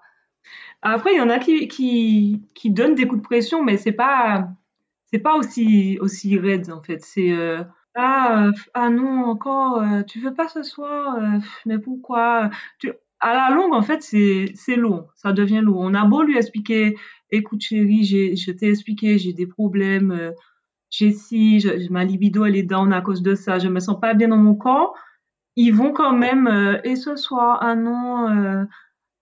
Après, 0.82 1.14
il 1.14 1.18
y 1.18 1.22
en 1.22 1.30
a 1.30 1.40
qui, 1.40 1.68
qui, 1.68 2.42
qui, 2.56 2.72
donnent 2.72 2.96
des 2.96 3.08
coups 3.08 3.22
de 3.22 3.26
pression, 3.28 3.64
mais 3.64 3.78
c'est 3.78 3.92
pas 3.92 4.50
c'est 5.12 5.20
pas 5.20 5.36
aussi 5.36 5.98
aussi 6.02 6.38
raide 6.40 6.72
en 6.72 6.82
fait. 6.82 7.00
C'est 7.02 7.32
euh, 7.32 7.64
ah 7.96 8.48
euh, 8.48 8.52
ah 8.74 8.90
non 8.90 9.26
encore 9.26 9.82
euh, 9.82 10.04
tu 10.04 10.20
veux 10.20 10.34
pas 10.34 10.48
ce 10.48 10.64
soir 10.64 11.18
mais 11.66 11.80
pourquoi 11.80 12.50
à 13.20 13.34
la 13.34 13.56
longue 13.56 13.74
en 13.74 13.82
fait 13.82 14.02
c'est 14.02 14.52
c'est 14.56 14.76
long. 14.76 15.08
Ça 15.16 15.34
devient 15.34 15.62
lourd. 15.62 15.80
On 15.82 15.94
a 15.94 16.06
beau 16.06 16.24
lui 16.24 16.38
expliquer 16.38 16.98
écoute 17.30 17.62
chérie 17.62 18.04
j'ai 18.04 18.36
je 18.36 18.52
t'ai 18.52 18.70
expliqué 18.70 19.18
j'ai 19.20 19.34
des 19.34 19.48
problèmes 19.48 20.34
j'ai 20.90 21.12
si 21.12 21.66
ma 21.90 22.04
libido 22.06 22.46
elle 22.46 22.56
est 22.56 22.64
down 22.64 22.94
à 22.94 23.02
cause 23.02 23.22
de 23.22 23.36
ça 23.36 23.60
je 23.60 23.68
me 23.68 23.80
sens 23.80 24.00
pas 24.00 24.14
bien 24.14 24.30
dans 24.30 24.38
mon 24.38 24.56
corps. 24.56 24.96
Ils 25.58 25.72
vont 25.72 25.92
quand 25.92 26.14
même 26.14 26.80
et 26.86 26.96
ce 26.96 27.16
soir 27.18 27.60
ah 27.62 27.76
non 27.76 28.66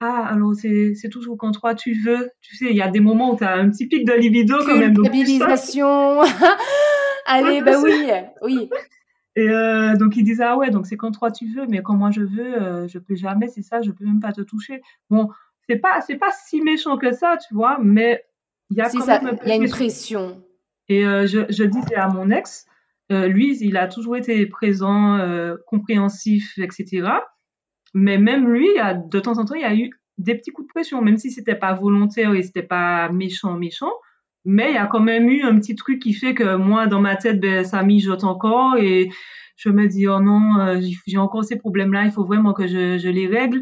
ah, 0.01 0.25
alors 0.27 0.53
c'est 0.55 1.09
toujours 1.09 1.37
quand 1.37 1.51
toi 1.51 1.75
tu 1.75 1.93
veux. 1.93 2.29
Tu 2.41 2.55
sais, 2.55 2.67
il 2.69 2.75
y 2.75 2.81
a 2.81 2.89
des 2.89 3.01
moments 3.01 3.33
où 3.33 3.37
tu 3.37 3.43
as 3.43 3.53
un 3.53 3.69
petit 3.69 3.87
pic 3.87 4.05
de 4.05 4.13
libido 4.13 4.57
quand 4.65 4.77
même. 4.77 4.93
Culpabilisation. 4.93 6.21
Allez, 7.25 7.61
bah 7.61 7.79
oui, 7.83 8.09
oui. 8.41 8.69
Et 9.35 9.49
euh, 9.49 9.95
donc 9.95 10.17
il 10.17 10.23
disait 10.23 10.43
ah 10.43 10.57
ouais 10.57 10.71
donc 10.71 10.87
c'est 10.87 10.97
quand 10.97 11.11
toi 11.11 11.31
tu 11.31 11.45
veux 11.45 11.65
mais 11.67 11.81
quand 11.81 11.95
moi 11.95 12.09
je 12.11 12.21
veux 12.21 12.61
euh, 12.61 12.87
je 12.87 12.97
peux 12.97 13.15
jamais 13.15 13.47
c'est 13.47 13.61
ça 13.61 13.81
je 13.81 13.91
peux 13.91 14.03
même 14.03 14.19
pas 14.19 14.33
te 14.33 14.41
toucher 14.41 14.81
bon 15.09 15.29
c'est 15.67 15.77
pas 15.77 16.01
c'est 16.01 16.17
pas 16.17 16.31
si 16.31 16.61
méchant 16.61 16.97
que 16.97 17.13
ça 17.13 17.37
tu 17.37 17.53
vois 17.53 17.77
mais 17.81 18.25
il 18.71 18.77
y 18.77 18.81
a 18.81 18.89
quand 18.89 19.05
même 19.05 19.37
il 19.43 19.49
y 19.49 19.51
a 19.51 19.55
une 19.55 19.69
pression 19.69 20.43
et 20.89 21.05
euh, 21.05 21.27
je, 21.27 21.41
je 21.47 21.63
disais 21.63 21.95
à 21.95 22.07
mon 22.09 22.31
ex 22.31 22.65
lui 23.09 23.55
il 23.61 23.77
a 23.77 23.87
toujours 23.87 24.17
été 24.17 24.45
présent 24.47 25.19
compréhensif 25.67 26.57
etc 26.57 27.09
mais 27.93 28.17
même 28.17 28.47
lui, 28.47 28.67
de 29.09 29.19
temps 29.19 29.37
en 29.37 29.45
temps, 29.45 29.55
il 29.55 29.61
y 29.61 29.65
a 29.65 29.75
eu 29.75 29.91
des 30.17 30.35
petits 30.35 30.51
coups 30.51 30.67
de 30.67 30.71
pression, 30.73 31.01
même 31.01 31.17
si 31.17 31.31
c'était 31.31 31.55
pas 31.55 31.73
volontaire 31.73 32.33
et 32.33 32.43
c'était 32.43 32.63
pas 32.63 33.09
méchant, 33.09 33.53
méchant. 33.53 33.91
Mais 34.45 34.69
il 34.71 34.75
y 34.75 34.77
a 34.77 34.87
quand 34.87 34.99
même 34.99 35.29
eu 35.29 35.43
un 35.43 35.57
petit 35.59 35.75
truc 35.75 36.01
qui 36.01 36.13
fait 36.13 36.33
que 36.33 36.55
moi, 36.55 36.87
dans 36.87 37.01
ma 37.01 37.15
tête, 37.15 37.39
ben, 37.39 37.63
ça 37.63 37.83
mijote 37.83 38.23
encore 38.23 38.77
et 38.77 39.09
je 39.55 39.69
me 39.69 39.87
dis, 39.87 40.07
oh 40.07 40.19
non, 40.19 40.59
euh, 40.59 40.81
j'ai 41.05 41.17
encore 41.17 41.43
ces 41.43 41.57
problèmes-là, 41.57 42.05
il 42.05 42.11
faut 42.11 42.23
vraiment 42.23 42.53
que 42.53 42.67
je, 42.67 43.09
les 43.09 43.27
règle. 43.27 43.61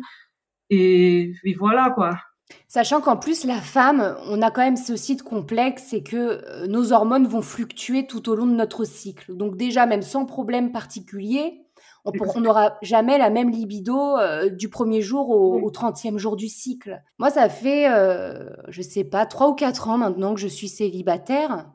Et, 0.69 1.33
voilà, 1.57 1.89
quoi. 1.89 2.19
Sachant 2.67 3.01
qu'en 3.01 3.17
plus, 3.17 3.45
la 3.45 3.59
femme, 3.59 4.15
on 4.27 4.41
a 4.41 4.51
quand 4.51 4.61
même 4.61 4.77
ce 4.77 4.95
site 4.95 5.23
complexe, 5.23 5.85
c'est 5.89 6.03
que 6.03 6.15
euh, 6.15 6.67
nos 6.67 6.93
hormones 6.93 7.27
vont 7.27 7.41
fluctuer 7.41 8.05
tout 8.05 8.29
au 8.29 8.35
long 8.35 8.45
de 8.45 8.53
notre 8.53 8.85
cycle. 8.85 9.35
Donc 9.35 9.57
déjà, 9.57 9.85
même 9.85 10.01
sans 10.01 10.25
problème 10.25 10.71
particulier, 10.71 11.66
on 12.05 12.39
n'aura 12.41 12.77
jamais 12.81 13.17
la 13.17 13.29
même 13.29 13.49
libido 13.49 14.17
euh, 14.17 14.49
du 14.49 14.69
premier 14.69 15.01
jour 15.01 15.29
au, 15.29 15.69
30e 15.69 16.17
jour 16.17 16.35
du 16.35 16.47
cycle. 16.47 17.01
Moi, 17.19 17.29
ça 17.29 17.49
fait, 17.49 17.89
euh, 17.89 18.49
je 18.69 18.81
sais 18.81 19.03
pas, 19.03 19.25
trois 19.25 19.49
ou 19.49 19.53
quatre 19.53 19.89
ans 19.89 19.97
maintenant 19.97 20.33
que 20.33 20.39
je 20.39 20.47
suis 20.47 20.69
célibataire. 20.69 21.69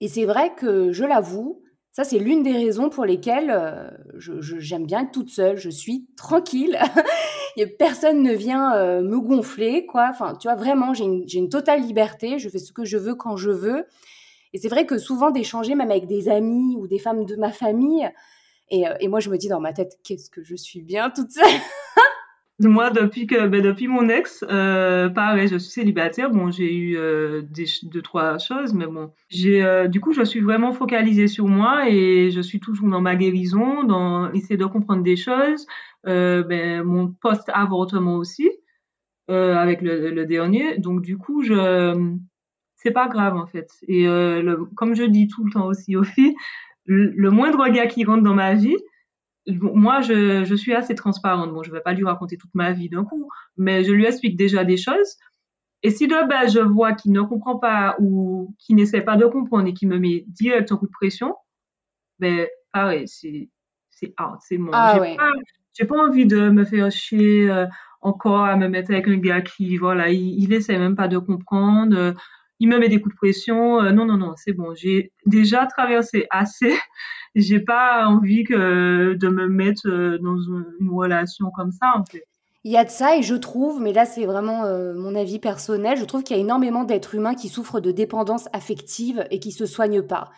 Et 0.00 0.08
c'est 0.08 0.26
vrai 0.26 0.54
que, 0.54 0.92
je 0.92 1.04
l'avoue, 1.04 1.62
ça, 1.92 2.04
c'est 2.04 2.18
l'une 2.18 2.42
des 2.42 2.52
raisons 2.52 2.90
pour 2.90 3.04
lesquelles 3.04 3.50
euh, 3.50 3.90
j'aime 4.18 4.86
bien 4.86 5.02
être 5.02 5.10
toute 5.10 5.30
seule. 5.30 5.56
Je 5.56 5.70
suis 5.70 6.06
tranquille. 6.16 6.78
Personne 7.78 8.22
ne 8.22 8.32
vient 8.32 9.00
me 9.02 9.18
gonfler, 9.18 9.84
quoi. 9.84 10.08
Enfin, 10.10 10.34
tu 10.36 10.46
vois, 10.46 10.54
vraiment, 10.54 10.94
j'ai 10.94 11.04
une, 11.04 11.24
une, 11.32 11.48
totale 11.48 11.82
liberté. 11.82 12.38
Je 12.38 12.48
fais 12.48 12.58
ce 12.58 12.72
que 12.72 12.84
je 12.84 12.96
veux 12.96 13.16
quand 13.16 13.36
je 13.36 13.50
veux. 13.50 13.84
Et 14.52 14.58
c'est 14.58 14.68
vrai 14.68 14.86
que 14.86 14.96
souvent, 14.96 15.32
d'échanger, 15.32 15.74
même 15.74 15.90
avec 15.90 16.06
des 16.06 16.28
amis 16.28 16.76
ou 16.76 16.86
des 16.86 17.00
femmes 17.00 17.24
de 17.24 17.34
ma 17.34 17.50
famille, 17.50 18.08
euh, 18.72 18.94
et, 19.00 19.08
moi, 19.08 19.20
je 19.20 19.30
me 19.30 19.36
dis 19.36 19.48
dans 19.48 19.60
ma 19.60 19.72
tête, 19.72 19.98
qu'est-ce 20.04 20.30
que 20.30 20.42
je 20.42 20.54
suis 20.54 20.82
bien 20.82 21.10
toute 21.10 21.30
seule. 21.30 21.44
Moi, 22.60 22.90
depuis 22.90 23.28
que, 23.28 23.46
ben, 23.46 23.62
depuis 23.62 23.86
mon 23.86 24.08
ex, 24.08 24.44
euh, 24.50 25.08
pareil, 25.08 25.46
je 25.46 25.56
suis 25.58 25.70
célibataire. 25.70 26.28
Bon, 26.30 26.50
j'ai 26.50 26.74
eu 26.74 26.96
euh, 26.96 27.42
deux, 27.84 28.02
trois 28.02 28.38
choses, 28.38 28.74
mais 28.74 28.86
bon, 28.86 29.12
j'ai, 29.28 29.86
du 29.88 30.00
coup, 30.00 30.12
je 30.12 30.24
suis 30.24 30.40
vraiment 30.40 30.72
focalisée 30.72 31.28
sur 31.28 31.46
moi 31.46 31.88
et 31.88 32.32
je 32.32 32.40
suis 32.40 32.58
toujours 32.58 32.88
dans 32.88 33.00
ma 33.00 33.14
guérison, 33.14 33.84
dans 33.84 34.32
essayer 34.32 34.56
de 34.56 34.64
comprendre 34.64 35.04
des 35.04 35.14
choses. 35.14 35.68
ben, 36.02 36.82
mon 36.82 37.12
post-avortement 37.12 38.16
aussi, 38.16 38.50
avec 39.28 39.80
le, 39.80 40.24
dernier. 40.24 40.78
Donc, 40.78 41.02
du 41.02 41.16
coup, 41.16 41.44
je, 41.44 42.16
c'est 42.74 42.90
pas 42.90 43.06
grave 43.06 43.36
en 43.36 43.46
fait. 43.46 43.70
Et 43.86 44.06
comme 44.74 44.96
je 44.96 45.04
dis 45.04 45.28
tout 45.28 45.44
le 45.44 45.52
temps 45.52 45.66
aussi 45.66 45.94
aux 45.94 46.02
filles, 46.02 46.34
le 46.88 47.30
moindre 47.30 47.68
gars 47.68 47.86
qui 47.86 48.04
rentre 48.04 48.24
dans 48.24 48.34
ma 48.34 48.54
vie, 48.54 48.76
moi, 49.46 50.00
je, 50.00 50.44
je 50.44 50.54
suis 50.54 50.74
assez 50.74 50.94
transparente. 50.94 51.52
Bon, 51.52 51.62
je 51.62 51.70
vais 51.70 51.80
pas 51.80 51.92
lui 51.92 52.04
raconter 52.04 52.36
toute 52.36 52.54
ma 52.54 52.72
vie 52.72 52.88
d'un 52.88 53.04
coup, 53.04 53.28
mais 53.56 53.84
je 53.84 53.92
lui 53.92 54.04
explique 54.04 54.36
déjà 54.36 54.64
des 54.64 54.76
choses. 54.76 55.16
Et 55.82 55.90
si 55.90 56.08
de 56.08 56.28
base, 56.28 56.54
je 56.54 56.60
vois 56.60 56.92
qu'il 56.92 57.12
ne 57.12 57.22
comprend 57.22 57.56
pas 57.56 57.96
ou 58.00 58.54
qu'il 58.58 58.76
n'essaie 58.76 59.00
pas 59.00 59.16
de 59.16 59.26
comprendre 59.26 59.68
et 59.68 59.74
qu'il 59.74 59.88
me 59.88 59.98
met 59.98 60.24
direct 60.26 60.72
un 60.72 60.76
coup 60.76 60.86
de 60.86 60.92
pression, 60.92 61.34
ben, 62.18 62.46
pareil, 62.72 63.06
c'est, 63.06 63.48
c'est 63.90 64.12
out, 64.20 64.38
c'est 64.40 64.58
moi. 64.58 64.72
Ah, 64.74 64.92
j'ai, 64.94 65.00
ouais. 65.00 65.16
pas, 65.16 65.30
j'ai 65.78 65.86
pas 65.86 65.96
envie 65.96 66.26
de 66.26 66.50
me 66.50 66.64
faire 66.64 66.90
chier 66.90 67.48
euh, 67.48 67.66
encore 68.00 68.44
à 68.44 68.56
me 68.56 68.68
mettre 68.68 68.90
avec 68.90 69.06
un 69.08 69.18
gars 69.18 69.40
qui, 69.40 69.76
voilà, 69.76 70.10
il, 70.10 70.42
il 70.42 70.52
essaie 70.52 70.78
même 70.78 70.96
pas 70.96 71.08
de 71.08 71.18
comprendre 71.18 72.14
il 72.60 72.68
me 72.68 72.78
met 72.78 72.88
des 72.88 73.00
coups 73.00 73.14
de 73.14 73.18
pression. 73.18 73.82
Euh, 73.82 73.92
non, 73.92 74.04
non, 74.04 74.16
non, 74.16 74.34
c'est 74.36 74.52
bon. 74.52 74.74
J'ai 74.74 75.12
déjà 75.26 75.66
traversé 75.66 76.26
assez. 76.30 76.74
J'ai 77.34 77.60
pas 77.60 78.06
envie 78.06 78.44
que 78.44 79.14
de 79.14 79.28
me 79.28 79.48
mettre 79.48 79.86
euh, 79.86 80.18
dans 80.18 80.38
une 80.38 80.90
relation 80.90 81.50
comme 81.54 81.72
ça, 81.72 81.92
en 81.94 82.04
fait. 82.04 82.24
Il 82.64 82.72
y 82.72 82.76
a 82.76 82.84
de 82.84 82.90
ça 82.90 83.16
et 83.16 83.22
je 83.22 83.36
trouve, 83.36 83.80
mais 83.80 83.92
là 83.92 84.04
c'est 84.04 84.26
vraiment 84.26 84.64
euh, 84.64 84.92
mon 84.92 85.14
avis 85.14 85.38
personnel, 85.38 85.96
je 85.96 86.04
trouve 86.04 86.24
qu'il 86.24 86.36
y 86.36 86.38
a 86.38 86.42
énormément 86.42 86.82
d'êtres 86.82 87.14
humains 87.14 87.34
qui 87.34 87.48
souffrent 87.48 87.80
de 87.80 87.92
dépendance 87.92 88.48
affective 88.52 89.26
et 89.30 89.38
qui 89.38 89.52
se 89.52 89.64
soignent 89.64 90.02
pas. 90.02 90.30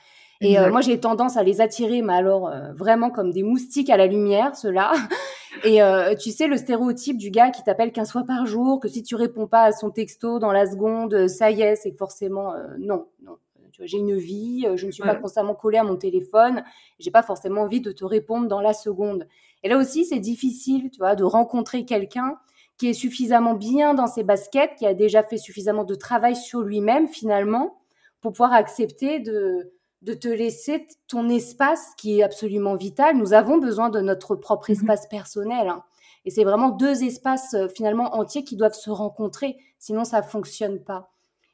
Et 0.42 0.58
euh, 0.58 0.70
moi, 0.70 0.80
j'ai 0.80 0.98
tendance 0.98 1.36
à 1.36 1.42
les 1.42 1.60
attirer, 1.60 2.00
mais 2.00 2.14
alors 2.14 2.48
euh, 2.48 2.72
vraiment 2.72 3.10
comme 3.10 3.30
des 3.30 3.42
moustiques 3.42 3.90
à 3.90 3.96
la 3.96 4.06
lumière, 4.06 4.56
ceux-là. 4.56 4.92
Et 5.64 5.82
euh, 5.82 6.14
tu 6.14 6.30
sais, 6.30 6.46
le 6.46 6.56
stéréotype 6.56 7.16
du 7.16 7.30
gars 7.30 7.50
qui 7.50 7.62
t'appelle 7.62 7.92
15 7.92 8.12
fois 8.12 8.24
par 8.24 8.46
jour, 8.46 8.80
que 8.80 8.88
si 8.88 9.02
tu 9.02 9.14
réponds 9.14 9.46
pas 9.46 9.62
à 9.62 9.72
son 9.72 9.90
texto 9.90 10.38
dans 10.38 10.52
la 10.52 10.66
seconde, 10.66 11.28
ça 11.28 11.50
y 11.50 11.62
est, 11.62 11.76
c'est 11.76 11.92
forcément 11.92 12.54
non, 12.78 13.06
non. 13.22 13.36
J'ai 13.82 13.96
une 13.96 14.18
vie, 14.18 14.66
je 14.74 14.86
ne 14.86 14.90
suis 14.90 15.02
pas 15.02 15.14
constamment 15.14 15.54
collée 15.54 15.78
à 15.78 15.84
mon 15.84 15.96
téléphone, 15.96 16.62
j'ai 16.98 17.10
pas 17.10 17.22
forcément 17.22 17.62
envie 17.62 17.80
de 17.80 17.92
te 17.92 18.04
répondre 18.04 18.46
dans 18.46 18.60
la 18.60 18.74
seconde. 18.74 19.26
Et 19.62 19.68
là 19.68 19.78
aussi, 19.78 20.04
c'est 20.04 20.18
difficile, 20.18 20.90
tu 20.90 20.98
vois, 20.98 21.14
de 21.14 21.24
rencontrer 21.24 21.86
quelqu'un 21.86 22.36
qui 22.80 22.88
est 22.88 22.94
suffisamment 22.94 23.52
bien 23.52 23.92
dans 23.92 24.06
ses 24.06 24.22
baskets, 24.22 24.74
qui 24.76 24.86
a 24.86 24.94
déjà 24.94 25.22
fait 25.22 25.36
suffisamment 25.36 25.84
de 25.84 25.94
travail 25.94 26.34
sur 26.34 26.62
lui-même 26.62 27.08
finalement, 27.08 27.78
pour 28.22 28.32
pouvoir 28.32 28.54
accepter 28.54 29.20
de 29.20 29.70
de 30.02 30.14
te 30.14 30.28
laisser 30.28 30.88
ton 31.08 31.28
espace 31.28 31.94
qui 31.96 32.18
est 32.18 32.22
absolument 32.22 32.74
vital. 32.74 33.16
Nous 33.16 33.32
avons 33.32 33.58
besoin 33.58 33.90
de 33.90 34.00
notre 34.00 34.34
propre 34.34 34.70
mhm. 34.70 34.76
espace 34.76 35.06
personnel. 35.08 35.68
Hein. 35.68 35.82
Et 36.24 36.30
c'est 36.30 36.44
vraiment 36.44 36.70
deux 36.70 37.02
espaces 37.04 37.54
euh, 37.54 37.68
finalement 37.68 38.14
entiers 38.16 38.44
qui 38.44 38.56
doivent 38.56 38.74
se 38.74 38.90
rencontrer, 38.90 39.56
sinon 39.78 40.04
ça 40.04 40.22
fonctionne 40.22 40.82
pas. 40.82 41.10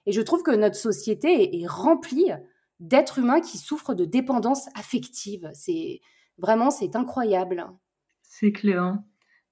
Et 0.07 0.13
je 0.13 0.21
trouve 0.21 0.43
que 0.43 0.55
notre 0.55 0.77
société 0.77 1.61
est, 1.61 1.67
remplie 1.67 2.31
d'êtres 2.79 3.19
humains 3.19 3.41
qui 3.41 3.59
souffrent 3.59 3.95
de 3.95 4.05
dépendance 4.05 4.69
affective. 4.75 5.51
C'est 5.53 6.01
vraiment 6.39 6.71
c'est 6.71 6.95
incroyable. 6.95 7.67
C'est 8.23 8.53
clair. 8.53 8.99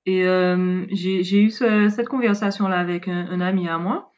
Et 0.06 0.26
euh, 0.26 0.86
j'ai 0.90 1.42
eu 1.42 1.50
cette 1.50 2.08
conversation 2.08 2.68
là 2.68 2.78
avec 2.78 3.08
un 3.08 3.40
ami 3.40 3.68
à 3.68 3.78
moi 3.78 4.12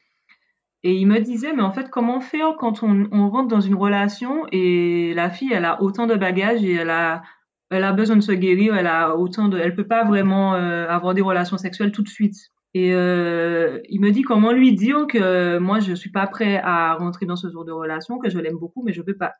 et 0.82 0.94
il 0.94 1.06
me 1.06 1.20
disait, 1.20 1.52
mais 1.52 1.62
en 1.62 1.72
fait, 1.72 1.90
comment 1.90 2.20
faire 2.20 2.54
quand 2.58 2.82
on, 2.82 3.30
rentre 3.30 3.48
dans 3.48 3.60
une 3.60 3.74
relation 3.74 4.46
et 4.52 5.14
la 5.14 5.30
fille, 5.30 5.52
elle 5.52 5.64
a 5.64 5.82
autant 5.82 6.06
de 6.06 6.14
bagages 6.14 6.62
et 6.62 6.74
elle 6.74 6.90
a, 6.90 7.22
elle 7.70 7.84
a 7.84 7.92
besoin 7.92 8.16
de 8.16 8.20
se 8.20 8.32
guérir, 8.32 8.76
elle 8.76 8.86
a 8.86 9.16
autant 9.16 9.48
de, 9.48 9.58
elle 9.58 9.74
peut 9.74 9.86
pas 9.86 10.04
vraiment 10.04 10.54
euh, 10.54 10.86
avoir 10.88 11.14
des 11.14 11.22
relations 11.22 11.58
sexuelles 11.58 11.92
tout 11.92 12.02
de 12.02 12.08
suite. 12.08 12.36
Et 12.74 12.92
euh, 12.94 13.80
il 13.88 14.00
me 14.00 14.10
dit 14.10 14.22
comment 14.22 14.52
lui 14.52 14.74
dire 14.74 15.06
que 15.08 15.58
moi, 15.58 15.80
je 15.80 15.94
suis 15.94 16.10
pas 16.10 16.26
prêt 16.26 16.60
à 16.62 16.94
rentrer 16.94 17.26
dans 17.26 17.36
ce 17.36 17.50
genre 17.50 17.64
de 17.64 17.72
relation, 17.72 18.18
que 18.18 18.28
je 18.28 18.38
l'aime 18.38 18.58
beaucoup, 18.58 18.82
mais 18.84 18.92
je 18.92 19.02
peux 19.02 19.16
pas. 19.16 19.32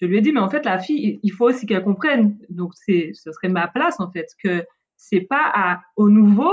Je 0.00 0.06
lui 0.06 0.16
ai 0.16 0.20
dit, 0.20 0.32
mais 0.32 0.40
en 0.40 0.48
fait, 0.48 0.64
la 0.64 0.78
fille, 0.78 1.20
il 1.22 1.30
faut 1.30 1.48
aussi 1.48 1.66
qu'elle 1.66 1.84
comprenne. 1.84 2.38
Donc, 2.48 2.72
c'est, 2.74 3.12
ce 3.14 3.30
serait 3.30 3.50
ma 3.50 3.68
place, 3.68 4.00
en 4.00 4.10
fait, 4.10 4.26
que 4.42 4.64
c'est 4.96 5.20
pas 5.20 5.80
au 5.96 6.08
nouveau 6.08 6.52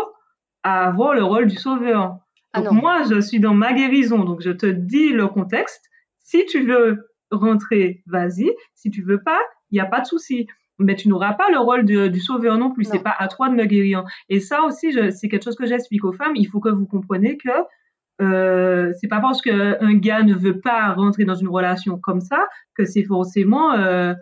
à 0.64 0.88
avoir 0.88 1.16
le 1.16 1.24
rôle 1.24 1.48
du 1.48 1.56
sauveur. 1.56 2.20
Ah 2.54 2.62
donc 2.62 2.82
moi, 2.82 3.04
je 3.04 3.20
suis 3.22 3.40
dans 3.40 3.54
ma 3.54 3.74
guérison, 3.74 4.24
donc 4.24 4.42
je 4.42 4.52
te 4.52 4.66
dis 4.66 5.10
le 5.10 5.28
contexte. 5.28 5.86
Si 6.20 6.46
tu 6.46 6.66
veux 6.66 7.10
rentrer, 7.32 8.04
vas-y. 8.08 8.52
Si 8.76 8.90
tu 8.90 9.04
veux 9.04 9.22
pas, 9.22 9.40
il 9.72 9.76
n'y 9.76 9.80
a 9.80 9.86
pas 9.86 10.02
de 10.02 10.06
souci. 10.06 10.48
Mais 10.80 10.96
tu 10.96 11.10
n'auras 11.10 11.34
pas 11.34 11.50
le 11.52 11.60
rôle 11.60 11.86
du 11.86 12.20
sauveur 12.20 12.58
non 12.58 12.72
plus. 12.72 12.86
C'est 12.86 13.04
pas 13.04 13.16
à 13.18 13.28
toi 13.28 13.50
de 13.50 13.56
me 13.56 13.66
guérir. 13.66 14.06
Et 14.30 14.40
ça 14.40 14.64
aussi, 14.64 14.94
c'est 15.12 15.28
quelque 15.28 15.44
chose 15.44 15.58
que 15.58 15.66
j'explique 15.66 16.06
aux 16.06 16.14
femmes. 16.14 16.36
Il 16.36 16.46
faut 16.46 16.60
que 16.60 16.70
vous 16.70 16.86
compreniez 16.86 17.38
que 17.38 17.50
euh, 18.22 18.92
c'est 19.00 19.08
pas 19.08 19.20
parce 19.20 19.42
qu'un 19.42 19.94
gars 19.96 20.24
ne 20.24 20.34
veut 20.34 20.60
pas 20.60 20.94
rentrer 20.94 21.26
dans 21.26 21.36
une 21.36 21.48
relation 21.48 21.98
comme 21.98 22.22
ça 22.22 22.48
que 22.76 22.86
c'est 22.86 23.04
forcément 23.04 23.74
euh, 23.74 24.14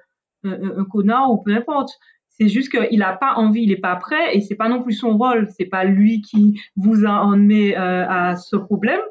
un, 0.44 0.80
un, 0.80 0.86
connard 0.86 1.32
ou 1.32 1.42
peu 1.42 1.56
importe. 1.56 1.98
C'est 2.40 2.50
juste 2.50 2.70
qu'il 2.70 3.00
n'a 3.00 3.14
pas 3.14 3.34
envie, 3.36 3.64
il 3.64 3.70
n'est 3.70 3.78
pas 3.78 3.96
prêt 3.96 4.36
et 4.36 4.42
c'est 4.42 4.56
pas 4.56 4.70
non 4.70 4.84
plus 4.84 4.94
son 4.94 5.18
rôle. 5.18 5.48
C'est 5.58 5.66
pas 5.66 5.84
lui 5.86 6.22
qui 6.22 6.62
vous 6.76 7.06
a 7.06 7.24
emmené 7.24 7.76
euh, 7.78 8.08
à 8.08 8.36
ce 8.36 8.56
problème. 8.56 9.02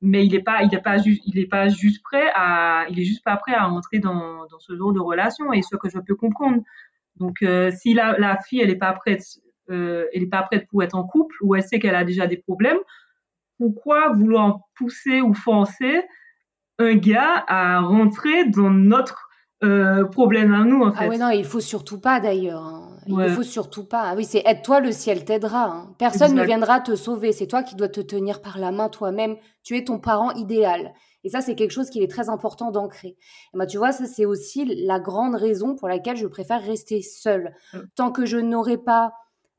mais 0.00 0.26
il 0.26 0.34
est 0.34 0.42
pas, 0.42 0.62
il 0.64 0.74
est 0.74 0.82
pas 0.82 0.98
juste, 0.98 1.22
il 1.26 1.38
est 1.38 1.46
pas 1.46 1.68
juste 1.68 2.02
prêt 2.02 2.28
à, 2.34 2.86
il 2.90 2.98
est 2.98 3.04
juste 3.04 3.22
pas 3.24 3.36
prêt 3.36 3.54
à 3.54 3.68
entrer 3.68 4.00
dans, 4.00 4.46
dans 4.50 4.58
ce 4.58 4.76
genre 4.76 4.92
de 4.92 5.00
relation 5.00 5.52
et 5.52 5.62
ce 5.62 5.76
que 5.76 5.88
je 5.88 5.98
peux 6.00 6.16
comprendre. 6.16 6.62
Donc, 7.16 7.42
euh, 7.42 7.70
si 7.70 7.94
la, 7.94 8.18
la, 8.18 8.38
fille, 8.40 8.60
elle 8.60 8.70
est 8.70 8.76
pas 8.76 8.92
prête, 8.92 9.22
euh, 9.70 10.06
elle 10.12 10.24
est 10.24 10.30
pas 10.30 10.42
prête 10.42 10.66
pour 10.68 10.82
être 10.82 10.96
en 10.96 11.04
couple 11.04 11.36
ou 11.42 11.54
elle 11.54 11.62
sait 11.62 11.78
qu'elle 11.78 11.94
a 11.94 12.04
déjà 12.04 12.26
des 12.26 12.36
problèmes, 12.36 12.78
pourquoi 13.58 14.12
vouloir 14.12 14.60
pousser 14.74 15.20
ou 15.20 15.34
forcer 15.34 16.02
un 16.78 16.96
gars 16.96 17.44
à 17.46 17.80
rentrer 17.80 18.46
dans 18.46 18.70
notre 18.70 19.28
euh, 19.64 20.04
problème 20.06 20.52
à 20.52 20.64
nous 20.64 20.82
en 20.82 20.88
ah 20.88 20.92
fait. 20.92 21.04
Ah 21.04 21.08
oui 21.08 21.18
non, 21.18 21.30
il 21.30 21.44
faut 21.44 21.60
surtout 21.60 22.00
pas 22.00 22.20
d'ailleurs. 22.20 22.62
Hein. 22.62 22.88
Il 23.06 23.16
ne 23.16 23.28
faut 23.28 23.42
surtout 23.42 23.84
pas. 23.84 24.02
Ah 24.10 24.14
oui, 24.16 24.24
c'est 24.24 24.42
aide-toi, 24.46 24.80
le 24.80 24.92
ciel 24.92 25.24
t'aidera. 25.24 25.64
Hein. 25.64 25.94
Personne 25.98 26.34
ne 26.34 26.44
viendra 26.44 26.80
te 26.80 26.94
sauver. 26.94 27.32
C'est 27.32 27.46
toi 27.46 27.62
qui 27.62 27.74
dois 27.74 27.88
te 27.88 28.00
tenir 28.00 28.40
par 28.40 28.58
la 28.58 28.70
main 28.70 28.88
toi-même. 28.88 29.36
Tu 29.62 29.76
es 29.76 29.84
ton 29.84 29.98
parent 29.98 30.32
idéal. 30.32 30.92
Et 31.24 31.28
ça, 31.28 31.40
c'est 31.40 31.54
quelque 31.54 31.70
chose 31.70 31.90
qui 31.90 32.02
est 32.02 32.10
très 32.10 32.28
important 32.28 32.70
d'ancrer. 32.70 33.16
Et 33.54 33.56
moi, 33.56 33.66
tu 33.66 33.78
vois, 33.78 33.92
ça, 33.92 34.06
c'est 34.06 34.24
aussi 34.24 34.64
la 34.86 34.98
grande 34.98 35.34
raison 35.34 35.74
pour 35.76 35.88
laquelle 35.88 36.16
je 36.16 36.26
préfère 36.26 36.62
rester 36.62 37.02
seule. 37.02 37.54
Tant 37.94 38.10
que 38.10 38.24
je 38.24 38.38
n'aurai 38.38 38.78
pas 38.78 39.12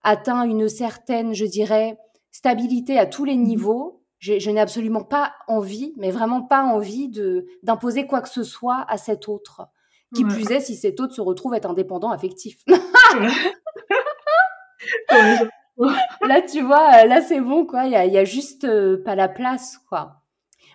atteint 0.04 0.43
une 0.43 0.68
certaine, 0.68 1.34
je 1.34 1.45
dirais, 1.45 1.97
stabilité 2.32 2.97
à 2.97 3.06
tous 3.06 3.24
les 3.24 3.36
mm-hmm. 3.36 3.43
niveaux, 3.43 4.04
je, 4.20 4.39
je 4.39 4.49
n'ai 4.49 4.60
absolument 4.60 5.04
pas 5.04 5.34
envie, 5.47 5.93
mais 5.97 6.12
vraiment 6.12 6.41
pas 6.41 6.64
envie 6.64 7.10
de 7.10 7.45
d'imposer 7.62 8.08
quoi 8.08 8.22
que 8.22 8.30
ce 8.30 8.43
soit 8.43 8.86
à 8.88 8.97
cet 8.97 9.28
autre. 9.28 9.68
Qui 10.16 10.26
plus 10.26 10.51
est, 10.51 10.59
si 10.59 10.76
cet 10.76 10.99
autre 10.99 11.14
se 11.14 11.22
retrouve 11.22 11.53
être 11.53 11.70
indépendant 11.70 12.11
affectif. 12.11 12.57
là, 15.78 16.41
tu 16.41 16.61
vois, 16.61 17.05
là, 17.05 17.22
c'est 17.22 17.41
bon, 17.41 17.66
quoi. 17.66 17.86
Il 17.86 17.91
y 17.91 18.18
a, 18.18 18.26
juste 18.26 18.66
euh, 18.66 19.01
pas 19.03 19.16
la 19.16 19.28
place, 19.28 19.80
quoi. 19.89 20.20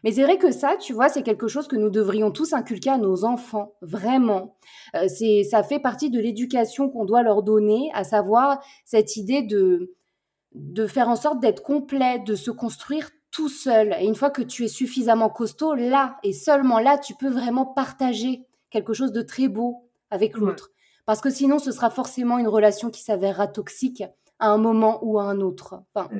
Mais 0.04 0.12
c'est 0.12 0.22
vrai 0.22 0.38
que 0.38 0.52
ça, 0.52 0.76
tu 0.76 0.92
vois, 0.92 1.08
c'est 1.08 1.22
quelque 1.22 1.48
chose 1.48 1.66
que 1.66 1.76
nous 1.76 1.90
devrions 1.90 2.30
tous 2.30 2.52
inculquer 2.52 2.90
à 2.90 2.98
nos 2.98 3.24
enfants, 3.24 3.74
vraiment. 3.82 4.56
Euh, 4.94 5.08
c'est, 5.08 5.42
ça 5.42 5.62
fait 5.62 5.80
partie 5.80 6.10
de 6.10 6.20
l'éducation 6.20 6.88
qu'on 6.88 7.04
doit 7.04 7.22
leur 7.22 7.42
donner, 7.42 7.90
à 7.94 8.04
savoir 8.04 8.62
cette 8.84 9.16
idée 9.16 9.42
de, 9.42 9.96
de 10.54 10.86
faire 10.86 11.08
en 11.08 11.16
sorte 11.16 11.40
d'être 11.40 11.62
complet, 11.62 12.20
de 12.20 12.36
se 12.36 12.52
construire 12.52 13.10
tout 13.30 13.48
seul. 13.48 13.94
Et 14.00 14.06
une 14.06 14.14
fois 14.14 14.30
que 14.30 14.42
tu 14.42 14.64
es 14.64 14.68
suffisamment 14.68 15.30
costaud, 15.30 15.74
là 15.74 16.16
et 16.22 16.32
seulement 16.32 16.78
là, 16.78 16.98
tu 16.98 17.14
peux 17.14 17.28
vraiment 17.28 17.66
partager 17.66 18.46
quelque 18.70 18.92
chose 18.92 19.12
de 19.12 19.22
très 19.22 19.48
beau 19.48 19.88
avec 20.10 20.36
l'autre. 20.36 20.70
Parce 21.06 21.20
que 21.20 21.30
sinon, 21.30 21.58
ce 21.58 21.72
sera 21.72 21.88
forcément 21.90 22.38
une 22.38 22.48
relation 22.48 22.90
qui 22.90 23.02
s'avérera 23.02 23.46
toxique 23.46 24.02
à 24.38 24.50
un 24.50 24.58
moment 24.58 24.98
ou 25.02 25.18
à 25.18 25.24
un 25.24 25.40
autre. 25.40 25.82
Enfin, 25.94 26.10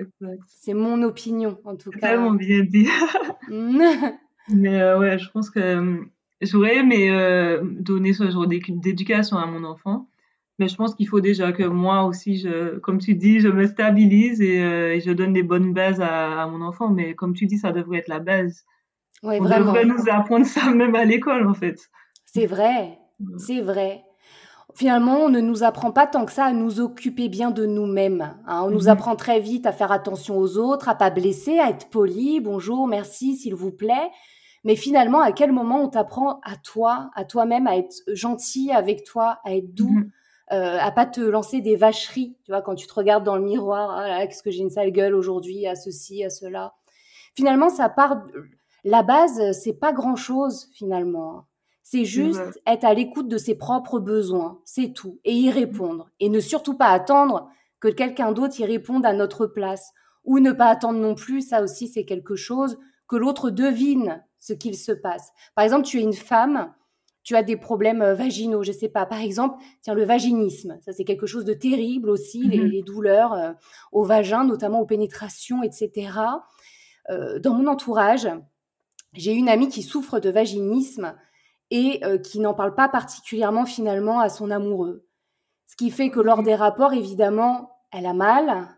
c'est 0.46 0.74
mon 0.74 1.02
opinion, 1.02 1.58
en 1.64 1.76
tout 1.76 1.90
cas. 1.90 2.08
Tellement 2.08 2.32
bien 2.32 2.64
dit. 2.64 2.88
mais 4.48 4.80
euh, 4.80 4.98
ouais, 4.98 5.18
je 5.18 5.30
pense 5.30 5.50
que 5.50 5.60
euh, 5.60 5.96
j'aurais 6.40 6.78
aimé 6.78 7.10
euh, 7.10 7.60
donner 7.62 8.12
ce 8.12 8.30
genre 8.30 8.46
d'éducation 8.46 9.36
à 9.36 9.46
mon 9.46 9.64
enfant. 9.64 10.08
Mais 10.58 10.66
je 10.66 10.74
pense 10.74 10.96
qu'il 10.96 11.06
faut 11.06 11.20
déjà 11.20 11.52
que 11.52 11.62
moi 11.62 12.04
aussi, 12.04 12.38
je, 12.38 12.78
comme 12.78 12.98
tu 12.98 13.14
dis, 13.14 13.38
je 13.38 13.48
me 13.48 13.66
stabilise 13.66 14.40
et, 14.40 15.00
je 15.00 15.12
donne 15.12 15.32
des 15.32 15.44
bonnes 15.44 15.72
bases 15.72 16.00
à, 16.00 16.48
mon 16.48 16.62
enfant. 16.62 16.88
Mais 16.88 17.14
comme 17.14 17.32
tu 17.32 17.46
dis, 17.46 17.58
ça 17.58 17.70
devrait 17.70 17.98
être 17.98 18.08
la 18.08 18.18
base. 18.18 18.64
Ouais, 19.22 19.38
On 19.40 19.44
devrait 19.44 19.84
nous 19.84 20.08
apprendre 20.10 20.46
ça 20.46 20.70
même 20.72 20.96
à 20.96 21.04
l'école, 21.04 21.46
en 21.46 21.54
fait. 21.54 21.88
C'est 22.30 22.44
vrai, 22.44 22.98
c'est 23.38 23.62
vrai. 23.62 24.04
Finalement, 24.74 25.16
on 25.16 25.28
ne 25.30 25.40
nous 25.40 25.64
apprend 25.64 25.92
pas 25.92 26.06
tant 26.06 26.26
que 26.26 26.32
ça 26.32 26.44
à 26.44 26.52
nous 26.52 26.78
occuper 26.78 27.30
bien 27.30 27.50
de 27.50 27.64
nous-mêmes. 27.64 28.36
Hein. 28.46 28.64
On 28.66 28.70
nous 28.70 28.82
mhm. 28.82 28.88
apprend 28.88 29.16
très 29.16 29.40
vite 29.40 29.64
à 29.64 29.72
faire 29.72 29.92
attention 29.92 30.36
aux 30.36 30.58
autres, 30.58 30.90
à 30.90 30.94
pas 30.94 31.08
blesser, 31.08 31.58
à 31.58 31.70
être 31.70 31.88
poli, 31.88 32.40
bonjour, 32.40 32.86
merci, 32.86 33.34
s'il 33.34 33.54
vous 33.54 33.72
plaît. 33.72 34.10
Mais 34.62 34.76
finalement, 34.76 35.22
à 35.22 35.32
quel 35.32 35.52
moment 35.52 35.80
on 35.82 35.88
t'apprend 35.88 36.40
à 36.44 36.56
toi, 36.56 37.10
à 37.14 37.24
toi-même, 37.24 37.66
à 37.66 37.78
être 37.78 38.02
gentil 38.08 38.72
avec 38.72 39.04
toi, 39.04 39.38
à 39.44 39.54
être 39.54 39.72
doux, 39.72 39.88
mhm. 39.88 40.10
euh, 40.52 40.78
à 40.78 40.90
pas 40.92 41.06
te 41.06 41.22
lancer 41.22 41.62
des 41.62 41.76
vacheries. 41.76 42.36
Tu 42.44 42.52
vois, 42.52 42.60
quand 42.60 42.74
tu 42.74 42.86
te 42.86 42.92
regardes 42.92 43.24
dans 43.24 43.36
le 43.36 43.42
miroir, 43.42 43.90
ah 43.96 44.26
qu'est-ce 44.26 44.42
que 44.42 44.50
j'ai 44.50 44.60
une 44.60 44.70
sale 44.70 44.92
gueule 44.92 45.14
aujourd'hui, 45.14 45.66
à 45.66 45.74
ceci, 45.74 46.22
à 46.24 46.28
cela. 46.28 46.74
Finalement, 47.34 47.70
ça 47.70 47.88
part. 47.88 48.22
La 48.84 49.02
base, 49.02 49.52
c'est 49.58 49.80
pas 49.80 49.94
grand-chose 49.94 50.68
finalement. 50.74 51.47
C'est 51.90 52.04
juste 52.04 52.60
être 52.66 52.84
à 52.84 52.92
l'écoute 52.92 53.28
de 53.28 53.38
ses 53.38 53.54
propres 53.54 53.98
besoins, 53.98 54.60
c'est 54.66 54.92
tout, 54.92 55.20
et 55.24 55.32
y 55.32 55.50
répondre. 55.50 56.10
Et 56.20 56.28
ne 56.28 56.38
surtout 56.38 56.76
pas 56.76 56.88
attendre 56.88 57.48
que 57.80 57.88
quelqu'un 57.88 58.32
d'autre 58.32 58.60
y 58.60 58.66
réponde 58.66 59.06
à 59.06 59.14
notre 59.14 59.46
place. 59.46 59.94
Ou 60.24 60.38
ne 60.38 60.52
pas 60.52 60.66
attendre 60.66 60.98
non 60.98 61.14
plus, 61.14 61.40
ça 61.40 61.62
aussi 61.62 61.88
c'est 61.88 62.04
quelque 62.04 62.36
chose, 62.36 62.76
que 63.08 63.16
l'autre 63.16 63.48
devine 63.48 64.22
ce 64.38 64.52
qu'il 64.52 64.76
se 64.76 64.92
passe. 64.92 65.32
Par 65.54 65.64
exemple, 65.64 65.86
tu 65.86 65.98
es 65.98 66.02
une 66.02 66.12
femme, 66.12 66.74
tu 67.22 67.36
as 67.36 67.42
des 67.42 67.56
problèmes 67.56 68.02
euh, 68.02 68.14
vaginaux, 68.14 68.62
je 68.62 68.72
sais 68.72 68.90
pas. 68.90 69.06
Par 69.06 69.22
exemple, 69.22 69.56
tiens, 69.80 69.94
le 69.94 70.04
vaginisme, 70.04 70.76
ça 70.84 70.92
c'est 70.92 71.04
quelque 71.04 71.26
chose 71.26 71.46
de 71.46 71.54
terrible 71.54 72.10
aussi, 72.10 72.42
les, 72.42 72.82
mmh 72.82 72.84
douleurs 72.84 73.32
euh, 73.32 73.52
au 73.92 74.04
vagin, 74.04 74.44
notamment 74.44 74.80
aux 74.80 74.86
pénétrations, 74.86 75.62
etc. 75.62 76.10
Euh, 77.08 77.38
dans 77.38 77.54
mon 77.54 77.66
entourage, 77.66 78.28
j'ai 79.14 79.32
une 79.32 79.48
amie 79.48 79.68
qui 79.68 79.82
souffre 79.82 80.20
de 80.20 80.28
vaginisme 80.28 81.14
et 81.70 82.04
euh, 82.04 82.18
qui 82.18 82.40
n'en 82.40 82.54
parle 82.54 82.74
pas 82.74 82.88
particulièrement 82.88 83.66
finalement 83.66 84.20
à 84.20 84.28
son 84.28 84.50
amoureux. 84.50 85.06
Ce 85.66 85.76
qui 85.76 85.90
fait 85.90 86.10
que 86.10 86.20
lors 86.20 86.42
des 86.42 86.54
rapports, 86.54 86.92
évidemment, 86.92 87.72
elle 87.92 88.06
a 88.06 88.14
mal. 88.14 88.68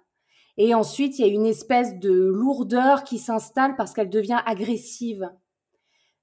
Et 0.56 0.74
ensuite, 0.74 1.18
il 1.18 1.26
y 1.26 1.30
a 1.30 1.32
une 1.32 1.46
espèce 1.46 1.98
de 1.98 2.12
lourdeur 2.12 3.04
qui 3.04 3.18
s'installe 3.18 3.76
parce 3.76 3.92
qu'elle 3.92 4.10
devient 4.10 4.40
agressive. 4.44 5.30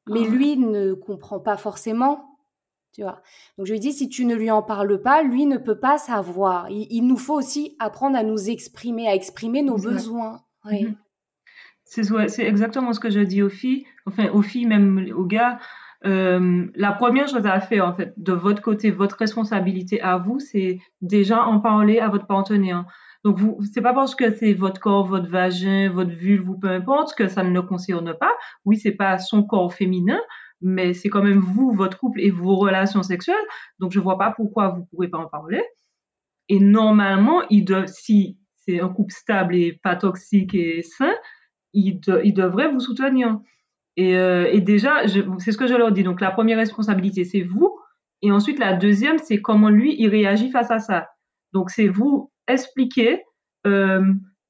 Mais 0.07 0.23
ah. 0.25 0.29
lui 0.29 0.57
ne 0.57 0.93
comprend 0.93 1.39
pas 1.39 1.57
forcément. 1.57 2.37
Tu 2.93 3.01
vois. 3.01 3.21
Donc 3.57 3.67
je 3.67 3.73
lui 3.73 3.79
dis, 3.79 3.93
si 3.93 4.09
tu 4.09 4.25
ne 4.25 4.35
lui 4.35 4.49
en 4.51 4.63
parles 4.63 5.01
pas, 5.01 5.21
lui 5.21 5.45
ne 5.45 5.57
peut 5.57 5.79
pas 5.79 5.97
savoir. 5.97 6.69
Il, 6.69 7.05
nous 7.05 7.17
faut 7.17 7.35
aussi 7.35 7.75
apprendre 7.79 8.17
à 8.17 8.23
nous 8.23 8.49
exprimer, 8.49 9.07
à 9.07 9.15
exprimer 9.15 9.61
nos 9.61 9.77
besoins. 9.77 10.41
Oui. 10.65 10.85
Mm-hmm. 10.85 12.27
C'est 12.27 12.43
exactement 12.43 12.93
ce 12.93 12.99
que 12.99 13.09
je 13.09 13.21
dis 13.21 13.41
aux 13.41 13.49
filles, 13.49 13.85
enfin 14.05 14.29
aux 14.29 14.41
filles, 14.41 14.65
même 14.65 15.11
aux 15.15 15.25
gars. 15.25 15.59
Euh, 16.05 16.67
la 16.75 16.91
première 16.91 17.27
chose 17.27 17.45
à 17.45 17.59
faire, 17.59 17.87
en 17.87 17.93
fait, 17.93 18.13
de 18.17 18.33
votre 18.33 18.61
côté, 18.61 18.91
votre 18.91 19.17
responsabilité 19.17 20.01
à 20.01 20.17
vous, 20.17 20.39
c'est 20.39 20.79
déjà 21.01 21.43
en 21.43 21.59
parler 21.59 21.99
à 21.99 22.09
votre 22.09 22.27
partenaire. 22.27 22.85
Donc, 23.23 23.37
vous, 23.37 23.57
c'est 23.73 23.81
pas 23.81 23.93
parce 23.93 24.15
que 24.15 24.33
c'est 24.35 24.53
votre 24.53 24.79
corps, 24.79 25.07
votre 25.07 25.27
vagin, 25.29 25.89
votre 25.89 26.11
vulve 26.11 26.49
ou 26.49 26.57
peu 26.57 26.69
importe 26.69 27.15
que 27.15 27.27
ça 27.27 27.43
ne 27.43 27.51
le 27.51 27.61
concerne 27.63 28.13
pas. 28.19 28.31
Oui, 28.63 28.77
c'est 28.77 28.91
pas 28.91 29.17
son 29.17 29.43
corps 29.43 29.73
féminin, 29.73 30.19
mais 30.61 30.93
c'est 30.93 31.09
quand 31.09 31.23
même 31.23 31.39
vous, 31.39 31.71
votre 31.71 31.97
couple 31.97 32.21
et 32.21 32.29
vos 32.29 32.55
relations 32.55 33.03
sexuelles. 33.03 33.35
Donc, 33.79 33.91
je 33.91 33.99
vois 33.99 34.17
pas 34.17 34.31
pourquoi 34.31 34.69
vous 34.69 34.85
pourrez 34.85 35.07
pas 35.07 35.17
en 35.17 35.27
parler. 35.27 35.63
Et 36.49 36.59
normalement, 36.59 37.41
si 37.87 38.37
c'est 38.55 38.79
un 38.79 38.89
couple 38.89 39.13
stable 39.13 39.55
et 39.55 39.73
pas 39.73 39.95
toxique 39.95 40.53
et 40.53 40.83
sain, 40.83 41.13
il, 41.73 41.99
il 42.23 42.33
devrait 42.33 42.71
vous 42.71 42.79
soutenir. 42.79 43.39
Et, 43.97 44.15
euh, 44.15 44.47
et 44.51 44.61
déjà, 44.61 45.07
c'est 45.39 45.51
ce 45.51 45.57
que 45.57 45.67
je 45.67 45.73
leur 45.73 45.91
dis. 45.91 46.03
Donc, 46.03 46.21
la 46.21 46.31
première 46.31 46.59
responsabilité, 46.59 47.25
c'est 47.25 47.41
vous. 47.41 47.75
Et 48.21 48.31
ensuite, 48.31 48.59
la 48.59 48.73
deuxième, 48.73 49.17
c'est 49.17 49.41
comment 49.41 49.69
lui, 49.69 49.95
il 49.97 50.07
réagit 50.07 50.51
face 50.51 50.71
à 50.71 50.79
ça. 50.79 51.09
Donc, 51.51 51.71
c'est 51.71 51.87
vous 51.87 52.31
expliquer, 52.47 53.23
euh, 53.65 54.03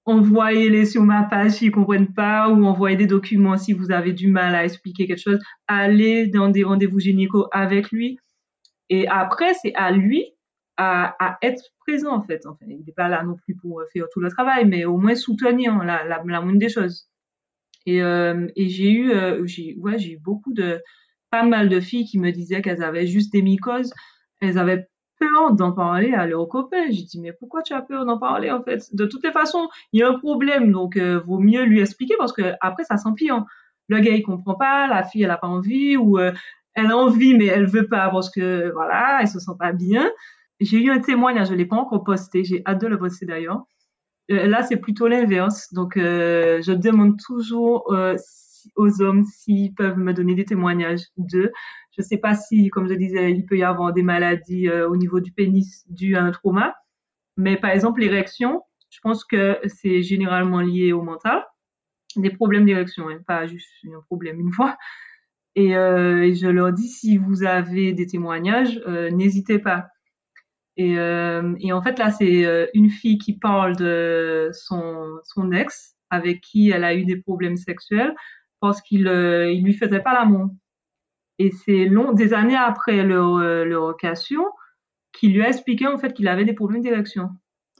envoyez-les 0.06 0.86
sur 0.86 1.02
ma 1.04 1.24
page 1.24 1.52
s'ils 1.52 1.72
comprennent 1.72 2.14
pas, 2.14 2.50
ou 2.50 2.66
envoyer 2.66 2.98
des 2.98 3.08
documents 3.08 3.58
si 3.58 3.72
vous 3.72 3.92
avez 3.92 4.12
du 4.12 4.28
mal 4.28 4.54
à 4.54 4.66
expliquer 4.66 5.08
quelque 5.08 5.22
chose. 5.22 5.40
Allez 5.68 6.28
dans 6.28 6.50
des 6.50 6.64
rendez-vous 6.64 7.00
gynéco 7.00 7.48
avec 7.52 7.90
lui. 7.92 8.20
Et 8.90 9.08
après, 9.08 9.54
c'est 9.54 9.74
à 9.76 9.92
lui 9.92 10.26
à, 10.76 11.38
être 11.42 11.64
présent, 11.80 12.16
en 12.16 12.22
fait. 12.22 12.46
Enfin, 12.46 12.66
il 12.68 12.84
n'est 12.86 12.94
pas 12.94 13.08
là 13.08 13.24
non 13.24 13.36
plus 13.36 13.56
pour 13.56 13.82
faire 13.94 14.06
tout 14.12 14.20
le 14.20 14.30
travail, 14.30 14.66
mais 14.66 14.86
au 14.86 14.98
moins 14.98 15.16
soutenir 15.16 15.84
la 15.84 16.24
moindre 16.24 16.60
des 16.60 16.70
choses. 16.70 17.10
Et, 17.88 18.04
euh, 18.04 18.48
et 18.56 18.70
j'ai 18.70 18.92
eu, 18.92 19.12
euh, 19.12 19.46
j'ai, 19.48 19.76
j'ai 19.98 20.12
eu 20.12 20.20
beaucoup 20.20 20.54
de, 20.54 20.82
pas 21.32 21.44
mal 21.44 21.70
de 21.70 21.80
filles 21.80 22.06
qui 22.06 22.20
me 22.20 22.32
disaient 22.32 22.62
qu'elles 22.62 22.84
avaient 22.84 23.08
juste 23.08 23.32
des 23.32 23.42
mycoses. 23.42 23.94
Elles 24.42 24.60
avaient 24.60 24.88
peur 25.20 25.54
d'en 25.54 25.72
parler 25.72 26.14
à 26.14 26.28
leurs 26.28 26.48
copains. 26.48 26.92
J'ai 26.92 27.04
dit, 27.04 27.20
mais 27.20 27.34
pourquoi 27.34 27.64
tu 27.64 27.74
as 27.74 27.82
peur 27.82 28.06
d'en 28.06 28.20
parler, 28.20 28.52
en 28.52 28.62
fait? 28.62 28.94
De 28.94 29.06
toutes 29.06 29.24
les 29.24 29.32
façons, 29.32 29.70
il 29.94 30.02
y 30.02 30.04
a 30.04 30.10
un 30.10 30.20
problème, 30.20 30.72
donc, 30.72 30.98
euh, 30.98 31.20
vaut 31.26 31.40
mieux 31.40 31.64
lui 31.64 31.80
expliquer 31.80 32.14
parce 32.20 32.34
que 32.34 32.54
après, 32.62 32.84
ça 32.84 32.98
s'empire. 32.98 33.46
Le 33.88 34.00
gars, 34.00 34.12
il 34.12 34.22
comprend 34.22 34.56
pas, 34.56 34.88
la 34.88 35.04
fille, 35.04 35.24
elle 35.24 35.32
a 35.32 35.38
pas 35.38 35.48
envie, 35.48 35.96
ou 35.96 36.20
elle 36.20 36.92
a 36.92 36.98
envie, 36.98 37.36
mais 37.38 37.46
elle 37.46 37.66
veut 37.68 37.88
pas 37.88 38.10
parce 38.10 38.30
que, 38.30 38.70
voilà, 38.74 39.20
elle 39.22 39.30
se 39.30 39.40
sent 39.40 39.54
pas 39.58 39.72
bien. 39.72 40.12
J'ai 40.60 40.84
eu 40.84 40.92
un 40.92 41.00
témoignage, 41.00 41.50
je 41.50 41.54
l'ai 41.54 41.66
pas 41.66 41.78
encore 41.78 42.04
posté, 42.04 42.44
j'ai 42.44 42.62
hâte 42.66 42.82
de 42.82 42.88
le 42.88 43.00
poster 43.00 43.26
d'ailleurs. 43.26 43.64
Euh, 44.32 44.48
là, 44.48 44.64
c'est 44.64 44.78
plutôt 44.78 45.08
l'inverse. 45.08 45.74
Donc, 45.74 45.98
euh, 45.98 46.62
je 46.62 46.72
demande 46.74 47.20
toujours 47.20 47.94
euh, 47.94 48.16
aux 48.76 49.02
hommes 49.02 49.24
s'ils 49.26 49.74
peuvent 49.74 49.98
me 49.98 50.14
donner 50.14 50.36
des 50.36 50.46
témoignages 50.46 51.06
d'eux. 51.18 51.52
Je 51.96 52.02
ne 52.02 52.06
sais 52.06 52.18
pas 52.18 52.36
si, 52.36 52.70
comme 52.70 52.88
je 52.88 52.94
disais, 52.94 53.32
il 53.32 53.46
peut 53.46 53.58
y 53.58 53.64
avoir 53.64 53.94
des 53.94 54.04
maladies 54.04 54.70
au 54.70 54.96
niveau 54.98 55.20
du 55.20 55.32
pénis 55.32 55.84
dues 55.90 56.16
à 56.16 56.24
un 56.24 56.32
trauma. 56.32 56.76
Mais 57.38 57.58
par 57.58 57.72
exemple, 57.72 58.02
l'érection, 58.02 58.64
je 58.90 59.00
pense 59.02 59.26
que 59.26 59.60
c'est 59.66 60.04
généralement 60.04 60.62
lié 60.62 60.94
au 60.94 61.02
mental. 61.02 61.44
des 62.16 62.30
problèmes 62.30 62.66
d'érection, 62.66 63.10
hein, 63.10 63.20
pas 63.28 63.48
juste 63.48 63.70
un 63.86 64.02
problème 64.02 64.40
une 64.40 64.52
fois. 64.52 64.78
Et, 65.56 65.72
et, 65.72 66.36
je 66.36 66.48
leur 66.48 66.72
dis 66.72 66.88
si 66.88 67.18
vous 67.18 67.44
avez 67.44 67.94
des 67.94 68.06
témoignages, 68.06 68.80
n'hésitez 69.12 69.58
pas. 69.58 69.88
Et, 70.78 70.94
et, 70.94 71.74
en 71.74 71.82
fait 71.82 71.98
là, 71.98 72.12
c'est 72.12 72.70
une 72.76 72.90
fille 72.92 73.18
qui 73.18 73.38
parle 73.38 73.76
de 73.76 74.52
son, 74.54 75.08
son 75.24 75.52
ex 75.52 75.96
avec 76.10 76.42
qui 76.42 76.70
elle 76.70 76.84
a 76.84 76.96
eu 76.96 77.06
des 77.06 77.18
problèmes 77.18 77.58
sexuels 77.58 78.16
parce 78.60 78.82
qu'il 78.82 79.08
euh, 79.08 79.52
il 79.52 79.64
lui 79.64 79.74
faisait 79.74 80.00
pas 80.00 80.14
l'amour. 80.14 80.50
Et 81.40 81.52
c'est 81.52 81.86
long, 81.86 82.14
des 82.14 82.34
années 82.34 82.56
après 82.56 83.04
leur, 83.04 83.38
euh, 83.38 83.64
leur 83.64 83.84
occasion, 83.84 84.44
qu'il 85.14 85.34
lui 85.34 85.44
a 85.44 85.50
expliqué 85.50 85.88
en 85.88 85.98
fait 85.98 86.14
qu'il 86.14 86.28
avait 86.28 86.46
des 86.46 86.54
problèmes 86.54 86.82
d'érection. 86.82 87.30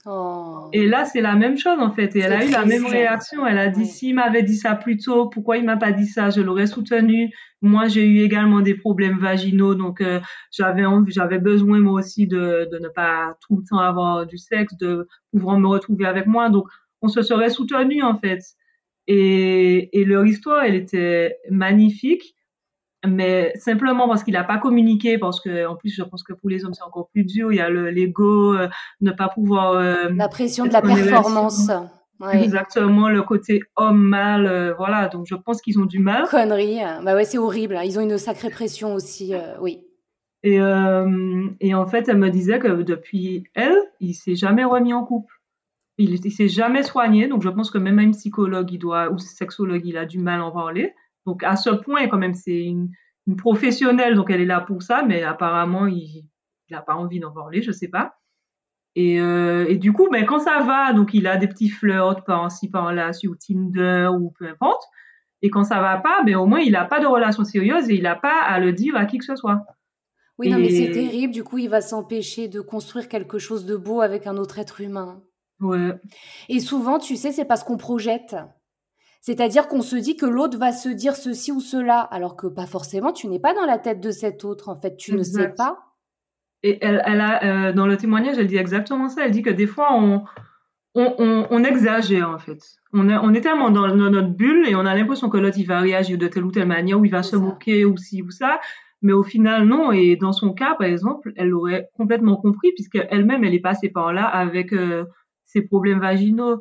Oh. 0.06 0.68
Et 0.72 0.86
là, 0.86 1.04
c'est 1.04 1.20
la 1.20 1.34
même 1.34 1.58
chose 1.58 1.78
en 1.80 1.92
fait. 1.92 2.14
Et 2.16 2.20
elle 2.20 2.32
a 2.32 2.44
eu 2.44 2.50
la 2.50 2.64
même 2.64 2.86
réaction. 2.86 3.46
Elle 3.46 3.58
a 3.58 3.68
dit 3.68 3.84
s'il 3.84 4.14
m'avait 4.14 4.42
dit 4.42 4.56
ça 4.56 4.74
plus 4.74 4.96
tôt, 4.96 5.28
pourquoi 5.28 5.56
il 5.58 5.64
m'a 5.64 5.76
pas 5.76 5.92
dit 5.92 6.06
ça? 6.06 6.30
Je 6.30 6.40
l'aurais 6.40 6.68
soutenu. 6.68 7.30
Moi, 7.60 7.88
j'ai 7.88 8.06
eu 8.06 8.20
également 8.20 8.60
des 8.60 8.74
problèmes 8.74 9.18
vaginaux, 9.18 9.74
donc 9.74 10.00
euh, 10.00 10.20
j'avais 10.52 10.84
j'avais 11.08 11.40
besoin 11.40 11.80
moi 11.80 11.94
aussi 11.94 12.28
de, 12.28 12.68
de 12.70 12.78
ne 12.78 12.88
pas 12.88 13.36
tout 13.40 13.56
le 13.56 13.64
temps 13.68 13.80
avoir 13.80 14.26
du 14.26 14.38
sexe, 14.38 14.76
de 14.76 15.08
pouvoir 15.32 15.58
me 15.58 15.66
retrouver 15.66 16.06
avec 16.06 16.26
moi. 16.26 16.48
Donc, 16.50 16.68
on 17.02 17.08
se 17.08 17.22
serait 17.22 17.50
soutenu 17.50 18.02
en 18.02 18.16
fait. 18.16 18.40
Et, 19.08 19.98
et 19.98 20.04
leur 20.04 20.24
histoire, 20.24 20.62
elle 20.62 20.74
était 20.74 21.36
magnifique, 21.50 22.36
mais 23.06 23.52
simplement 23.56 24.08
parce 24.08 24.24
qu'il 24.24 24.34
n'a 24.34 24.44
pas 24.44 24.58
communiqué, 24.58 25.18
parce 25.18 25.40
que 25.40 25.66
en 25.66 25.76
plus, 25.76 25.90
je 25.90 26.02
pense 26.02 26.22
que 26.22 26.32
pour 26.32 26.50
les 26.50 26.64
hommes, 26.64 26.74
c'est 26.74 26.82
encore 26.82 27.08
plus 27.10 27.24
dur. 27.24 27.52
Il 27.52 27.56
y 27.56 27.60
a 27.60 27.70
l'ego, 27.70 28.54
euh, 28.54 28.68
ne 29.00 29.12
pas 29.12 29.28
pouvoir. 29.28 29.72
Euh, 29.72 30.08
la 30.14 30.28
pression 30.28 30.66
de 30.66 30.72
la 30.72 30.82
performance. 30.82 31.70
Exactement, 32.32 33.08
le 33.08 33.22
côté 33.22 33.60
homme-mal, 33.76 34.46
euh, 34.46 34.74
voilà. 34.74 35.06
Donc, 35.08 35.26
je 35.28 35.36
pense 35.36 35.60
qu'ils 35.62 35.78
ont 35.78 35.84
du 35.84 36.00
mal. 36.00 36.24
Connerie. 36.28 36.80
Bah 37.04 37.14
ouais, 37.14 37.24
c'est 37.24 37.38
horrible. 37.38 37.78
Ils 37.84 37.98
ont 37.98 38.02
une 38.02 38.18
sacrée 38.18 38.50
pression 38.50 38.94
aussi, 38.94 39.34
oui. 39.60 39.84
Et, 40.42 40.58
et 41.60 41.74
en 41.74 41.86
fait, 41.86 42.08
elle 42.08 42.18
me 42.18 42.30
disait 42.30 42.58
que 42.58 42.82
depuis 42.82 43.44
elle, 43.54 43.76
il 44.00 44.14
s'est 44.14 44.36
jamais 44.36 44.64
remis 44.64 44.92
en 44.92 45.04
couple 45.04 45.38
il, 45.98 46.12
ne 46.12 46.30
s'est 46.30 46.48
jamais 46.48 46.82
soigné, 46.82 47.26
donc 47.26 47.42
je 47.42 47.48
pense 47.48 47.70
que 47.70 47.78
même 47.78 47.98
un 47.98 48.12
psychologue, 48.12 48.70
il 48.72 48.78
doit, 48.78 49.10
ou 49.10 49.18
sexologue, 49.18 49.84
il 49.84 49.98
a 49.98 50.06
du 50.06 50.18
mal 50.18 50.40
à 50.40 50.44
en 50.44 50.52
parler. 50.52 50.94
Donc 51.28 51.44
à 51.44 51.56
ce 51.56 51.68
point, 51.68 52.08
quand 52.08 52.16
même, 52.16 52.32
c'est 52.32 52.64
une, 52.64 52.88
professionnelle, 53.36 54.14
donc 54.14 54.30
elle 54.30 54.40
est 54.40 54.46
là 54.46 54.62
pour 54.62 54.82
ça, 54.82 55.02
mais 55.06 55.22
apparemment, 55.22 55.86
il 55.86 56.24
n'a 56.70 56.80
pas 56.80 56.94
envie 56.94 57.20
d'en 57.20 57.30
parler, 57.30 57.60
je 57.60 57.70
sais 57.72 57.88
pas. 57.88 58.14
Et, 58.94 59.20
euh, 59.20 59.66
et, 59.68 59.76
du 59.76 59.92
coup, 59.92 60.08
ben, 60.10 60.24
quand 60.24 60.38
ça 60.38 60.60
va, 60.60 60.94
donc 60.94 61.12
il 61.12 61.26
a 61.26 61.36
des 61.36 61.46
petits 61.46 61.68
flirts 61.68 62.24
par-ci, 62.24 62.70
par-là, 62.70 63.12
sur 63.12 63.36
Tinder 63.36 64.08
ou 64.18 64.32
peu 64.38 64.48
importe. 64.48 64.82
Et 65.42 65.50
quand 65.50 65.64
ça 65.64 65.82
va 65.82 65.98
pas, 65.98 66.22
ben, 66.24 66.36
au 66.36 66.46
moins, 66.46 66.60
il 66.60 66.72
n'a 66.72 66.86
pas 66.86 66.98
de 66.98 67.06
relation 67.06 67.44
sérieuse 67.44 67.90
et 67.90 67.96
il 67.96 68.04
n'a 68.04 68.16
pas 68.16 68.40
à 68.40 68.58
le 68.58 68.72
dire 68.72 68.96
à 68.96 69.04
qui 69.04 69.18
que 69.18 69.26
ce 69.26 69.36
soit. 69.36 69.60
Oui, 70.38 70.48
non, 70.48 70.56
mais 70.56 70.70
c'est 70.70 70.90
terrible. 70.90 71.34
Du 71.34 71.44
coup, 71.44 71.58
il 71.58 71.68
va 71.68 71.82
s'empêcher 71.82 72.48
de 72.48 72.62
construire 72.62 73.08
quelque 73.08 73.38
chose 73.38 73.66
de 73.66 73.76
beau 73.76 74.00
avec 74.00 74.26
un 74.26 74.38
autre 74.38 74.58
être 74.58 74.80
humain. 74.80 75.22
Ouais. 75.60 75.92
Et 76.48 76.60
souvent, 76.60 76.98
tu 76.98 77.16
sais, 77.16 77.30
c'est 77.30 77.44
parce 77.44 77.62
qu'on 77.62 77.76
projette. 77.76 78.36
C'est-à-dire 79.20 79.68
qu'on 79.68 79.82
se 79.82 79.96
dit 79.96 80.16
que 80.16 80.26
l'autre 80.26 80.58
va 80.58 80.72
se 80.72 80.88
dire 80.88 81.16
ceci 81.16 81.52
ou 81.52 81.60
cela, 81.60 82.00
alors 82.00 82.36
que 82.36 82.46
pas 82.46 82.66
forcément, 82.66 83.12
tu 83.12 83.26
n'es 83.28 83.40
pas 83.40 83.54
dans 83.54 83.66
la 83.66 83.78
tête 83.78 84.00
de 84.00 84.10
cet 84.10 84.44
autre, 84.44 84.68
en 84.68 84.76
fait, 84.76 84.96
tu 84.96 85.14
ne 85.14 85.22
sais 85.22 85.48
pas. 85.48 85.88
Et 86.62 86.78
elle, 86.80 87.02
elle 87.04 87.20
a, 87.20 87.44
euh, 87.44 87.72
dans 87.72 87.86
le 87.86 87.96
témoignage, 87.96 88.38
elle 88.38 88.46
dit 88.46 88.56
exactement 88.56 89.08
ça. 89.08 89.24
Elle 89.24 89.32
dit 89.32 89.42
que 89.42 89.50
des 89.50 89.66
fois, 89.66 89.94
on, 89.94 90.24
on, 90.94 91.46
on, 91.50 91.64
exagère, 91.64 92.28
en 92.28 92.38
fait. 92.38 92.58
On 92.92 93.08
est, 93.08 93.16
on 93.16 93.32
est 93.32 93.40
tellement 93.40 93.70
dans, 93.70 93.88
notre 93.94 94.28
bulle 94.28 94.68
et 94.68 94.74
on 94.74 94.84
a 94.86 94.94
l'impression 94.94 95.28
que 95.28 95.36
l'autre, 95.36 95.58
il 95.58 95.66
va 95.66 95.80
réagir 95.80 96.18
de 96.18 96.26
telle 96.26 96.44
ou 96.44 96.50
telle 96.50 96.66
manière, 96.66 96.98
ou 96.98 97.04
il 97.04 97.10
va 97.10 97.22
se 97.22 97.36
moquer, 97.36 97.84
ou 97.84 97.96
ci 97.96 98.22
ou 98.22 98.30
ça. 98.30 98.60
Mais 99.02 99.12
au 99.12 99.22
final, 99.22 99.66
non. 99.66 99.92
Et 99.92 100.16
dans 100.16 100.32
son 100.32 100.52
cas, 100.52 100.74
par 100.74 100.88
exemple, 100.88 101.32
elle 101.36 101.50
l'aurait 101.50 101.88
complètement 101.96 102.36
compris, 102.36 102.72
puisqu'elle-même, 102.72 103.44
elle 103.44 103.54
est 103.54 103.60
passée 103.60 103.90
par 103.90 104.12
là 104.12 104.26
avec 104.26 104.72
euh, 104.72 105.04
ses 105.44 105.62
problèmes 105.62 106.00
vaginaux. 106.00 106.60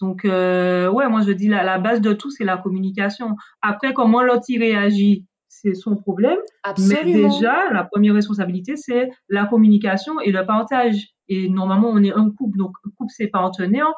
Donc, 0.00 0.24
euh, 0.24 0.88
ouais, 0.90 1.08
moi 1.08 1.22
je 1.26 1.32
dis 1.32 1.48
la, 1.48 1.64
la 1.64 1.78
base 1.78 2.00
de 2.00 2.12
tout, 2.12 2.30
c'est 2.30 2.44
la 2.44 2.56
communication. 2.56 3.34
Après, 3.62 3.92
comment 3.92 4.22
l'autre 4.22 4.44
y 4.48 4.58
réagit, 4.58 5.26
c'est 5.48 5.74
son 5.74 5.96
problème. 5.96 6.38
Absolument. 6.62 7.00
Mais 7.04 7.12
déjà, 7.12 7.70
la 7.72 7.84
première 7.84 8.14
responsabilité, 8.14 8.76
c'est 8.76 9.10
la 9.28 9.46
communication 9.46 10.20
et 10.20 10.30
le 10.30 10.46
partage. 10.46 11.08
Et 11.28 11.48
normalement, 11.48 11.88
on 11.88 12.02
est 12.02 12.12
un 12.12 12.30
couple, 12.30 12.58
donc 12.58 12.76
un 12.86 12.90
couple, 12.96 13.12
c'est 13.14 13.26
partenaire, 13.26 13.92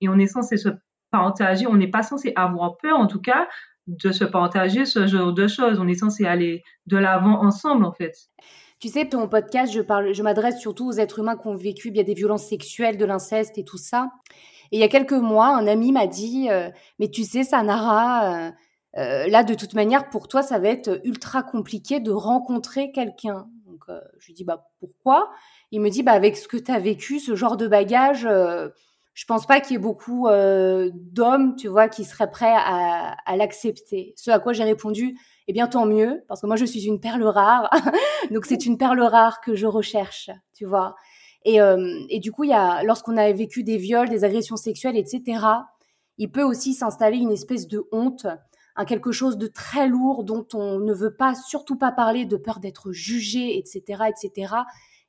et 0.00 0.08
on 0.08 0.18
est 0.18 0.26
censé 0.26 0.56
se 0.56 0.68
partager, 1.10 1.66
on 1.66 1.76
n'est 1.76 1.90
pas 1.90 2.02
censé 2.02 2.32
avoir 2.36 2.76
peur, 2.76 2.98
en 2.98 3.06
tout 3.06 3.20
cas, 3.20 3.48
de 3.86 4.12
se 4.12 4.24
partager 4.24 4.84
ce 4.84 5.06
genre 5.06 5.32
de 5.32 5.48
choses. 5.48 5.80
On 5.80 5.88
est 5.88 5.94
censé 5.94 6.26
aller 6.26 6.62
de 6.86 6.98
l'avant 6.98 7.42
ensemble, 7.42 7.84
en 7.84 7.92
fait. 7.92 8.14
Tu 8.80 8.88
sais, 8.88 9.08
ton 9.08 9.26
podcast, 9.28 9.72
je 9.72 9.80
parle, 9.80 10.12
je 10.12 10.22
m'adresse 10.22 10.60
surtout 10.60 10.86
aux 10.86 10.92
êtres 10.92 11.18
humains 11.18 11.36
qui 11.36 11.48
ont 11.48 11.56
vécu 11.56 11.90
bien 11.90 12.04
des 12.04 12.14
violences 12.14 12.46
sexuelles, 12.46 12.96
de 12.96 13.04
l'inceste 13.04 13.58
et 13.58 13.64
tout 13.64 13.78
ça. 13.78 14.08
Et 14.70 14.76
il 14.76 14.80
y 14.80 14.84
a 14.84 14.88
quelques 14.88 15.12
mois, 15.12 15.48
un 15.48 15.66
ami 15.66 15.92
m'a 15.92 16.06
dit, 16.06 16.48
euh, 16.50 16.70
mais 16.98 17.08
tu 17.08 17.24
sais, 17.24 17.44
Sanara, 17.44 18.48
euh, 18.48 18.50
euh, 18.98 19.26
là, 19.28 19.44
de 19.44 19.54
toute 19.54 19.74
manière, 19.74 20.10
pour 20.10 20.28
toi, 20.28 20.42
ça 20.42 20.58
va 20.58 20.68
être 20.68 21.00
ultra 21.04 21.42
compliqué 21.42 22.00
de 22.00 22.10
rencontrer 22.10 22.92
quelqu'un. 22.92 23.48
Donc, 23.66 23.84
je 24.18 24.26
lui 24.26 24.34
dis, 24.34 24.44
bah, 24.44 24.68
pourquoi? 24.80 25.30
Il 25.70 25.80
me 25.80 25.88
dit, 25.88 26.02
bah, 26.02 26.12
avec 26.12 26.36
ce 26.36 26.48
que 26.48 26.56
tu 26.56 26.70
as 26.70 26.78
vécu, 26.78 27.20
ce 27.20 27.34
genre 27.34 27.56
de 27.56 27.68
bagage, 27.68 28.28
je 29.14 29.24
pense 29.26 29.46
pas 29.46 29.60
qu'il 29.60 29.72
y 29.72 29.76
ait 29.76 29.82
beaucoup 29.82 30.28
d'hommes, 30.28 31.56
tu 31.56 31.68
vois, 31.68 31.88
qui 31.88 32.04
seraient 32.04 32.30
prêts 32.30 32.54
à, 32.54 33.16
à 33.24 33.36
l'accepter. 33.36 34.14
Ce 34.16 34.30
à 34.30 34.38
quoi 34.38 34.52
j'ai 34.52 34.64
répondu, 34.64 35.16
eh 35.48 35.52
bien 35.52 35.66
tant 35.66 35.86
mieux, 35.86 36.24
parce 36.28 36.42
que 36.42 36.46
moi 36.46 36.56
je 36.56 36.66
suis 36.66 36.86
une 36.86 37.00
perle 37.00 37.24
rare, 37.24 37.70
donc 38.30 38.44
c'est 38.44 38.66
une 38.66 38.76
perle 38.76 39.00
rare 39.00 39.40
que 39.40 39.54
je 39.54 39.66
recherche, 39.66 40.30
tu 40.54 40.66
vois. 40.66 40.94
Et, 41.44 41.60
euh, 41.60 42.00
et 42.08 42.18
du 42.18 42.32
coup, 42.32 42.44
il 42.44 42.50
y 42.50 42.54
a, 42.54 42.82
lorsqu'on 42.82 43.16
a 43.16 43.30
vécu 43.32 43.62
des 43.62 43.76
viols, 43.76 44.08
des 44.08 44.24
agressions 44.24 44.56
sexuelles, 44.56 44.96
etc., 44.96 45.44
il 46.18 46.30
peut 46.30 46.42
aussi 46.42 46.74
s'installer 46.74 47.18
une 47.18 47.30
espèce 47.30 47.68
de 47.68 47.86
honte, 47.92 48.26
un 48.76 48.84
quelque 48.84 49.12
chose 49.12 49.38
de 49.38 49.46
très 49.46 49.86
lourd 49.86 50.24
dont 50.24 50.46
on 50.54 50.78
ne 50.78 50.92
veut 50.92 51.14
pas, 51.14 51.34
surtout 51.34 51.76
pas 51.76 51.92
parler, 51.92 52.24
de 52.24 52.36
peur 52.36 52.58
d'être 52.58 52.92
jugé, 52.92 53.56
etc., 53.58 54.04
etc. 54.08 54.54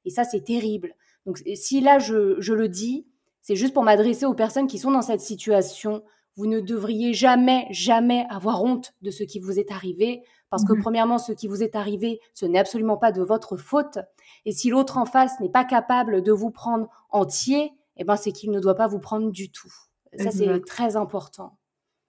Et 0.05 0.09
ça, 0.09 0.23
c'est 0.23 0.43
terrible. 0.43 0.93
Donc, 1.25 1.41
si 1.55 1.81
là 1.81 1.99
je, 1.99 2.39
je 2.39 2.53
le 2.53 2.69
dis, 2.69 3.07
c'est 3.41 3.55
juste 3.55 3.73
pour 3.73 3.83
m'adresser 3.83 4.25
aux 4.25 4.35
personnes 4.35 4.67
qui 4.67 4.77
sont 4.77 4.91
dans 4.91 5.01
cette 5.01 5.21
situation 5.21 6.03
vous 6.39 6.47
ne 6.47 6.61
devriez 6.61 7.13
jamais, 7.13 7.67
jamais 7.69 8.25
avoir 8.29 8.63
honte 8.63 8.93
de 9.01 9.11
ce 9.11 9.23
qui 9.23 9.41
vous 9.41 9.59
est 9.59 9.71
arrivé, 9.71 10.23
parce 10.49 10.63
que 10.63 10.71
mhm. 10.71 10.81
premièrement, 10.81 11.17
ce 11.17 11.33
qui 11.33 11.49
vous 11.49 11.63
est 11.63 11.75
arrivé, 11.75 12.21
ce 12.33 12.45
n'est 12.45 12.59
absolument 12.59 12.95
pas 12.95 13.11
de 13.11 13.21
votre 13.21 13.57
faute. 13.57 13.99
Et 14.45 14.51
si 14.51 14.69
l'autre 14.69 14.97
en 14.97 15.05
face 15.05 15.39
n'est 15.39 15.49
pas 15.49 15.65
capable 15.65 16.23
de 16.23 16.31
vous 16.31 16.51
prendre 16.51 16.89
entier, 17.09 17.71
eh 17.97 18.03
ben, 18.03 18.15
c'est 18.15 18.31
qu'il 18.31 18.51
ne 18.51 18.59
doit 18.59 18.75
pas 18.75 18.87
vous 18.87 18.99
prendre 18.99 19.31
du 19.31 19.51
tout. 19.51 19.71
Ça, 20.17 20.31
c'est 20.31 20.65
très 20.65 20.95
important. 20.95 21.57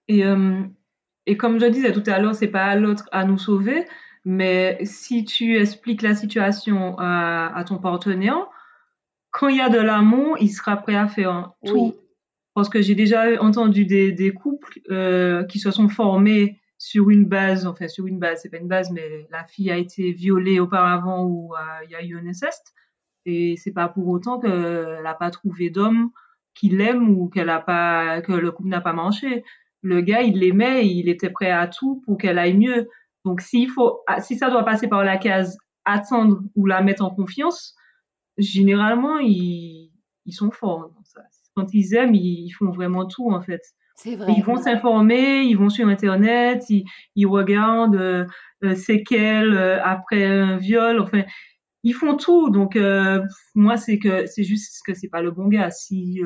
Et, 0.07 0.25
euh, 0.25 0.61
et 1.25 1.37
comme 1.37 1.59
je 1.59 1.65
disais 1.65 1.91
tout 1.91 2.03
à 2.07 2.19
l'heure, 2.19 2.35
c'est 2.35 2.47
pas 2.47 2.65
à 2.65 2.75
l'autre 2.75 3.07
à 3.11 3.25
nous 3.25 3.37
sauver, 3.37 3.85
mais 4.25 4.79
si 4.83 5.23
tu 5.25 5.57
expliques 5.57 6.01
la 6.01 6.15
situation 6.15 6.95
à, 6.97 7.51
à 7.55 7.63
ton 7.63 7.77
partenaire, 7.77 8.47
quand 9.29 9.47
il 9.47 9.57
y 9.57 9.61
a 9.61 9.69
de 9.69 9.77
l'amour, 9.77 10.37
il 10.39 10.49
sera 10.49 10.77
prêt 10.77 10.95
à 10.95 11.07
faire 11.07 11.53
tout 11.65 11.93
parce 12.53 12.69
que 12.69 12.81
j'ai 12.81 12.95
déjà 12.95 13.41
entendu 13.41 13.85
des, 13.85 14.11
des 14.11 14.33
couples 14.33 14.79
euh, 14.89 15.43
qui 15.45 15.59
se 15.59 15.71
sont 15.71 15.89
formés 15.89 16.60
sur 16.81 17.11
une 17.11 17.25
base, 17.25 17.67
enfin 17.67 17.87
sur 17.87 18.07
une 18.07 18.17
base, 18.17 18.39
c'est 18.41 18.49
pas 18.49 18.57
une 18.57 18.67
base, 18.67 18.89
mais 18.89 19.27
la 19.29 19.43
fille 19.43 19.69
a 19.69 19.77
été 19.77 20.13
violée 20.13 20.59
auparavant 20.59 21.25
ou 21.25 21.53
euh, 21.53 21.59
il 21.85 21.91
y 21.91 21.95
a 21.95 22.03
eu 22.03 22.17
un 22.17 22.25
inceste. 22.25 22.73
Et 23.27 23.55
c'est 23.55 23.71
pas 23.71 23.87
pour 23.87 24.07
autant 24.07 24.39
qu'elle 24.39 25.03
n'a 25.03 25.13
pas 25.13 25.29
trouvé 25.29 25.69
d'homme 25.69 26.09
qui 26.55 26.69
l'aime 26.69 27.07
ou 27.07 27.29
qu'elle 27.29 27.51
a 27.51 27.59
pas, 27.59 28.21
que 28.21 28.31
le 28.31 28.51
couple 28.51 28.69
n'a 28.69 28.81
pas 28.81 28.93
marché. 28.93 29.43
Le 29.83 30.01
gars, 30.01 30.23
il 30.23 30.39
l'aimait, 30.39 30.87
il 30.87 31.07
était 31.07 31.29
prêt 31.29 31.51
à 31.51 31.67
tout 31.67 32.01
pour 32.03 32.17
qu'elle 32.17 32.39
aille 32.39 32.57
mieux. 32.57 32.89
Donc 33.25 33.41
s'il 33.41 33.69
faut, 33.69 33.99
ah, 34.07 34.19
si 34.19 34.35
ça 34.35 34.49
doit 34.49 34.65
passer 34.65 34.87
par 34.87 35.03
la 35.03 35.17
case 35.17 35.59
attendre 35.85 36.41
ou 36.55 36.65
la 36.65 36.81
mettre 36.81 37.03
en 37.03 37.11
confiance, 37.11 37.75
généralement 38.39 39.19
ils, 39.19 39.91
ils 40.25 40.33
sont 40.33 40.49
forts 40.49 40.91
quand 41.55 41.73
ils 41.75 41.93
aiment, 41.93 42.15
ils 42.15 42.49
font 42.49 42.71
vraiment 42.71 43.05
tout 43.05 43.29
en 43.29 43.41
fait. 43.41 43.61
Vrai. 44.05 44.33
Ils 44.35 44.43
vont 44.43 44.57
s'informer, 44.57 45.43
ils 45.43 45.55
vont 45.55 45.69
sur 45.69 45.87
internet, 45.87 46.69
ils, 46.69 46.85
ils 47.15 47.27
regardent 47.27 47.95
euh, 47.95 48.25
euh 48.63 48.75
séquelles 48.75 49.53
euh, 49.53 49.83
après 49.83 50.25
un 50.25 50.57
viol, 50.57 50.99
enfin 50.99 51.23
ils 51.83 51.93
font 51.93 52.15
tout. 52.15 52.49
Donc 52.49 52.75
euh, 52.75 53.21
moi 53.55 53.77
c'est 53.77 53.99
que 53.99 54.25
c'est 54.25 54.43
juste 54.43 54.81
que 54.85 54.93
c'est 54.93 55.09
pas 55.09 55.21
le 55.21 55.31
bon 55.31 55.47
gars. 55.47 55.71
Si 55.71 56.21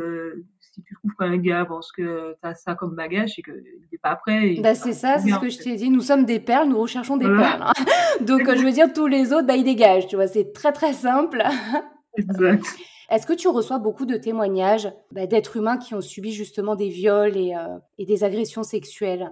si 0.62 0.84
tu 0.84 0.94
trouves 0.96 1.16
pas 1.18 1.26
un 1.26 1.38
gars 1.38 1.66
parce 1.66 1.92
que 1.92 2.34
tu 2.42 2.48
as 2.48 2.56
ça 2.56 2.76
comme 2.76 2.96
bagage, 2.96 3.34
c'est 3.36 3.42
qu'il 3.42 3.54
n'est 3.92 3.98
pas 4.02 4.16
prêt. 4.16 4.56
Bah 4.62 4.76
c'est 4.76 4.94
ça, 4.94 5.20
c'est 5.20 5.32
ce 5.32 5.40
que 5.40 5.50
je 5.50 5.60
t'ai 5.60 5.76
dit. 5.76 5.90
Nous 5.90 6.02
sommes 6.02 6.26
des 6.26 6.40
perles, 6.40 6.70
nous 6.70 6.80
recherchons 6.80 7.18
des 7.18 7.28
perles. 7.28 7.62
Hein. 7.62 7.74
Donc 8.22 8.44
je 8.44 8.64
veux 8.64 8.72
dire 8.72 8.92
tous 8.94 9.08
les 9.08 9.34
autres, 9.34 9.48
bah 9.48 9.56
ils 9.56 9.64
dégagent. 9.64 10.08
Tu 10.08 10.16
vois, 10.16 10.28
c'est 10.28 10.54
très 10.54 10.72
très 10.72 10.94
simple. 10.94 11.44
Exact. 12.18 12.66
Est-ce 13.10 13.28
que 13.28 13.34
tu 13.34 13.48
reçois 13.48 13.80
beaucoup 13.80 14.06
de 14.06 14.18
témoignages 14.18 14.92
bah, 15.12 15.28
d'êtres 15.28 15.58
humains 15.58 15.78
qui 15.78 15.94
ont 15.94 16.02
subi 16.02 16.32
justement 16.32 16.76
des 16.76 16.90
viols 16.90 17.38
et, 17.38 17.56
euh, 17.56 17.78
des 18.04 18.24
agressions 18.24 18.64
sexuelles? 18.64 19.32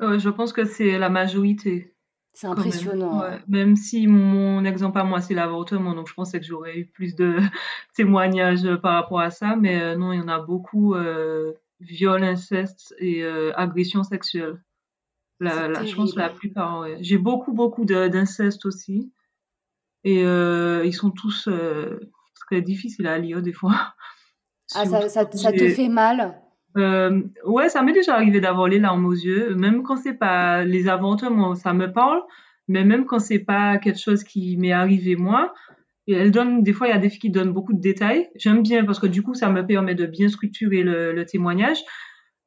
Je 0.00 0.30
pense 0.30 0.52
que 0.54 0.64
c'est 0.64 0.98
la 0.98 1.10
majorité. 1.10 1.94
C'est 2.32 2.46
impressionnant. 2.46 3.20
Même. 3.20 3.42
même. 3.48 3.76
si 3.76 4.06
mon 4.06 4.64
exemple 4.64 4.98
à 4.98 5.04
moi, 5.04 5.20
c'est 5.20 5.34
l'avortement, 5.34 5.94
donc 5.94 6.08
je 6.08 6.14
pensais 6.14 6.40
que 6.40 6.46
j'aurais 6.46 6.78
eu 6.78 6.86
plus 6.86 7.14
de 7.14 7.38
témoignages 7.94 8.76
par 8.76 8.94
rapport 8.94 9.20
à 9.20 9.30
ça, 9.30 9.56
mais 9.56 9.82
euh, 9.82 9.96
non, 9.96 10.12
il 10.12 10.20
y 10.20 10.22
en 10.22 10.28
a 10.28 10.38
beaucoup, 10.38 10.94
euh, 10.94 11.52
viol, 11.80 12.22
inceste 12.22 12.94
et 12.98 13.22
euh, 13.22 13.52
agression 13.56 14.02
sexuelle. 14.02 14.62
La, 15.40 15.82
je 15.84 15.94
pense 15.94 16.14
la 16.16 16.28
plupart, 16.28 16.86
J'ai 17.00 17.16
beaucoup, 17.16 17.52
beaucoup 17.52 17.86
d'inceste 17.86 18.66
aussi. 18.66 19.10
Et 20.04 20.24
euh, 20.24 20.84
ils 20.84 20.94
sont 20.94 21.10
tous 21.10 21.48
euh, 21.48 21.98
très 22.50 22.62
difficiles 22.62 23.06
à 23.06 23.18
lire 23.18 23.42
des 23.42 23.52
fois. 23.52 23.94
Ah, 24.74 24.84
ça, 24.86 25.08
ça, 25.08 25.24
te 25.24 25.68
fait 25.68 25.88
mal? 25.88 26.40
Euh, 26.76 27.22
Ouais, 27.44 27.68
ça 27.68 27.82
m'est 27.82 27.92
déjà 27.92 28.14
arrivé 28.14 28.40
d'avoir 28.40 28.68
les 28.68 28.78
larmes 28.78 29.06
aux 29.06 29.12
yeux. 29.12 29.54
Même 29.54 29.82
quand 29.82 29.96
c'est 29.96 30.14
pas 30.14 30.64
les 30.64 30.88
aventures, 30.88 31.30
moi, 31.30 31.56
ça 31.56 31.72
me 31.72 31.92
parle. 31.92 32.20
Mais 32.68 32.84
même 32.84 33.04
quand 33.04 33.18
c'est 33.18 33.40
pas 33.40 33.78
quelque 33.78 33.98
chose 33.98 34.22
qui 34.22 34.56
m'est 34.56 34.72
arrivé 34.72 35.16
moi, 35.16 35.52
et 36.06 36.14
elle 36.14 36.30
donne, 36.30 36.62
des 36.62 36.72
fois, 36.72 36.86
il 36.86 36.90
y 36.90 36.92
a 36.92 36.98
des 36.98 37.08
filles 37.08 37.20
qui 37.20 37.30
donnent 37.30 37.52
beaucoup 37.52 37.72
de 37.72 37.80
détails. 37.80 38.28
J'aime 38.36 38.62
bien 38.62 38.84
parce 38.84 38.98
que 38.98 39.06
du 39.06 39.22
coup, 39.22 39.34
ça 39.34 39.48
me 39.50 39.66
permet 39.66 39.94
de 39.94 40.06
bien 40.06 40.28
structurer 40.28 40.82
le, 40.82 41.12
le 41.12 41.24
témoignage. 41.26 41.78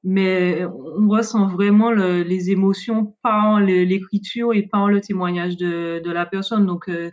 Mais 0.05 0.65
on 0.65 1.07
ressent 1.07 1.47
vraiment 1.47 1.91
le, 1.91 2.23
les 2.23 2.51
émotions 2.51 3.15
par 3.21 3.61
l'écriture 3.61 4.53
et 4.53 4.63
par 4.63 4.89
le 4.89 4.99
témoignage 4.99 5.55
de, 5.55 6.01
de 6.03 6.11
la 6.11 6.25
personne. 6.25 6.65
Donc, 6.65 6.89
euh, 6.89 7.11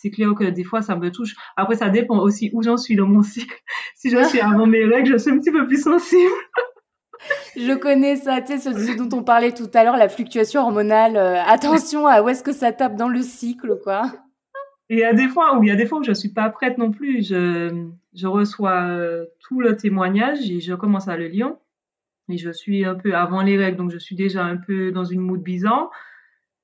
c'est 0.00 0.10
clair 0.10 0.30
que 0.34 0.44
des 0.44 0.64
fois, 0.64 0.80
ça 0.80 0.96
me 0.96 1.10
touche. 1.10 1.34
Après, 1.56 1.76
ça 1.76 1.90
dépend 1.90 2.18
aussi 2.20 2.50
où 2.54 2.62
j'en 2.62 2.78
suis 2.78 2.96
dans 2.96 3.06
mon 3.06 3.22
cycle. 3.22 3.54
si 3.94 4.10
je 4.10 4.22
suis 4.24 4.40
avant 4.40 4.66
mes 4.66 4.84
règles, 4.84 5.12
je 5.12 5.18
suis 5.18 5.30
un 5.30 5.38
petit 5.38 5.50
peu 5.50 5.66
plus 5.66 5.82
sensible. 5.82 6.32
je 7.56 7.74
connais 7.74 8.16
ça, 8.16 8.40
tu 8.40 8.58
sais, 8.58 8.72
ce, 8.72 8.96
dont 8.96 9.18
on 9.18 9.22
parlait 9.22 9.52
tout 9.52 9.68
à 9.74 9.84
l'heure, 9.84 9.98
la 9.98 10.08
fluctuation 10.08 10.62
hormonale. 10.62 11.16
Euh, 11.16 11.42
attention 11.42 12.06
à 12.06 12.22
où 12.22 12.30
est-ce 12.30 12.42
que 12.42 12.52
ça 12.52 12.72
tape 12.72 12.96
dans 12.96 13.10
le 13.10 13.20
cycle, 13.20 13.78
quoi. 13.82 14.02
Et 14.88 14.94
il 14.94 14.98
y 15.00 15.04
a 15.04 15.12
des 15.12 15.28
fois 15.28 15.56
où 15.56 15.62
il 15.62 15.68
y 15.68 15.70
a 15.70 15.76
des 15.76 15.86
fois 15.86 15.98
où 15.98 16.02
je 16.02 16.12
suis 16.12 16.30
pas 16.30 16.48
prête 16.48 16.78
non 16.78 16.90
plus. 16.90 17.22
Je, 17.22 17.86
je 18.14 18.26
reçois 18.26 18.88
euh, 18.88 19.26
tout 19.38 19.60
le 19.60 19.76
témoignage 19.76 20.50
et 20.50 20.60
je 20.60 20.74
commence 20.74 21.08
à 21.08 21.16
le 21.16 21.28
lire. 21.28 21.52
Et 22.30 22.38
je 22.38 22.50
suis 22.50 22.84
un 22.84 22.94
peu 22.94 23.14
avant 23.14 23.42
les 23.42 23.58
règles, 23.58 23.76
donc 23.76 23.90
je 23.90 23.98
suis 23.98 24.16
déjà 24.16 24.44
un 24.44 24.56
peu 24.56 24.92
dans 24.92 25.04
une 25.04 25.20
mood 25.20 25.42
bizarre. 25.42 25.90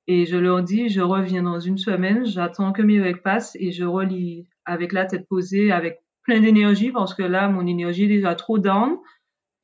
Et 0.07 0.25
je 0.25 0.37
leur 0.37 0.63
dis, 0.63 0.87
je 0.89 1.01
reviens 1.01 1.43
dans 1.43 1.59
une 1.59 1.77
semaine, 1.77 2.25
j'attends 2.25 2.71
que 2.71 2.81
mes 2.81 3.01
règles 3.01 3.21
passent 3.21 3.57
et 3.59 3.71
je 3.71 3.83
relis 3.83 4.47
avec 4.65 4.93
la 4.93 5.05
tête 5.05 5.27
posée, 5.27 5.71
avec 5.71 5.99
plein 6.23 6.39
d'énergie 6.39 6.91
parce 6.91 7.13
que 7.13 7.23
là, 7.23 7.49
mon 7.49 7.67
énergie 7.67 8.05
est 8.05 8.07
déjà 8.07 8.33
trop 8.35 8.57
down 8.57 8.97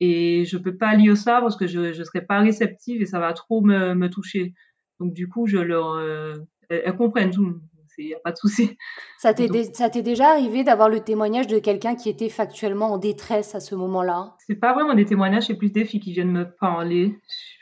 et 0.00 0.44
je 0.44 0.58
peux 0.58 0.76
pas 0.76 0.94
lire 0.94 1.16
ça 1.16 1.40
parce 1.40 1.56
que 1.56 1.66
je 1.66 1.98
ne 1.98 2.04
serai 2.04 2.20
pas 2.22 2.40
réceptive 2.40 3.00
et 3.00 3.06
ça 3.06 3.20
va 3.20 3.32
trop 3.32 3.62
me, 3.62 3.94
me 3.94 4.10
toucher. 4.10 4.52
Donc 5.00 5.14
du 5.14 5.28
coup, 5.28 5.46
je 5.46 5.58
leur, 5.58 5.92
euh, 5.92 6.34
elles, 6.68 6.96
comprennent 6.96 7.30
tout. 7.30 7.60
Il 7.96 8.06
n'y 8.06 8.14
a 8.14 8.18
pas 8.18 8.32
de 8.32 8.36
souci. 8.36 8.76
Ça 9.18 9.32
t'est 9.34 10.02
déjà 10.02 10.30
arrivé 10.30 10.64
d'avoir 10.64 10.88
le 10.88 11.00
témoignage 11.00 11.46
de 11.46 11.60
quelqu'un 11.60 11.94
qui 11.94 12.08
était 12.08 12.28
factuellement 12.28 12.92
en 12.92 12.98
détresse 12.98 13.54
à 13.54 13.60
ce 13.60 13.76
moment-là? 13.76 14.34
C'est 14.46 14.56
pas 14.56 14.74
vraiment 14.74 14.94
des 14.94 15.04
témoignages, 15.04 15.46
c'est 15.46 15.54
plus 15.54 15.70
des 15.70 15.84
filles 15.84 16.00
qui 16.00 16.12
viennent 16.12 16.32
me 16.32 16.44
parler 16.44 17.16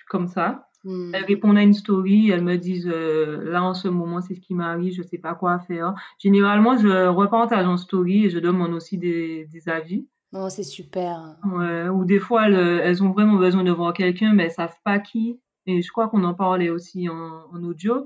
comme 0.09 0.29
ça. 0.29 0.71
Hmm. 0.85 1.15
Elles 1.15 1.25
répondent 1.25 1.59
à 1.59 1.63
une 1.63 1.75
story, 1.75 2.31
elles 2.31 2.43
me 2.43 2.57
disent 2.57 2.91
euh, 2.93 3.51
là 3.51 3.63
en 3.63 3.75
ce 3.75 3.87
moment 3.89 4.21
c'est 4.21 4.35
ce 4.35 4.41
qui 4.41 4.55
m'arrive, 4.55 4.95
je 4.95 5.03
sais 5.03 5.19
pas 5.19 5.35
quoi 5.35 5.61
faire. 5.61 5.95
Généralement 6.19 6.77
je 6.77 7.07
repartage 7.07 7.67
en 7.67 7.77
story 7.77 8.27
et 8.27 8.31
je 8.31 8.39
demande 8.39 8.73
aussi 8.73 8.99
des, 8.99 9.47
des 9.53 9.69
avis. 9.69 10.07
Non, 10.33 10.49
c'est 10.49 10.63
super. 10.63 11.37
Ouais, 11.45 11.89
ou 11.89 12.05
des 12.05 12.19
fois 12.19 12.49
elles, 12.49 12.81
elles, 12.83 13.03
ont 13.03 13.11
vraiment 13.11 13.37
besoin 13.37 13.63
de 13.63 13.71
voir 13.71 13.93
quelqu'un 13.93 14.33
mais 14.33 14.45
elles 14.45 14.51
savent 14.51 14.79
pas 14.85 14.99
qui. 14.99 15.39
Et 15.67 15.83
je 15.83 15.93
crois 15.93 16.09
qu'on 16.09 16.25
en 16.25 16.35
parlait 16.35 16.71
aussi 16.71 17.09
en, 17.09 17.45
en 17.53 17.63
audio. 17.63 18.05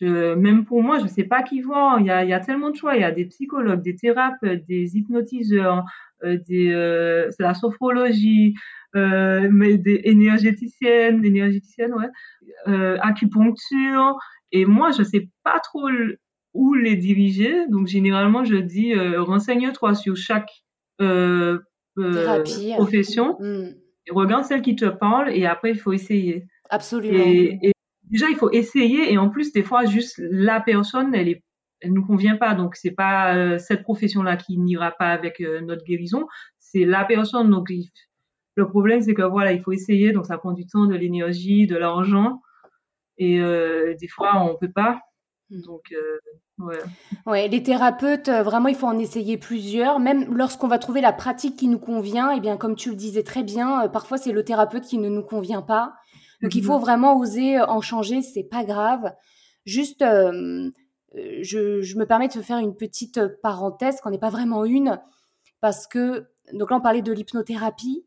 Je, 0.00 0.34
même 0.34 0.64
pour 0.64 0.82
moi, 0.82 0.98
je 0.98 1.06
sais 1.06 1.24
pas 1.24 1.42
qui 1.42 1.60
voir. 1.60 1.98
Il 2.00 2.06
y 2.06 2.10
a, 2.10 2.22
il 2.24 2.30
y 2.30 2.32
a 2.32 2.40
tellement 2.40 2.70
de 2.70 2.76
choix. 2.76 2.96
Il 2.96 3.00
y 3.00 3.04
a 3.04 3.10
des 3.10 3.24
psychologues, 3.24 3.82
des 3.82 3.96
thérapeutes, 3.96 4.64
des 4.66 4.96
hypnotiseurs, 4.96 5.84
euh, 6.24 6.38
des, 6.46 6.70
euh, 6.70 7.30
c'est 7.30 7.42
la 7.42 7.54
sophrologie, 7.54 8.54
euh, 8.96 9.48
mais 9.50 9.76
des 9.76 10.00
énergéticiennes, 10.04 11.24
énergéticiennes, 11.24 11.94
ouais, 11.94 12.08
euh, 12.66 12.96
acupuncture. 13.00 14.16
Et 14.52 14.64
moi, 14.64 14.90
je 14.96 15.02
sais 15.02 15.28
pas 15.44 15.60
trop 15.60 15.88
où 16.54 16.74
les 16.74 16.96
diriger. 16.96 17.66
Donc, 17.68 17.86
généralement, 17.86 18.44
je 18.44 18.56
dis, 18.56 18.94
euh, 18.94 19.22
renseigne-toi 19.22 19.94
sur 19.94 20.16
chaque 20.16 20.50
euh, 21.00 21.58
profession. 22.76 23.36
Mm. 23.40 23.74
Et 24.06 24.10
regarde 24.10 24.44
celle 24.44 24.62
qui 24.62 24.74
te 24.74 24.86
parle 24.86 25.30
et 25.34 25.44
après, 25.44 25.72
il 25.72 25.78
faut 25.78 25.92
essayer. 25.92 26.46
Absolument. 26.70 27.18
Et, 27.18 27.58
et, 27.62 27.72
déjà, 28.04 28.30
il 28.30 28.36
faut 28.36 28.50
essayer. 28.50 29.12
Et 29.12 29.18
en 29.18 29.28
plus, 29.28 29.52
des 29.52 29.62
fois, 29.62 29.84
juste 29.84 30.18
la 30.18 30.60
personne, 30.60 31.14
elle 31.14 31.28
est 31.28 31.42
elle 31.80 31.92
nous 31.92 32.04
convient 32.04 32.36
pas. 32.36 32.56
Donc 32.56 32.74
c'est 32.74 32.90
pas 32.90 33.56
cette 33.60 33.84
profession-là 33.84 34.36
qui 34.36 34.58
n'ira 34.58 34.90
pas 34.90 35.12
avec 35.12 35.38
notre 35.62 35.84
guérison, 35.84 36.26
c'est 36.58 36.84
la 36.84 37.04
personne. 37.04 37.50
Donc 37.50 37.68
il, 37.70 37.88
le 38.58 38.68
problème, 38.68 39.00
c'est 39.00 39.14
que 39.14 39.22
voilà, 39.22 39.52
il 39.52 39.62
faut 39.62 39.72
essayer, 39.72 40.12
donc 40.12 40.26
ça 40.26 40.36
prend 40.36 40.52
du 40.52 40.66
temps, 40.66 40.86
de 40.86 40.94
l'énergie, 40.94 41.66
de 41.66 41.76
l'argent, 41.76 42.40
et 43.16 43.40
euh, 43.40 43.94
des 44.00 44.08
fois, 44.08 44.42
on 44.42 44.56
peut 44.56 44.70
pas. 44.70 45.00
Hmm. 45.50 45.60
Donc, 45.62 45.92
euh, 45.92 46.18
ouais. 46.58 46.78
ouais. 47.26 47.48
les 47.48 47.62
thérapeutes, 47.62 48.28
euh, 48.28 48.42
vraiment, 48.42 48.68
il 48.68 48.74
faut 48.74 48.86
en 48.86 48.98
essayer 48.98 49.38
plusieurs. 49.38 50.00
Même 50.00 50.34
lorsqu'on 50.36 50.66
va 50.68 50.78
trouver 50.78 51.00
la 51.00 51.12
pratique 51.12 51.56
qui 51.56 51.68
nous 51.68 51.78
convient, 51.78 52.32
et 52.32 52.38
eh 52.38 52.40
bien, 52.40 52.56
comme 52.56 52.74
tu 52.74 52.90
le 52.90 52.96
disais 52.96 53.22
très 53.22 53.44
bien, 53.44 53.88
parfois 53.88 54.18
c'est 54.18 54.32
le 54.32 54.44
thérapeute 54.44 54.84
qui 54.84 54.98
ne 54.98 55.08
nous 55.08 55.22
convient 55.22 55.62
pas. 55.62 55.94
Donc, 56.42 56.54
il 56.54 56.64
faut 56.64 56.76
mhm. 56.76 56.82
vraiment 56.82 57.18
oser 57.18 57.60
en 57.60 57.80
changer, 57.80 58.22
c'est 58.22 58.44
pas 58.44 58.64
grave. 58.64 59.12
Juste, 59.64 60.04
je, 60.04 60.62
je, 61.82 61.98
me 61.98 62.06
permets 62.06 62.28
de 62.28 62.40
faire 62.40 62.58
une 62.58 62.76
petite 62.76 63.20
parenthèse, 63.42 64.00
qu'on 64.00 64.10
n'est 64.10 64.18
pas 64.18 64.30
vraiment 64.30 64.64
une, 64.64 65.00
parce 65.60 65.86
que, 65.86 66.28
donc 66.52 66.70
là, 66.70 66.76
on 66.76 66.80
parlait 66.80 67.02
de 67.02 67.12
l'hypnothérapie. 67.12 68.04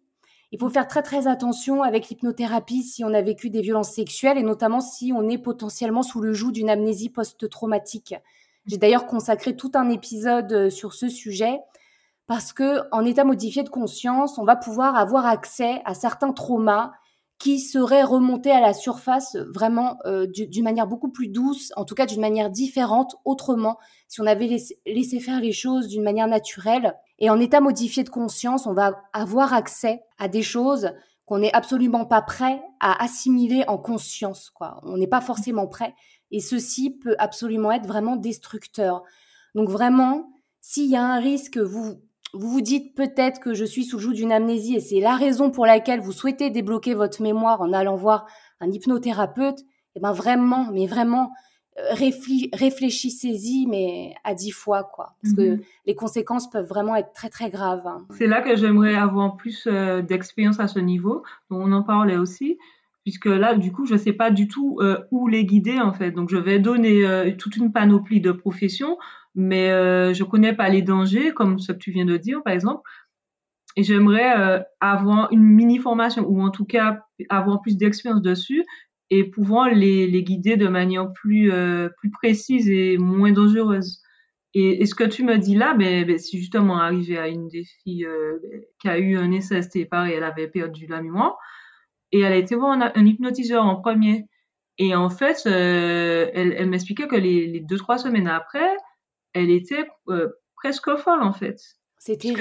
Il 0.51 0.59
faut 0.59 0.69
faire 0.69 0.87
très 0.87 1.01
très 1.01 1.27
attention 1.27 1.81
avec 1.81 2.09
l'hypnothérapie 2.09 2.83
si 2.83 3.05
on 3.05 3.13
a 3.13 3.21
vécu 3.21 3.49
des 3.49 3.61
violences 3.61 3.93
sexuelles 3.93 4.37
et 4.37 4.43
notamment 4.43 4.81
si 4.81 5.13
on 5.15 5.29
est 5.29 5.37
potentiellement 5.37 6.03
sous 6.03 6.19
le 6.19 6.33
joug 6.33 6.51
d'une 6.51 6.69
amnésie 6.69 7.09
post-traumatique. 7.09 8.15
J'ai 8.65 8.77
d'ailleurs 8.77 9.07
consacré 9.07 9.55
tout 9.55 9.71
un 9.75 9.89
épisode 9.89 10.51
euh, 10.51 10.69
sur 10.69 10.93
ce 10.93 11.07
sujet 11.07 11.59
parce 12.27 12.53
que 12.53 12.81
en 12.91 13.05
état 13.05 13.23
modifié 13.23 13.63
de 13.63 13.69
conscience, 13.69 14.37
on 14.37 14.43
va 14.43 14.55
pouvoir 14.55 14.95
avoir 14.95 15.25
accès 15.25 15.81
à 15.85 15.93
certains 15.93 16.33
traumas 16.33 16.91
qui 17.39 17.59
seraient 17.59 18.03
remontés 18.03 18.51
à 18.51 18.61
la 18.61 18.73
surface 18.73 19.35
vraiment 19.35 19.97
euh, 20.05 20.27
d'une 20.27 20.63
manière 20.63 20.85
beaucoup 20.85 21.09
plus 21.09 21.27
douce, 21.27 21.71
en 21.75 21.85
tout 21.85 21.95
cas 21.95 22.05
d'une 22.05 22.21
manière 22.21 22.51
différente, 22.51 23.15
autrement, 23.25 23.79
si 24.11 24.19
on 24.19 24.25
avait 24.25 24.59
laissé 24.85 25.19
faire 25.21 25.39
les 25.39 25.53
choses 25.53 25.87
d'une 25.87 26.03
manière 26.03 26.27
naturelle. 26.27 26.97
Et 27.17 27.29
en 27.29 27.39
état 27.39 27.61
modifié 27.61 28.03
de 28.03 28.09
conscience, 28.09 28.67
on 28.67 28.73
va 28.73 29.01
avoir 29.13 29.53
accès 29.53 30.03
à 30.17 30.27
des 30.27 30.41
choses 30.41 30.91
qu'on 31.23 31.37
n'est 31.37 31.53
absolument 31.53 32.03
pas 32.03 32.21
prêt 32.21 32.61
à 32.81 33.01
assimiler 33.01 33.63
en 33.69 33.77
conscience. 33.77 34.49
Quoi. 34.49 34.81
On 34.83 34.97
n'est 34.97 35.07
pas 35.07 35.21
forcément 35.21 35.65
prêt. 35.65 35.95
Et 36.29 36.41
ceci 36.41 36.89
peut 36.89 37.15
absolument 37.19 37.71
être 37.71 37.87
vraiment 37.87 38.17
destructeur. 38.17 39.03
Donc 39.55 39.69
vraiment, 39.69 40.29
s'il 40.59 40.89
y 40.89 40.97
a 40.97 41.05
un 41.05 41.21
risque, 41.21 41.57
vous 41.57 42.01
vous, 42.33 42.59
dites 42.59 42.93
peut-être 42.95 43.39
que 43.39 43.53
je 43.53 43.63
suis 43.63 43.85
sous 43.85 43.95
le 43.95 44.03
joug 44.03 44.11
d'une 44.11 44.33
amnésie 44.33 44.75
et 44.75 44.81
c'est 44.81 44.99
la 44.99 45.15
raison 45.15 45.51
pour 45.51 45.65
laquelle 45.65 46.01
vous 46.01 46.11
souhaitez 46.11 46.49
débloquer 46.49 46.95
votre 46.95 47.21
mémoire 47.21 47.61
en 47.61 47.71
allant 47.71 47.95
voir 47.95 48.25
un 48.59 48.69
hypnothérapeute, 48.69 49.61
et 49.61 49.97
eh 49.97 49.99
ben 50.01 50.11
vraiment, 50.11 50.67
mais 50.71 50.85
vraiment, 50.85 51.31
réfléchissez-y, 51.77 53.65
mais 53.67 54.13
à 54.23 54.33
dix 54.33 54.51
fois, 54.51 54.83
quoi. 54.83 55.15
Parce 55.21 55.33
que 55.33 55.55
mhm. 55.55 55.61
les 55.85 55.95
conséquences 55.95 56.49
peuvent 56.49 56.67
vraiment 56.67 56.95
être 56.95 57.13
très, 57.13 57.29
très 57.29 57.49
graves. 57.49 57.85
Hein. 57.85 58.05
C'est 58.11 58.27
là 58.27 58.41
que 58.41 58.55
j'aimerais 58.55 58.95
avoir 58.95 59.37
plus 59.37 59.67
euh, 59.67 60.01
d'expérience 60.01 60.59
à 60.59 60.67
ce 60.67 60.79
niveau. 60.79 61.23
on 61.49 61.71
en 61.71 61.83
parlait 61.83 62.17
aussi. 62.17 62.57
Puisque 63.03 63.25
là, 63.25 63.55
du 63.55 63.71
coup, 63.71 63.85
je 63.87 63.93
ne 63.93 63.97
sais 63.97 64.13
pas 64.13 64.29
du 64.29 64.47
tout 64.47 64.77
euh, 64.81 64.99
où 65.09 65.27
les 65.27 65.43
guider, 65.43 65.79
en 65.79 65.91
fait. 65.91 66.11
Donc, 66.11 66.29
je 66.29 66.37
vais 66.37 66.59
donner 66.59 67.03
euh, 67.03 67.31
toute 67.35 67.55
une 67.55 67.71
panoplie 67.71 68.21
de 68.21 68.31
professions, 68.31 68.97
mais 69.33 69.69
je 70.13 70.23
ne 70.23 70.29
connais 70.29 70.53
pas 70.53 70.69
les 70.69 70.81
dangers, 70.81 71.31
comme 71.33 71.57
ce 71.57 71.71
que 71.71 71.77
tu 71.77 71.91
viens 71.91 72.05
de 72.05 72.17
dire, 72.17 72.43
par 72.43 72.53
exemple. 72.53 72.81
Et 73.77 73.83
j'aimerais 73.83 74.65
avoir 74.81 75.31
une 75.31 75.41
mini 75.41 75.79
formation, 75.79 76.27
ou 76.27 76.41
en 76.41 76.49
tout 76.49 76.65
cas 76.65 77.05
avoir 77.29 77.61
plus 77.61 77.77
d'expérience 77.77 78.21
dessus, 78.21 78.65
et 79.11 79.25
pouvant 79.25 79.65
les, 79.65 80.07
les 80.07 80.23
guider 80.23 80.55
de 80.55 80.69
manière 80.69 81.11
plus, 81.11 81.51
euh, 81.51 81.89
plus 81.97 82.09
précise 82.09 82.69
et 82.69 82.97
moins 82.97 83.33
dangereuse. 83.33 84.01
Et, 84.53 84.81
et, 84.81 84.85
ce 84.85 84.95
que 84.95 85.03
tu 85.03 85.23
me 85.23 85.37
dis 85.37 85.55
là, 85.55 85.73
ben, 85.73 86.05
ben, 86.05 86.17
c'est 86.17 86.37
justement 86.37 86.79
arrivé 86.79 87.17
à 87.17 87.27
une 87.27 87.49
des 87.49 87.65
filles 87.65 88.05
euh, 88.05 88.39
qui 88.79 88.87
a 88.87 88.97
eu 88.97 89.17
un 89.17 89.39
SST, 89.39 89.89
pareil, 89.89 90.13
elle 90.13 90.23
avait 90.23 90.47
perdu 90.47 90.87
la 90.87 91.01
mémoire, 91.01 91.37
et 92.13 92.21
elle 92.21 92.31
a 92.31 92.37
été 92.37 92.55
voir 92.55 92.71
un, 92.71 93.05
hypnotiseur 93.05 93.65
en 93.65 93.75
premier. 93.75 94.25
Et 94.77 94.95
en 94.95 95.09
fait, 95.09 95.43
euh, 95.45 96.29
elle, 96.33 96.53
elle 96.57 96.69
m'expliquait 96.69 97.07
que 97.07 97.15
les, 97.15 97.47
les, 97.47 97.59
deux, 97.59 97.77
trois 97.77 97.97
semaines 97.97 98.27
après, 98.27 98.75
elle 99.33 99.51
était 99.51 99.87
presque 100.55 100.95
folle, 100.97 101.21
en 101.21 101.33
fait. 101.33 101.57
C'était 101.97 102.33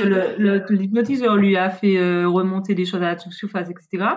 l'hypnotiseur 0.68 1.36
lui 1.36 1.56
a 1.56 1.68
fait 1.68 2.24
remonter 2.24 2.74
des 2.74 2.86
choses 2.86 3.02
à 3.02 3.14
la 3.14 3.18
surface, 3.18 3.68
etc. 3.68 4.14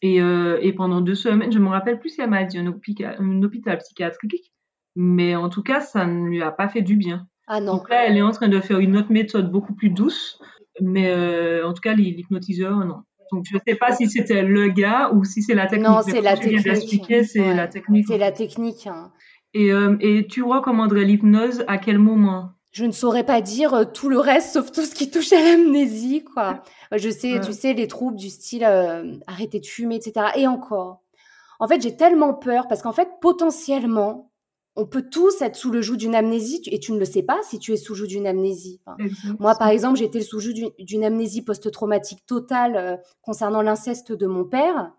Et, 0.00 0.20
euh, 0.20 0.58
et, 0.62 0.72
pendant 0.72 1.00
deux 1.00 1.14
semaines, 1.14 1.50
je 1.50 1.58
me 1.58 1.68
rappelle 1.68 1.98
plus 1.98 2.10
si 2.10 2.20
elle 2.20 2.30
m'a 2.30 2.44
dit 2.44 2.58
un 2.58 2.66
hôpital, 2.68 3.78
psychiatrique, 3.78 4.52
mais 4.94 5.34
en 5.34 5.48
tout 5.48 5.62
cas, 5.62 5.80
ça 5.80 6.06
ne 6.06 6.28
lui 6.28 6.42
a 6.42 6.52
pas 6.52 6.68
fait 6.68 6.82
du 6.82 6.96
bien. 6.96 7.26
Ah 7.48 7.60
non. 7.60 7.76
Donc 7.76 7.88
là, 7.88 8.06
elle 8.06 8.16
est 8.16 8.22
en 8.22 8.30
train 8.30 8.48
de 8.48 8.60
faire 8.60 8.78
une 8.78 8.96
autre 8.96 9.10
méthode 9.10 9.50
beaucoup 9.50 9.74
plus 9.74 9.90
douce, 9.90 10.40
mais 10.80 11.10
euh, 11.10 11.66
en 11.66 11.72
tout 11.72 11.80
cas, 11.80 11.94
l'hypnotiseur, 11.94 12.76
non. 12.84 13.02
Donc 13.32 13.44
je 13.50 13.54
ne 13.54 13.60
sais 13.66 13.74
pas 13.74 13.92
si 13.92 14.08
c'était 14.08 14.42
le 14.42 14.68
gars 14.68 15.10
ou 15.12 15.24
si 15.24 15.42
c'est 15.42 15.54
la 15.54 15.66
technique. 15.66 15.88
Non, 15.88 16.00
c'est 16.02 16.20
la 16.20 16.36
technique. 16.36 16.60
C'est 17.24 17.54
la 17.54 17.68
technique. 17.68 18.06
C'est 18.08 18.18
la 18.18 18.32
technique. 18.32 18.86
Hein. 18.86 19.12
Et, 19.54 19.72
euh, 19.72 19.96
et 20.00 20.26
tu 20.26 20.42
recommanderais 20.42 21.04
l'hypnose 21.04 21.64
à 21.66 21.78
quel 21.78 21.98
moment? 21.98 22.52
Je 22.78 22.84
ne 22.84 22.92
saurais 22.92 23.24
pas 23.24 23.40
dire 23.40 23.74
euh, 23.74 23.84
tout 23.84 24.08
le 24.08 24.20
reste 24.20 24.52
sauf 24.52 24.70
tout 24.70 24.84
ce 24.84 24.94
qui 24.94 25.10
touche 25.10 25.32
à 25.32 25.42
l'amnésie, 25.42 26.22
quoi. 26.22 26.62
Je 26.92 27.10
sais, 27.10 27.40
tu 27.44 27.52
sais, 27.52 27.72
les 27.72 27.88
troubles 27.88 28.16
du 28.16 28.30
style 28.30 28.64
euh, 28.64 29.16
arrêter 29.26 29.58
de 29.58 29.66
fumer, 29.66 29.96
etc. 29.96 30.26
Et 30.36 30.46
encore. 30.46 31.02
En 31.58 31.66
fait, 31.66 31.82
j'ai 31.82 31.96
tellement 31.96 32.34
peur 32.34 32.68
parce 32.68 32.82
qu'en 32.82 32.92
fait, 32.92 33.08
potentiellement, 33.20 34.30
on 34.76 34.86
peut 34.86 35.10
tous 35.10 35.42
être 35.42 35.56
sous 35.56 35.72
le 35.72 35.82
joug 35.82 35.96
d'une 35.96 36.14
amnésie 36.14 36.62
et 36.66 36.78
tu 36.78 36.92
ne 36.92 37.00
le 37.00 37.04
sais 37.04 37.24
pas 37.24 37.40
si 37.42 37.58
tu 37.58 37.72
es 37.72 37.76
sous 37.76 37.94
le 37.94 37.98
joug 37.98 38.06
d'une 38.06 38.28
amnésie. 38.28 38.80
moi, 39.40 39.56
par 39.56 39.68
exemple, 39.70 39.98
j'étais 39.98 40.20
sous 40.20 40.36
le 40.36 40.42
joug 40.42 40.72
d'une 40.78 41.02
amnésie 41.02 41.42
post-traumatique 41.42 42.24
totale 42.26 42.76
euh, 42.76 42.96
concernant 43.22 43.60
l'inceste 43.60 44.12
de 44.12 44.26
mon 44.28 44.44
père 44.44 44.92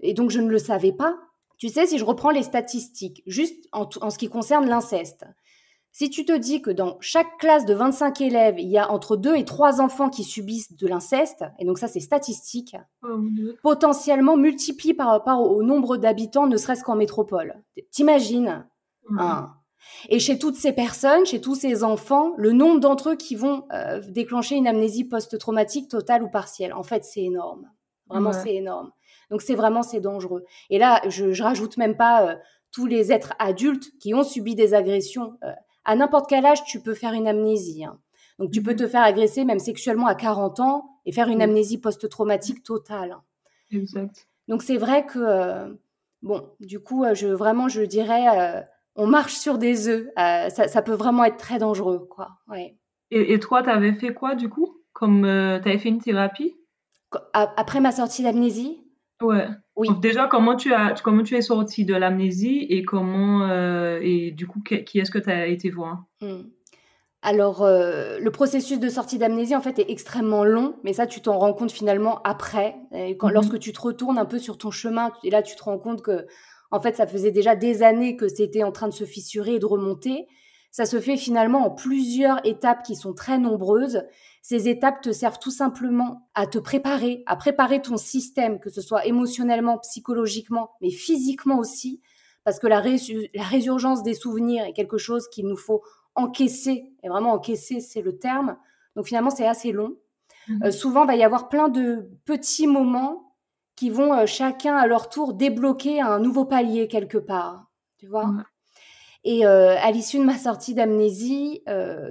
et 0.00 0.14
donc 0.14 0.30
je 0.30 0.40
ne 0.40 0.48
le 0.48 0.58
savais 0.58 0.92
pas. 0.92 1.14
Tu 1.58 1.68
sais, 1.68 1.86
si 1.86 1.98
je 1.98 2.06
reprends 2.06 2.30
les 2.30 2.42
statistiques, 2.42 3.22
juste 3.26 3.68
en, 3.72 3.86
en 4.00 4.08
ce 4.08 4.16
qui 4.16 4.30
concerne 4.30 4.66
l'inceste, 4.66 5.26
si 5.98 6.10
tu 6.10 6.24
te 6.24 6.30
dis 6.30 6.62
que 6.62 6.70
dans 6.70 6.96
chaque 7.00 7.38
classe 7.38 7.64
de 7.64 7.74
25 7.74 8.20
élèves, 8.20 8.60
il 8.60 8.68
y 8.68 8.78
a 8.78 8.88
entre 8.88 9.16
2 9.16 9.34
et 9.34 9.44
3 9.44 9.80
enfants 9.80 10.10
qui 10.10 10.22
subissent 10.22 10.76
de 10.76 10.86
l'inceste, 10.86 11.44
et 11.58 11.64
donc 11.64 11.78
ça 11.78 11.88
c'est 11.88 11.98
statistique, 11.98 12.76
oh, 13.02 13.18
potentiellement 13.64 14.36
multiplie 14.36 14.94
par 14.94 15.08
rapport 15.08 15.40
au 15.40 15.60
nombre 15.64 15.96
d'habitants, 15.96 16.46
ne 16.46 16.56
serait-ce 16.56 16.84
qu'en 16.84 16.94
métropole. 16.94 17.64
T'imagines 17.90 18.64
hein. 19.18 19.54
Et 20.08 20.20
chez 20.20 20.38
toutes 20.38 20.54
ces 20.54 20.72
personnes, 20.72 21.26
chez 21.26 21.40
tous 21.40 21.56
ces 21.56 21.82
enfants, 21.82 22.32
le 22.36 22.52
nombre 22.52 22.78
d'entre 22.78 23.10
eux 23.10 23.16
qui 23.16 23.34
vont 23.34 23.64
euh, 23.72 24.00
déclencher 24.06 24.54
une 24.54 24.68
amnésie 24.68 25.02
post-traumatique 25.02 25.90
totale 25.90 26.22
ou 26.22 26.28
partielle, 26.28 26.74
en 26.74 26.84
fait 26.84 27.04
c'est 27.04 27.24
énorme. 27.24 27.68
Vraiment 28.08 28.32
c'est 28.32 28.54
énorme. 28.54 28.92
Donc 29.32 29.42
c'est 29.42 29.56
vraiment 29.56 29.82
c'est 29.82 29.98
dangereux. 29.98 30.44
Et 30.70 30.78
là, 30.78 31.02
je, 31.08 31.32
je 31.32 31.42
rajoute 31.42 31.76
même 31.76 31.96
pas 31.96 32.24
euh, 32.24 32.36
tous 32.70 32.86
les 32.86 33.10
êtres 33.10 33.34
adultes 33.40 33.90
qui 33.98 34.14
ont 34.14 34.22
subi 34.22 34.54
des 34.54 34.74
agressions. 34.74 35.32
Euh, 35.42 35.50
à 35.88 35.96
n'importe 35.96 36.28
quel 36.28 36.44
âge, 36.44 36.64
tu 36.64 36.80
peux 36.80 36.92
faire 36.92 37.14
une 37.14 37.26
amnésie. 37.26 37.82
Hein. 37.82 37.98
Donc, 38.38 38.50
tu 38.50 38.62
peux 38.62 38.72
mhm. 38.72 38.76
te 38.76 38.86
faire 38.86 39.02
agresser 39.02 39.46
même 39.46 39.58
sexuellement 39.58 40.06
à 40.06 40.14
40 40.14 40.60
ans 40.60 41.00
et 41.06 41.12
faire 41.12 41.28
une 41.28 41.40
amnésie 41.40 41.80
post-traumatique 41.80 42.62
totale. 42.62 43.16
Exact. 43.72 44.28
Donc, 44.48 44.62
c'est 44.62 44.76
vrai 44.76 45.06
que, 45.06 45.18
euh, 45.18 45.74
bon, 46.20 46.46
du 46.60 46.78
coup, 46.78 47.04
euh, 47.04 47.14
je, 47.14 47.28
vraiment, 47.28 47.68
je 47.68 47.80
dirais, 47.80 48.26
euh, 48.38 48.60
on 48.96 49.06
marche 49.06 49.32
sur 49.32 49.56
des 49.56 49.88
œufs. 49.88 50.06
Ça, 50.14 50.82
peut 50.82 50.92
vraiment 50.92 51.24
être 51.24 51.38
très 51.38 51.58
dangereux, 51.58 52.06
quoi. 52.10 52.32
Ouais. 52.48 52.76
Et, 53.10 53.40
toi, 53.40 53.62
tu 53.62 53.70
avais 53.70 53.94
fait 53.94 54.12
quoi, 54.12 54.34
du 54.34 54.50
coup 54.50 54.82
Comme 54.92 55.22
tu 55.22 55.68
avais 55.68 55.78
fait 55.78 55.88
une 55.88 56.02
thérapie? 56.02 56.54
Après 57.32 57.80
ma 57.80 57.92
sortie 57.92 58.22
d'amnésie? 58.22 58.82
Ouais. 59.20 59.48
Oui. 59.76 59.88
déjà, 60.00 60.26
comment 60.26 60.56
tu 60.56 60.72
as, 60.72 60.94
comment 61.02 61.22
tu 61.22 61.36
es 61.36 61.42
sorti 61.42 61.84
de 61.84 61.94
l'amnésie 61.94 62.66
et 62.68 62.82
comment 62.82 63.48
euh, 63.48 63.98
et 64.02 64.30
du 64.32 64.46
coup, 64.46 64.60
qui 64.60 64.98
est-ce 64.98 65.10
que 65.10 65.18
tu 65.18 65.30
as 65.30 65.46
été 65.46 65.70
voir? 65.70 66.04
Hmm. 66.20 66.42
Alors, 67.22 67.62
euh, 67.62 68.18
le 68.20 68.30
processus 68.30 68.78
de 68.78 68.88
sortie 68.88 69.18
d'amnésie 69.18 69.56
en 69.56 69.60
fait 69.60 69.78
est 69.80 69.90
extrêmement 69.90 70.44
long, 70.44 70.76
mais 70.84 70.92
ça, 70.92 71.06
tu 71.06 71.20
t'en 71.20 71.36
rends 71.38 71.52
compte 71.52 71.72
finalement 71.72 72.22
après, 72.22 72.76
quand, 73.18 73.28
mhm. 73.28 73.34
lorsque 73.34 73.58
tu 73.58 73.72
te 73.72 73.80
retournes 73.80 74.18
un 74.18 74.24
peu 74.24 74.38
sur 74.38 74.56
ton 74.56 74.70
chemin, 74.70 75.12
et 75.24 75.30
là, 75.30 75.42
tu 75.42 75.56
te 75.56 75.62
rends 75.62 75.78
compte 75.78 76.02
que 76.02 76.26
en 76.70 76.80
fait, 76.80 76.96
ça 76.96 77.06
faisait 77.06 77.32
déjà 77.32 77.56
des 77.56 77.82
années 77.82 78.16
que 78.16 78.28
c'était 78.28 78.62
en 78.62 78.72
train 78.72 78.88
de 78.88 78.92
se 78.92 79.04
fissurer 79.04 79.54
et 79.54 79.58
de 79.58 79.66
remonter. 79.66 80.26
Ça 80.70 80.86
se 80.86 81.00
fait 81.00 81.16
finalement 81.16 81.66
en 81.66 81.70
plusieurs 81.70 82.44
étapes 82.46 82.82
qui 82.82 82.94
sont 82.94 83.14
très 83.14 83.38
nombreuses 83.38 84.02
ces 84.48 84.66
étapes 84.66 85.02
te 85.02 85.12
servent 85.12 85.38
tout 85.38 85.50
simplement 85.50 86.30
à 86.34 86.46
te 86.46 86.56
préparer, 86.56 87.22
à 87.26 87.36
préparer 87.36 87.82
ton 87.82 87.98
système, 87.98 88.60
que 88.60 88.70
ce 88.70 88.80
soit 88.80 89.04
émotionnellement, 89.04 89.76
psychologiquement, 89.76 90.70
mais 90.80 90.88
physiquement 90.88 91.58
aussi, 91.58 92.00
parce 92.44 92.58
que 92.58 92.66
la, 92.66 92.80
résurgence 92.80 94.02
des 94.02 94.14
souvenirs 94.14 94.64
est 94.64 94.72
quelque 94.72 94.96
chose 94.96 95.28
qu'il 95.28 95.46
nous 95.46 95.58
faut 95.58 95.82
encaisser, 96.14 96.94
et 97.02 97.10
vraiment 97.10 97.32
encaisser, 97.32 97.80
c'est 97.80 98.00
le 98.00 98.18
terme. 98.18 98.56
Donc 98.96 99.08
finalement, 99.08 99.28
c'est 99.28 99.46
assez 99.46 99.70
long. 99.70 99.98
Mmh. 100.48 100.64
Euh, 100.64 100.70
souvent, 100.70 101.02
il 101.04 101.08
va 101.08 101.16
y 101.16 101.24
avoir 101.24 101.50
plein 101.50 101.68
de 101.68 102.08
petits 102.24 102.66
moments 102.66 103.34
qui 103.76 103.90
vont 103.90 104.14
euh, 104.14 104.24
chacun 104.24 104.76
à 104.76 104.86
leur 104.86 105.10
tour 105.10 105.34
débloquer 105.34 106.00
un 106.00 106.20
nouveau 106.20 106.46
palier 106.46 106.88
quelque 106.88 107.18
part, 107.18 107.66
tu 107.98 108.06
vois? 108.06 108.32
Et 109.24 109.46
euh, 109.46 109.76
à 109.78 109.90
l'issue 109.90 110.18
de 110.18 110.24
ma 110.24 110.38
sortie 110.38 110.74
d'amnésie, 110.74 111.62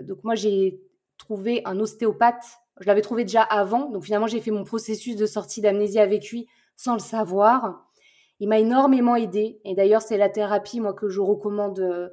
donc 0.03 0.23
moi 0.23 0.35
j'ai 0.35 0.79
trouver 1.17 1.61
un 1.65 1.79
ostéopathe. 1.79 2.45
Je 2.79 2.87
l'avais 2.87 3.01
trouvé 3.01 3.23
déjà 3.23 3.41
avant, 3.41 3.89
donc 3.89 4.03
finalement 4.03 4.27
j'ai 4.27 4.39
fait 4.39 4.51
mon 4.51 4.63
processus 4.63 5.15
de 5.15 5.25
sortie 5.25 5.61
d'amnésie 5.61 5.99
avec 5.99 6.29
lui 6.29 6.47
sans 6.75 6.93
le 6.93 6.99
savoir. 6.99 7.85
Il 8.39 8.47
m'a 8.47 8.59
énormément 8.59 9.15
aidé 9.15 9.59
et 9.65 9.73
d'ailleurs 9.73 10.01
c'est 10.01 10.17
la 10.17 10.29
thérapie 10.29 10.79
moi 10.79 10.93
que 10.93 11.09
je 11.09 11.19
recommande 11.19 11.79
euh, 11.79 12.09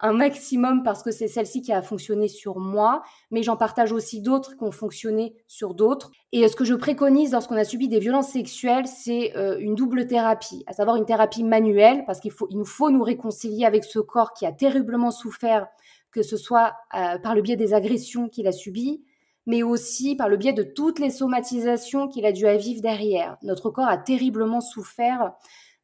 un 0.00 0.12
maximum 0.12 0.82
parce 0.82 1.02
que 1.02 1.10
c'est 1.10 1.28
celle-ci 1.28 1.62
qui 1.62 1.72
a 1.72 1.82
fonctionné 1.82 2.28
sur 2.28 2.58
moi, 2.58 3.02
mais 3.30 3.42
j'en 3.42 3.56
partage 3.56 3.92
aussi 3.92 4.20
d'autres 4.20 4.56
qui 4.56 4.64
ont 4.64 4.70
fonctionné 4.70 5.34
sur 5.46 5.74
d'autres. 5.74 6.10
Et 6.32 6.44
euh, 6.44 6.48
ce 6.48 6.56
que 6.56 6.64
je 6.64 6.74
préconise 6.74 7.32
lorsqu'on 7.32 7.56
a 7.56 7.64
subi 7.64 7.88
des 7.88 7.98
violences 7.98 8.32
sexuelles, 8.32 8.86
c'est 8.86 9.36
euh, 9.36 9.58
une 9.58 9.74
double 9.74 10.06
thérapie, 10.06 10.64
à 10.66 10.72
savoir 10.72 10.96
une 10.96 11.04
thérapie 11.04 11.44
manuelle 11.44 12.04
parce 12.06 12.20
qu'il 12.20 12.30
faut, 12.30 12.48
il 12.50 12.58
nous 12.58 12.64
faut 12.64 12.90
nous 12.90 13.02
réconcilier 13.02 13.64
avec 13.64 13.84
ce 13.84 13.98
corps 13.98 14.32
qui 14.32 14.46
a 14.46 14.52
terriblement 14.52 15.10
souffert 15.10 15.66
que 16.12 16.22
ce 16.22 16.36
soit 16.36 16.74
euh, 16.94 17.18
par 17.18 17.34
le 17.34 17.42
biais 17.42 17.56
des 17.56 17.74
agressions 17.74 18.28
qu'il 18.28 18.46
a 18.46 18.52
subies, 18.52 19.04
mais 19.46 19.62
aussi 19.62 20.16
par 20.16 20.28
le 20.28 20.36
biais 20.36 20.52
de 20.52 20.62
toutes 20.62 20.98
les 20.98 21.10
somatisations 21.10 22.08
qu'il 22.08 22.26
a 22.26 22.32
dû 22.32 22.46
vivre 22.58 22.82
derrière. 22.82 23.36
Notre 23.42 23.70
corps 23.70 23.88
a 23.88 23.96
terriblement 23.96 24.60
souffert, 24.60 25.32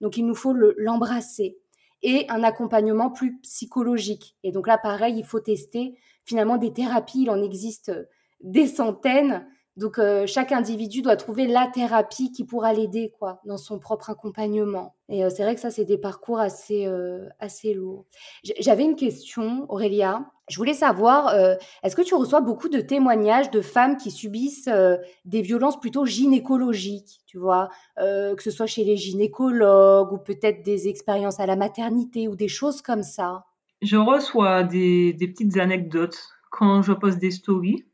donc 0.01 0.17
il 0.17 0.27
nous 0.27 0.35
faut 0.35 0.55
l'embrasser. 0.79 1.59
Et 2.07 2.25
un 2.31 2.45
accompagnement 2.45 3.11
plus 3.11 3.37
psychologique. 3.41 4.37
Et 4.45 4.53
donc 4.53 4.69
là, 4.69 4.79
pareil, 4.79 5.19
il 5.19 5.25
faut 5.25 5.41
tester 5.41 5.97
finalement 6.25 6.57
des 6.57 6.73
thérapies, 6.73 7.23
il 7.23 7.31
en 7.31 7.43
existe 7.43 7.93
des 8.41 8.69
centaines. 8.69 9.45
Donc 9.77 9.99
euh, 9.99 10.25
chaque 10.25 10.53
individu 10.53 11.03
doit 11.03 11.17
trouver 11.17 11.49
la 11.49 11.67
thérapie 11.67 12.31
qui 12.31 12.45
pourra 12.45 12.73
l'aider 12.73 13.13
quoi 13.19 13.41
dans 13.45 13.59
son 13.59 13.81
propre 13.81 14.09
accompagnement. 14.09 14.95
Et 15.09 15.25
euh, 15.25 15.31
c'est 15.31 15.43
vrai 15.43 15.57
que 15.57 15.61
ça 15.61 15.73
c'est 15.73 15.85
des 15.85 15.99
parcours 15.99 16.39
assez 16.39 16.87
euh, 16.87 17.29
assez 17.41 17.75
lourds. 17.75 18.07
J'avais 18.61 18.85
une 18.85 18.95
question 18.95 19.67
Aurélia, 19.69 20.25
je 20.49 20.57
voulais 20.57 20.75
savoir 20.75 21.35
est-ce 21.83 21.97
que 21.97 22.03
tu 22.03 22.15
reçois 22.15 22.41
beaucoup 22.41 22.69
de 22.69 22.81
témoignages 22.81 23.51
de 23.51 23.61
femmes 23.61 23.97
qui 23.97 24.11
subissent 24.11 24.71
des 25.25 25.43
violences 25.43 25.81
plutôt 25.81 26.07
gynécologiques, 26.07 27.21
tu 27.27 27.39
vois, 27.39 27.69
que 27.97 28.43
ce 28.43 28.51
soit 28.51 28.67
chez 28.67 28.85
les 28.85 28.97
gynécologues 28.97 30.13
ou 30.13 30.19
peut-être 30.19 30.63
des 30.63 30.89
expériences 30.89 31.41
à 31.41 31.47
la 31.47 31.57
maternité 31.57 32.29
ou 32.29 32.37
des 32.37 32.49
choses 32.49 32.81
comme 32.81 33.03
ça? 33.03 33.45
Je 33.83 33.97
reçois 33.97 34.63
des, 34.63 35.15
petites 35.19 35.59
anecdotes 35.59 36.31
quand 36.51 36.83
je 36.83 36.93
poste 36.93 37.19
des 37.19 37.31
stories 37.31 37.85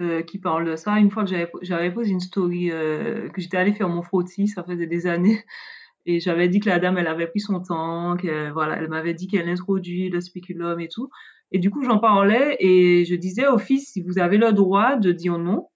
euh, 0.00 0.22
qui 0.22 0.38
parle 0.38 0.64
de 0.64 0.76
ça. 0.76 0.98
Une 0.98 1.10
fois 1.10 1.24
que 1.24 1.30
j'avais 1.62 1.92
posé 1.92 2.10
une 2.10 2.20
story, 2.20 2.70
euh, 2.70 3.28
que 3.28 3.40
j'étais 3.40 3.58
allée 3.58 3.74
faire 3.74 3.88
mon 3.88 4.02
frottis, 4.02 4.48
ça 4.48 4.64
faisait 4.64 4.86
des 4.86 5.06
années, 5.06 5.44
et 6.06 6.20
j'avais 6.20 6.48
dit 6.48 6.60
que 6.60 6.68
la 6.68 6.78
dame, 6.78 6.96
elle 6.96 7.06
avait 7.06 7.26
pris 7.26 7.40
son 7.40 7.60
temps, 7.60 8.16
qu'elle 8.16 8.52
voilà, 8.52 8.78
elle 8.78 8.88
m'avait 8.88 9.14
dit 9.14 9.26
qu'elle 9.26 9.48
introduit 9.48 10.08
le 10.08 10.20
spéculum 10.20 10.80
et 10.80 10.88
tout. 10.88 11.10
Et 11.52 11.58
du 11.58 11.70
coup, 11.70 11.82
j'en 11.82 11.98
parlais 11.98 12.56
et 12.60 13.04
je 13.04 13.14
disais 13.14 13.46
au 13.46 13.58
fils, 13.58 13.92
si 13.92 14.02
vous 14.02 14.18
avez 14.18 14.36
le 14.36 14.52
droit 14.52 14.96
de 14.96 15.12
dire 15.12 15.38
non, 15.38 15.68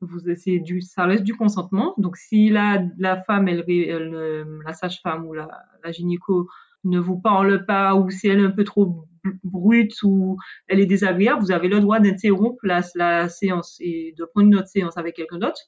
vous, 0.00 0.20
du, 0.46 0.80
ça 0.82 1.04
reste 1.04 1.24
du 1.24 1.34
consentement. 1.34 1.94
Donc, 1.98 2.16
si 2.16 2.48
la, 2.48 2.82
femme, 3.26 3.48
elle, 3.48 3.64
la 4.64 4.72
sage-femme 4.72 5.26
ou 5.26 5.34
la, 5.34 5.48
la 5.82 5.92
gynéco 5.92 6.48
ne 6.84 6.98
vous 6.98 7.18
parle 7.18 7.64
pas 7.66 7.94
ou 7.96 8.10
si 8.10 8.28
elle 8.28 8.40
est 8.40 8.44
un 8.44 8.50
peu 8.50 8.64
trop 8.64 9.06
brute 9.42 10.02
ou 10.02 10.36
elle 10.68 10.80
est 10.80 10.86
désagréable, 10.86 11.40
vous 11.40 11.52
avez 11.52 11.68
le 11.68 11.80
droit 11.80 12.00
d'interrompre 12.00 12.60
la, 12.62 13.28
séance 13.28 13.76
et 13.80 14.14
de 14.16 14.24
prendre 14.24 14.48
une 14.48 14.56
autre 14.56 14.68
séance 14.68 14.96
avec 14.96 15.16
quelqu'un 15.16 15.38
d'autre. 15.38 15.60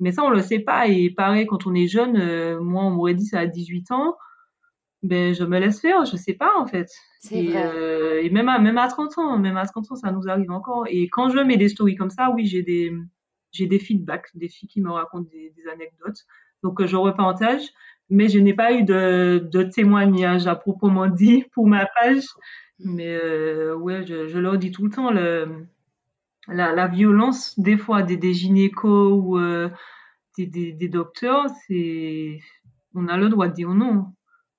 Mais 0.00 0.12
ça, 0.12 0.22
on 0.24 0.30
le 0.30 0.42
sait 0.42 0.58
pas. 0.58 0.88
Et 0.88 1.10
pareil, 1.10 1.46
quand 1.46 1.66
on 1.66 1.74
est 1.74 1.86
jeune, 1.86 2.16
euh, 2.16 2.60
moi, 2.60 2.84
on 2.84 2.90
m'aurait 2.90 3.14
dit 3.14 3.26
ça 3.26 3.40
à 3.40 3.46
18 3.46 3.92
ans, 3.92 4.16
ben, 5.04 5.34
je 5.34 5.44
me 5.44 5.58
laisse 5.60 5.80
faire, 5.80 6.04
je 6.04 6.16
sais 6.16 6.34
pas, 6.34 6.50
en 6.58 6.66
fait. 6.66 6.90
Et, 7.30 7.56
euh, 7.56 8.20
et, 8.22 8.30
même 8.30 8.48
à, 8.48 8.58
même 8.58 8.78
à 8.78 8.88
30 8.88 9.18
ans, 9.18 9.38
même 9.38 9.56
à 9.56 9.66
30 9.66 9.92
ans, 9.92 9.96
ça 9.96 10.10
nous 10.10 10.28
arrive 10.28 10.50
encore. 10.50 10.86
Et 10.88 11.08
quand 11.08 11.28
je 11.28 11.38
mets 11.38 11.56
des 11.56 11.68
stories 11.68 11.94
comme 11.94 12.10
ça, 12.10 12.30
oui, 12.30 12.46
j'ai 12.46 12.62
des, 12.62 12.92
j'ai 13.52 13.66
des 13.66 13.78
feedbacks, 13.78 14.28
des 14.34 14.48
filles 14.48 14.68
qui 14.68 14.80
me 14.80 14.90
racontent 14.90 15.28
des, 15.30 15.52
des 15.56 15.68
anecdotes. 15.70 16.24
Donc, 16.62 16.80
euh, 16.80 16.86
je 16.86 16.96
repartage 16.96 17.70
mais 18.10 18.28
je 18.28 18.38
n'ai 18.38 18.54
pas 18.54 18.72
eu 18.72 18.84
de, 18.84 19.48
de 19.50 19.62
témoignage 19.62 20.46
à 20.46 20.54
proprement 20.54 21.06
dit 21.08 21.44
pour 21.54 21.66
ma 21.66 21.86
page. 21.86 22.24
Mais 22.78 23.16
euh, 23.16 23.74
ouais, 23.76 24.04
je, 24.06 24.26
je, 24.28 24.38
leur 24.38 24.58
dis 24.58 24.72
tout 24.72 24.84
le 24.84 24.90
temps, 24.90 25.10
le, 25.10 25.66
la, 26.48 26.72
la, 26.72 26.88
violence 26.88 27.58
des 27.58 27.76
fois 27.76 28.02
des, 28.02 28.16
des 28.16 28.34
gynécos 28.34 29.12
ou 29.12 29.38
euh, 29.38 29.70
des, 30.36 30.46
des, 30.46 30.72
des, 30.72 30.88
docteurs, 30.88 31.46
c'est 31.66 32.40
on 32.94 33.06
a 33.06 33.16
le 33.16 33.28
droit 33.28 33.48
de 33.48 33.54
dire 33.54 33.70
non. 33.70 34.06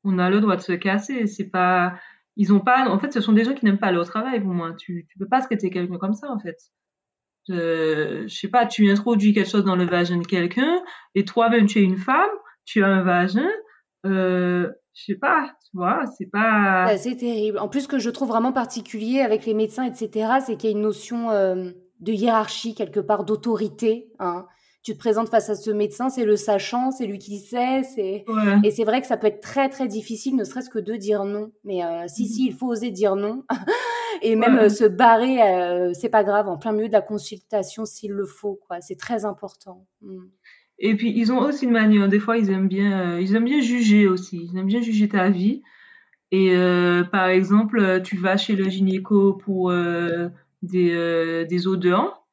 On 0.06 0.18
a 0.20 0.30
le 0.30 0.40
droit 0.40 0.56
de 0.56 0.62
se 0.62 0.72
casser. 0.72 1.28
C'est 1.28 1.50
pas 1.50 1.96
ils 2.38 2.54
ont 2.54 2.60
pas 2.60 2.90
en 2.90 3.00
fait 3.00 3.12
ce 3.14 3.22
sont 3.22 3.34
des 3.34 3.44
gens 3.44 3.54
qui 3.54 3.66
n'aiment 3.66 3.80
pas 3.80 3.92
leur 3.92 4.06
travail 4.06 4.40
pour 4.40 4.54
moi. 4.54 4.74
Tu 4.78 5.06
tu 5.10 5.18
peux 5.18 5.28
pas 5.28 5.42
traiter 5.42 5.70
quelqu'un 5.70 5.98
comme 5.98 6.14
ça 6.14 6.32
en 6.32 6.40
fait. 6.40 6.58
Je, 7.48 8.24
je 8.28 8.36
sais 8.36 8.48
pas, 8.48 8.66
tu 8.66 8.90
introduis 8.90 9.34
quelque 9.34 9.50
chose 9.50 9.66
dans 9.66 9.76
le 9.76 9.86
vagin 9.86 10.18
de 10.18 10.26
quelqu'un 10.26 10.82
et 11.14 11.26
toi-même 11.26 11.68
tu 11.68 11.80
es 11.80 11.84
une 11.84 11.98
femme, 11.98 12.32
tu 12.66 12.84
as 12.84 12.88
un 12.88 13.04
vagin, 13.04 13.48
euh, 14.06 14.70
je 14.94 15.04
sais 15.04 15.16
pas, 15.16 15.52
tu 15.70 15.78
vois, 15.78 16.06
c'est 16.18 16.30
pas. 16.30 16.96
C'est 16.98 17.18
terrible. 17.18 17.60
En 17.60 17.68
plus, 17.68 17.82
ce 17.82 17.88
que 17.88 18.00
je 18.00 18.10
trouve 18.10 18.30
vraiment 18.30 18.54
particulier 18.54 19.20
avec 19.20 19.46
les 19.46 19.54
médecins, 19.54 19.84
etc., 19.84 20.36
c'est 20.46 20.56
qu'il 20.58 20.70
y 20.70 20.74
a 20.74 20.76
une 20.76 20.84
notion 20.84 21.32
euh, 21.32 21.72
de 22.00 22.12
hiérarchie 22.14 22.76
quelque 22.76 23.00
part, 23.00 23.26
d'autorité. 23.26 24.10
Hein. 24.20 24.46
Tu 24.86 24.94
te 24.94 25.00
présentes 25.00 25.30
face 25.30 25.50
à 25.50 25.56
ce 25.56 25.72
médecin, 25.72 26.10
c'est 26.10 26.26
le 26.26 26.36
sachant, 26.36 26.92
c'est 26.92 27.08
lui 27.08 27.18
qui 27.18 27.40
sait, 27.40 27.82
c'est 27.82 28.24
ouais. 28.28 28.60
et 28.64 28.70
c'est 28.70 28.84
vrai 28.84 29.02
que 29.02 29.08
ça 29.08 29.18
peut 29.18 29.26
être 29.26 29.42
très 29.42 29.68
très 29.68 29.88
difficile, 29.88 30.36
ne 30.36 30.44
serait-ce 30.44 30.70
que 30.70 30.78
de 30.78 30.94
dire 30.94 31.26
non. 31.26 31.52
Mais 31.64 31.84
euh, 31.84 32.04
si 32.08 32.28
si, 32.28 32.46
il 32.46 32.54
faut 32.54 32.68
oser 32.68 32.92
dire 32.92 33.16
non 33.16 33.44
et 34.22 34.36
même 34.36 34.54
Ouais. 34.58 34.66
euh, 34.66 34.70
se 34.70 34.86
barrer, 34.86 35.42
euh, 35.42 35.92
c'est 35.96 36.10
pas 36.10 36.24
grave, 36.24 36.48
en 36.48 36.58
plein 36.58 36.72
milieu 36.72 36.88
de 36.88 36.94
la 36.94 37.02
consultation 37.02 37.84
s'il 37.86 38.12
le 38.12 38.26
faut, 38.28 38.60
quoi. 38.68 38.80
C'est 38.80 38.96
très 38.96 39.26
important. 39.26 39.88
Mm. 40.02 40.26
Et 40.78 40.94
puis 40.96 41.12
ils 41.18 41.32
ont 41.32 41.40
aussi 41.40 41.66
une 41.66 41.72
manière, 41.72 42.08
des 42.08 42.20
fois 42.20 42.38
ils 42.38 42.52
aiment 42.52 42.68
bien, 42.68 43.16
euh, 43.16 43.22
ils 43.22 43.34
aiment 43.36 43.46
bien 43.46 43.62
juger 43.62 44.08
aussi, 44.08 44.48
ils 44.52 44.56
aiment 44.56 44.68
bien 44.68 44.82
juger 44.82 45.10
ta 45.10 45.30
vie. 45.32 45.64
Et 46.32 46.54
par 47.14 47.28
exemple, 47.28 48.02
tu 48.04 48.18
vas 48.18 48.36
chez 48.36 48.58
le 48.58 48.68
gynéco 48.68 49.34
pour 49.34 49.72
des, 50.64 51.46
des 51.50 51.68
odeurs. 51.68 52.25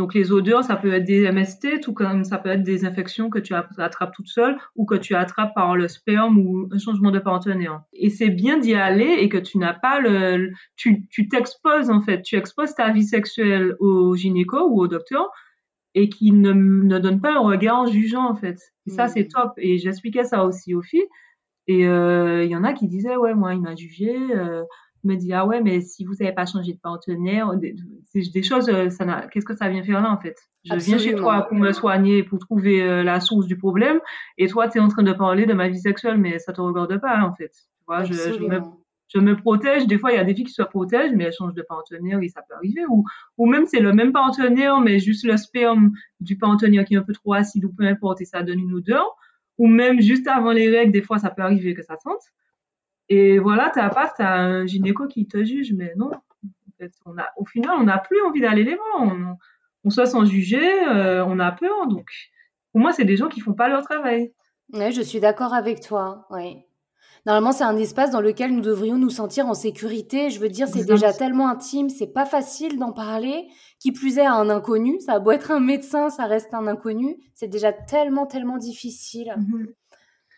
Donc 0.00 0.14
les 0.14 0.32
odeurs, 0.32 0.64
ça 0.64 0.76
peut 0.76 0.94
être 0.94 1.04
des 1.04 1.30
MST, 1.30 1.82
tout 1.82 1.92
comme 1.92 2.24
ça 2.24 2.38
peut 2.38 2.48
être 2.48 2.62
des 2.62 2.86
infections 2.86 3.28
que 3.28 3.38
tu 3.38 3.52
attrapes 3.76 4.14
toute 4.14 4.28
seule 4.28 4.56
ou 4.74 4.86
que 4.86 4.94
tu 4.94 5.14
attrapes 5.14 5.54
par 5.54 5.76
le 5.76 5.88
sperme 5.88 6.38
ou 6.38 6.70
un 6.72 6.78
changement 6.78 7.10
de 7.10 7.18
partenaire. 7.18 7.82
Et 7.92 8.08
c'est 8.08 8.30
bien 8.30 8.56
d'y 8.56 8.72
aller 8.74 9.16
et 9.18 9.28
que 9.28 9.36
tu 9.36 9.58
n'as 9.58 9.74
pas 9.74 10.00
le, 10.00 10.52
tu, 10.74 11.06
tu 11.10 11.28
t'exposes 11.28 11.90
en 11.90 12.00
fait, 12.00 12.22
tu 12.22 12.36
exposes 12.36 12.74
ta 12.74 12.90
vie 12.90 13.04
sexuelle 13.04 13.76
au 13.78 14.16
gynéco 14.16 14.70
ou 14.70 14.80
au 14.80 14.88
docteur 14.88 15.28
et 15.94 16.08
qui 16.08 16.32
ne, 16.32 16.52
ne 16.54 16.98
donne 16.98 17.20
pas 17.20 17.34
un 17.34 17.40
regard 17.40 17.86
jugeant 17.86 18.26
en 18.26 18.34
fait. 18.34 18.56
Et 18.86 18.90
ça 18.90 19.04
Mm. 19.04 19.08
c'est 19.08 19.28
top. 19.28 19.52
Et 19.58 19.76
j'expliquais 19.76 20.24
ça 20.24 20.46
aussi 20.46 20.74
aux 20.74 20.80
filles. 20.80 21.04
Et 21.66 21.86
euh, 21.86 22.42
il 22.42 22.50
y 22.50 22.56
en 22.56 22.64
a 22.64 22.72
qui 22.72 22.88
disaient 22.88 23.16
ouais 23.16 23.34
moi 23.34 23.52
il 23.52 23.60
m'a 23.60 23.76
jugé. 23.76 24.16
Euh, 24.34 24.62
me 25.04 25.16
dit 25.16 25.32
ah 25.32 25.46
ouais 25.46 25.60
mais 25.60 25.80
si 25.80 26.04
vous 26.04 26.14
n'avez 26.20 26.32
pas 26.32 26.46
changé 26.46 26.72
de 26.72 26.78
partenaire, 26.78 27.54
des, 27.56 27.74
des 28.14 28.42
choses 28.42 28.68
euh, 28.68 28.90
ça 28.90 29.04
n'a 29.04 29.26
qu'est-ce 29.28 29.46
que 29.46 29.56
ça 29.56 29.68
vient 29.68 29.82
faire 29.82 30.00
là 30.00 30.10
en 30.12 30.18
fait? 30.18 30.36
Je 30.64 30.74
viens 30.74 30.98
chez 30.98 31.14
toi 31.14 31.46
pour 31.48 31.56
me 31.56 31.72
soigner 31.72 32.22
pour 32.22 32.38
trouver 32.38 32.82
euh, 32.82 33.02
la 33.02 33.20
source 33.20 33.46
du 33.46 33.56
problème 33.56 34.00
et 34.38 34.48
toi 34.48 34.68
tu 34.68 34.78
es 34.78 34.80
en 34.80 34.88
train 34.88 35.02
de 35.02 35.12
parler 35.12 35.46
de 35.46 35.54
ma 35.54 35.68
vie 35.68 35.80
sexuelle 35.80 36.18
mais 36.18 36.38
ça 36.38 36.52
te 36.52 36.60
regarde 36.60 37.00
pas 37.00 37.20
en 37.22 37.34
fait. 37.34 37.50
Tu 37.50 37.84
vois 37.86 38.04
je, 38.04 38.12
je 38.12 38.44
me 38.44 38.60
je 39.12 39.18
me 39.18 39.36
protège. 39.36 39.86
Des 39.86 39.98
fois, 39.98 40.12
il 40.12 40.16
y 40.16 40.18
a 40.18 40.24
des 40.24 40.34
filles 40.34 40.44
qui 40.44 40.52
se 40.52 40.62
protègent, 40.62 41.12
mais 41.14 41.24
elles 41.24 41.32
changent 41.32 41.54
de 41.54 41.62
partenaire 41.62 42.20
et 42.22 42.28
ça 42.28 42.42
peut 42.48 42.54
arriver. 42.54 42.82
Ou, 42.88 43.04
ou 43.38 43.46
même 43.46 43.66
c'est 43.66 43.80
le 43.80 43.92
même 43.92 44.12
partenaire, 44.12 44.80
mais 44.80 44.98
juste 44.98 45.24
le 45.24 45.36
sperme 45.36 45.92
du 46.20 46.38
partenaire 46.38 46.84
qui 46.84 46.94
est 46.94 46.98
un 46.98 47.02
peu 47.02 47.12
trop 47.12 47.34
acide 47.34 47.64
ou 47.64 47.72
peu 47.72 47.84
importe 47.84 48.20
et 48.20 48.24
ça 48.24 48.42
donne 48.42 48.60
une 48.60 48.72
odeur. 48.72 49.04
Ou 49.58 49.66
même 49.66 50.00
juste 50.00 50.26
avant 50.26 50.52
les 50.52 50.70
règles, 50.70 50.92
des 50.92 51.02
fois, 51.02 51.18
ça 51.18 51.30
peut 51.30 51.42
arriver 51.42 51.74
que 51.74 51.82
ça 51.82 51.96
sente. 51.96 52.22
Et 53.10 53.38
voilà, 53.40 53.70
t'as 53.74 53.90
pas, 53.90 54.10
t'as 54.16 54.38
un 54.38 54.66
gynéco 54.66 55.06
qui 55.08 55.26
te 55.26 55.44
juge, 55.44 55.72
mais 55.74 55.92
non. 55.96 56.12
En 56.12 56.72
fait, 56.78 56.92
on 57.04 57.18
a, 57.18 57.28
au 57.36 57.44
final, 57.44 57.74
on 57.78 57.84
n'a 57.84 57.98
plus 57.98 58.22
envie 58.22 58.40
d'aller 58.40 58.64
les 58.64 58.76
voir. 58.76 59.02
On, 59.02 59.36
on 59.84 59.90
se 59.90 60.04
sent 60.04 60.24
jugé, 60.26 60.60
euh, 60.88 61.24
on 61.26 61.38
a 61.40 61.50
peur. 61.52 61.88
Donc, 61.88 62.08
pour 62.72 62.80
moi, 62.80 62.92
c'est 62.92 63.04
des 63.04 63.16
gens 63.16 63.28
qui 63.28 63.40
font 63.40 63.52
pas 63.52 63.68
leur 63.68 63.82
travail. 63.82 64.32
Ouais, 64.72 64.92
je 64.92 65.02
suis 65.02 65.20
d'accord 65.20 65.52
avec 65.54 65.80
toi. 65.80 66.26
Ouais. 66.30 66.66
Normalement, 67.26 67.52
c'est 67.52 67.64
un 67.64 67.76
espace 67.76 68.12
dans 68.12 68.20
lequel 68.20 68.54
nous 68.54 68.62
devrions 68.62 68.96
nous 68.96 69.10
sentir 69.10 69.46
en 69.46 69.54
sécurité. 69.54 70.30
Je 70.30 70.38
veux 70.38 70.48
dire, 70.48 70.68
c'est 70.68 70.86
déjà 70.86 71.12
tellement 71.12 71.48
intime, 71.48 71.90
c'est 71.90 72.06
pas 72.12 72.24
facile 72.24 72.78
d'en 72.78 72.92
parler. 72.92 73.48
Qui 73.78 73.92
plus 73.92 74.18
est 74.18 74.24
à 74.24 74.34
un 74.34 74.48
inconnu, 74.48 75.00
ça 75.00 75.14
a 75.14 75.18
beau 75.18 75.32
être 75.32 75.50
un 75.50 75.60
médecin, 75.60 76.08
ça 76.08 76.26
reste 76.26 76.54
un 76.54 76.66
inconnu. 76.66 77.16
C'est 77.34 77.48
déjà 77.48 77.72
tellement, 77.72 78.26
tellement 78.26 78.56
difficile. 78.56 79.34
Mhm. 79.36 79.66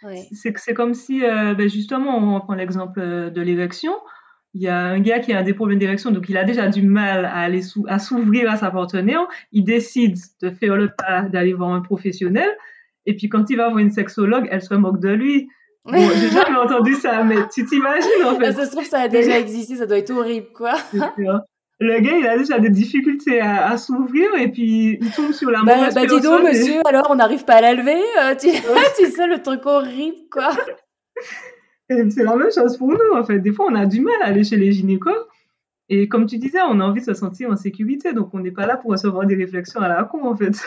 Ouais. 0.04 0.26
C'est 0.32 0.74
comme 0.74 0.94
si, 0.94 1.24
euh, 1.24 1.54
ben 1.54 1.68
justement, 1.68 2.16
on 2.36 2.40
prend 2.40 2.54
l'exemple 2.54 3.00
euh, 3.00 3.30
de 3.30 3.40
l'érection. 3.40 3.92
Il 4.54 4.62
y 4.62 4.68
a 4.68 4.78
un 4.78 5.00
gars 5.00 5.18
qui 5.20 5.32
a 5.32 5.42
des 5.42 5.54
problèmes 5.54 5.78
d'érection, 5.78 6.10
donc 6.10 6.28
il 6.28 6.36
a 6.36 6.44
déjà 6.44 6.68
du 6.68 6.82
mal 6.82 7.24
à 7.24 7.36
aller 7.36 7.62
sou- 7.62 7.86
à 7.88 7.98
s'ouvrir 7.98 8.50
à 8.50 8.56
sa 8.56 8.70
partenaire. 8.70 9.26
Il 9.52 9.64
décide 9.64 10.16
de 10.42 10.50
faire 10.50 10.76
le 10.76 10.90
pas 10.96 11.22
d'aller 11.22 11.54
voir 11.54 11.70
un 11.70 11.80
professionnel. 11.80 12.48
Et 13.06 13.16
puis 13.16 13.28
quand 13.28 13.48
il 13.48 13.56
va 13.56 13.68
voir 13.68 13.78
une 13.78 13.90
sexologue, 13.90 14.46
elle 14.50 14.60
se 14.62 14.74
moque 14.74 15.00
de 15.00 15.08
lui. 15.08 15.48
Bon, 15.84 15.92
j'ai 16.20 16.28
jamais 16.30 16.58
entendu 16.58 16.94
ça, 16.94 17.24
mais 17.24 17.36
tu 17.52 17.64
t'imagines 17.64 18.24
en 18.26 18.38
fait. 18.38 18.52
Ça 18.52 18.66
se 18.66 18.72
trouve, 18.72 18.84
ça 18.84 19.00
a 19.00 19.08
déjà 19.08 19.38
existé, 19.38 19.76
ça 19.76 19.86
doit 19.86 19.98
être 19.98 20.10
horrible, 20.10 20.48
quoi. 20.54 20.74
Le 21.80 21.98
gars, 22.00 22.16
il 22.16 22.26
a 22.26 22.38
déjà 22.38 22.58
des 22.60 22.70
difficultés 22.70 23.40
à, 23.40 23.68
à 23.70 23.76
s'ouvrir 23.76 24.28
et 24.38 24.48
puis 24.48 24.98
il 25.00 25.10
tombe 25.10 25.32
sur 25.32 25.50
la 25.50 25.62
Bah, 25.62 25.76
mauvaise 25.76 25.94
bah 25.94 26.06
dis 26.06 26.20
donc, 26.20 26.40
et- 26.40 26.42
monsieur, 26.44 26.80
alors 26.86 27.06
on 27.10 27.16
n'arrive 27.16 27.44
pas 27.44 27.54
à 27.54 27.60
la 27.60 27.74
lever. 27.74 28.00
euh, 28.20 28.34
tu... 28.36 28.48
tu 28.98 29.10
sais, 29.10 29.26
le 29.26 29.42
truc 29.42 29.66
horrible, 29.66 30.16
quoi. 30.30 30.50
C'est 31.90 32.22
la 32.22 32.36
même 32.36 32.50
chose 32.52 32.76
pour 32.78 32.88
nous, 32.88 33.16
en 33.18 33.24
fait. 33.24 33.38
Des 33.40 33.52
fois, 33.52 33.66
on 33.68 33.74
a 33.74 33.84
du 33.84 34.00
mal 34.00 34.14
à 34.22 34.26
aller 34.26 34.44
chez 34.44 34.56
les 34.56 34.72
gynécos. 34.72 35.12
Et 35.94 36.08
comme 36.08 36.24
tu 36.24 36.38
disais, 36.38 36.60
on 36.66 36.80
a 36.80 36.84
envie 36.84 37.00
de 37.00 37.04
se 37.06 37.12
sentir 37.14 37.50
en 37.50 37.56
sécurité. 37.56 38.14
Donc, 38.14 38.30
on 38.32 38.38
n'est 38.40 38.50
pas 38.50 38.66
là 38.66 38.78
pour 38.78 38.92
recevoir 38.92 39.26
des 39.26 39.34
réflexions 39.34 39.80
à 39.80 39.88
la 39.88 40.04
con, 40.04 40.24
en 40.24 40.34
fait. 40.36 40.52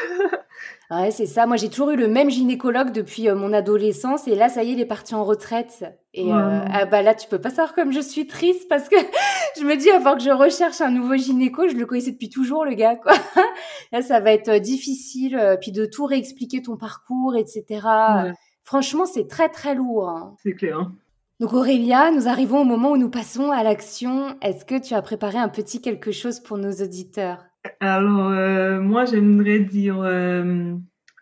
Ouais, 0.91 1.09
c'est 1.09 1.25
ça. 1.25 1.47
Moi, 1.47 1.57
j'ai 1.57 1.69
toujours 1.69 1.89
eu 1.91 1.95
le 1.97 2.07
même 2.07 2.29
gynécologue 2.29 2.91
depuis 2.91 3.27
euh, 3.27 3.35
mon 3.35 3.51
adolescence. 3.53 4.27
Et 4.27 4.35
là, 4.35 4.49
ça 4.49 4.63
y 4.63 4.69
est, 4.69 4.73
il 4.73 4.79
est 4.79 4.85
parti 4.85 5.15
en 5.15 5.23
retraite. 5.23 5.83
Et 6.13 6.31
euh, 6.31 6.59
ah 6.71 6.85
bah 6.85 7.01
là, 7.01 7.15
tu 7.15 7.27
peux 7.27 7.41
pas 7.41 7.49
savoir 7.49 7.73
comme 7.73 7.91
je 7.91 7.99
suis 7.99 8.27
triste 8.27 8.69
parce 8.69 8.87
que 8.87 8.95
je 9.59 9.63
me 9.65 9.75
dis, 9.75 9.89
avant 9.89 10.13
que 10.15 10.21
je 10.21 10.29
recherche 10.29 10.81
un 10.81 10.91
nouveau 10.91 11.15
gynéco, 11.15 11.67
je 11.67 11.75
le 11.75 11.85
connaissais 11.87 12.11
depuis 12.11 12.29
toujours, 12.29 12.65
le 12.65 12.75
gars, 12.75 12.95
quoi. 12.95 13.13
Là, 13.91 14.01
ça 14.03 14.19
va 14.19 14.31
être 14.31 14.49
euh, 14.49 14.59
difficile. 14.59 15.57
Puis 15.59 15.71
de 15.71 15.85
tout 15.85 16.05
réexpliquer 16.05 16.61
ton 16.61 16.77
parcours, 16.77 17.35
etc. 17.35 17.65
Ouais, 17.71 18.33
Franchement, 18.63 19.05
c'est 19.07 19.27
très, 19.27 19.49
très 19.49 19.73
lourd. 19.75 20.07
hein. 20.07 20.35
c'est 20.41 20.53
clair. 20.53 20.79
hein. 20.79 20.93
Donc 21.41 21.51
Aurélia, 21.51 22.11
nous 22.11 22.29
arrivons 22.29 22.61
au 22.61 22.63
moment 22.63 22.91
où 22.91 22.97
nous 22.97 23.09
passons 23.09 23.51
à 23.51 23.61
l'action. 23.61 24.39
Est-ce 24.41 24.63
que 24.63 24.81
tu 24.81 24.93
as 24.93 25.01
préparé 25.01 25.37
un 25.37 25.49
petit 25.49 25.81
quelque 25.81 26.13
chose 26.13 26.39
pour 26.39 26.57
nos 26.57 26.71
auditeurs? 26.71 27.43
Alors, 27.81 28.29
euh, 28.29 28.79
moi, 28.79 29.03
j'aimerais 29.03 29.59
dire 29.59 29.99
euh, 29.99 30.73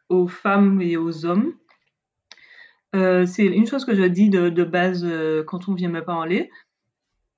aux 0.10 0.28
femmes 0.28 0.82
et 0.84 0.98
aux 0.98 1.26
hommes, 1.26 1.54
euh, 2.96 3.26
c'est 3.26 3.46
une 3.46 3.66
chose 3.66 3.86
que 3.86 3.96
je 3.96 4.04
dis 4.04 4.30
de, 4.30 4.64
base 4.64 5.04
quand 5.48 5.68
on 5.68 5.74
vient 5.74 5.90
me 5.90 6.04
parler. 6.06 6.52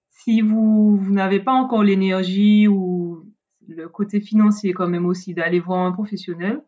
Si 0.10 0.42
vous, 0.42 0.98
vous 0.98 1.14
n'avez 1.14 1.40
pas 1.40 1.54
encore 1.54 1.84
l'énergie 1.84 2.68
ou 2.68 3.26
le 3.70 3.88
côté 3.88 4.20
financier 4.20 4.74
quand 4.74 4.90
même 4.90 5.06
aussi 5.06 5.34
d'aller 5.34 5.62
voir 5.62 5.80
un 5.80 5.94
professionnel, 5.94 6.62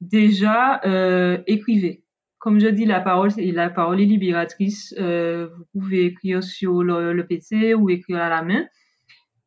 déjà, 0.00 0.80
écrivez. 1.48 2.03
Comme 2.44 2.60
je 2.60 2.68
dis, 2.68 2.84
la 2.84 3.00
parole, 3.00 3.30
la 3.38 3.70
parole 3.70 4.02
est 4.02 4.04
libératrice. 4.04 4.94
Euh, 4.98 5.48
vous 5.56 5.64
pouvez 5.72 6.04
écrire 6.04 6.44
sur 6.44 6.82
le, 6.82 7.26
PC 7.26 7.72
ou 7.72 7.88
écrire 7.88 8.18
à 8.18 8.28
la 8.28 8.42
main. 8.42 8.66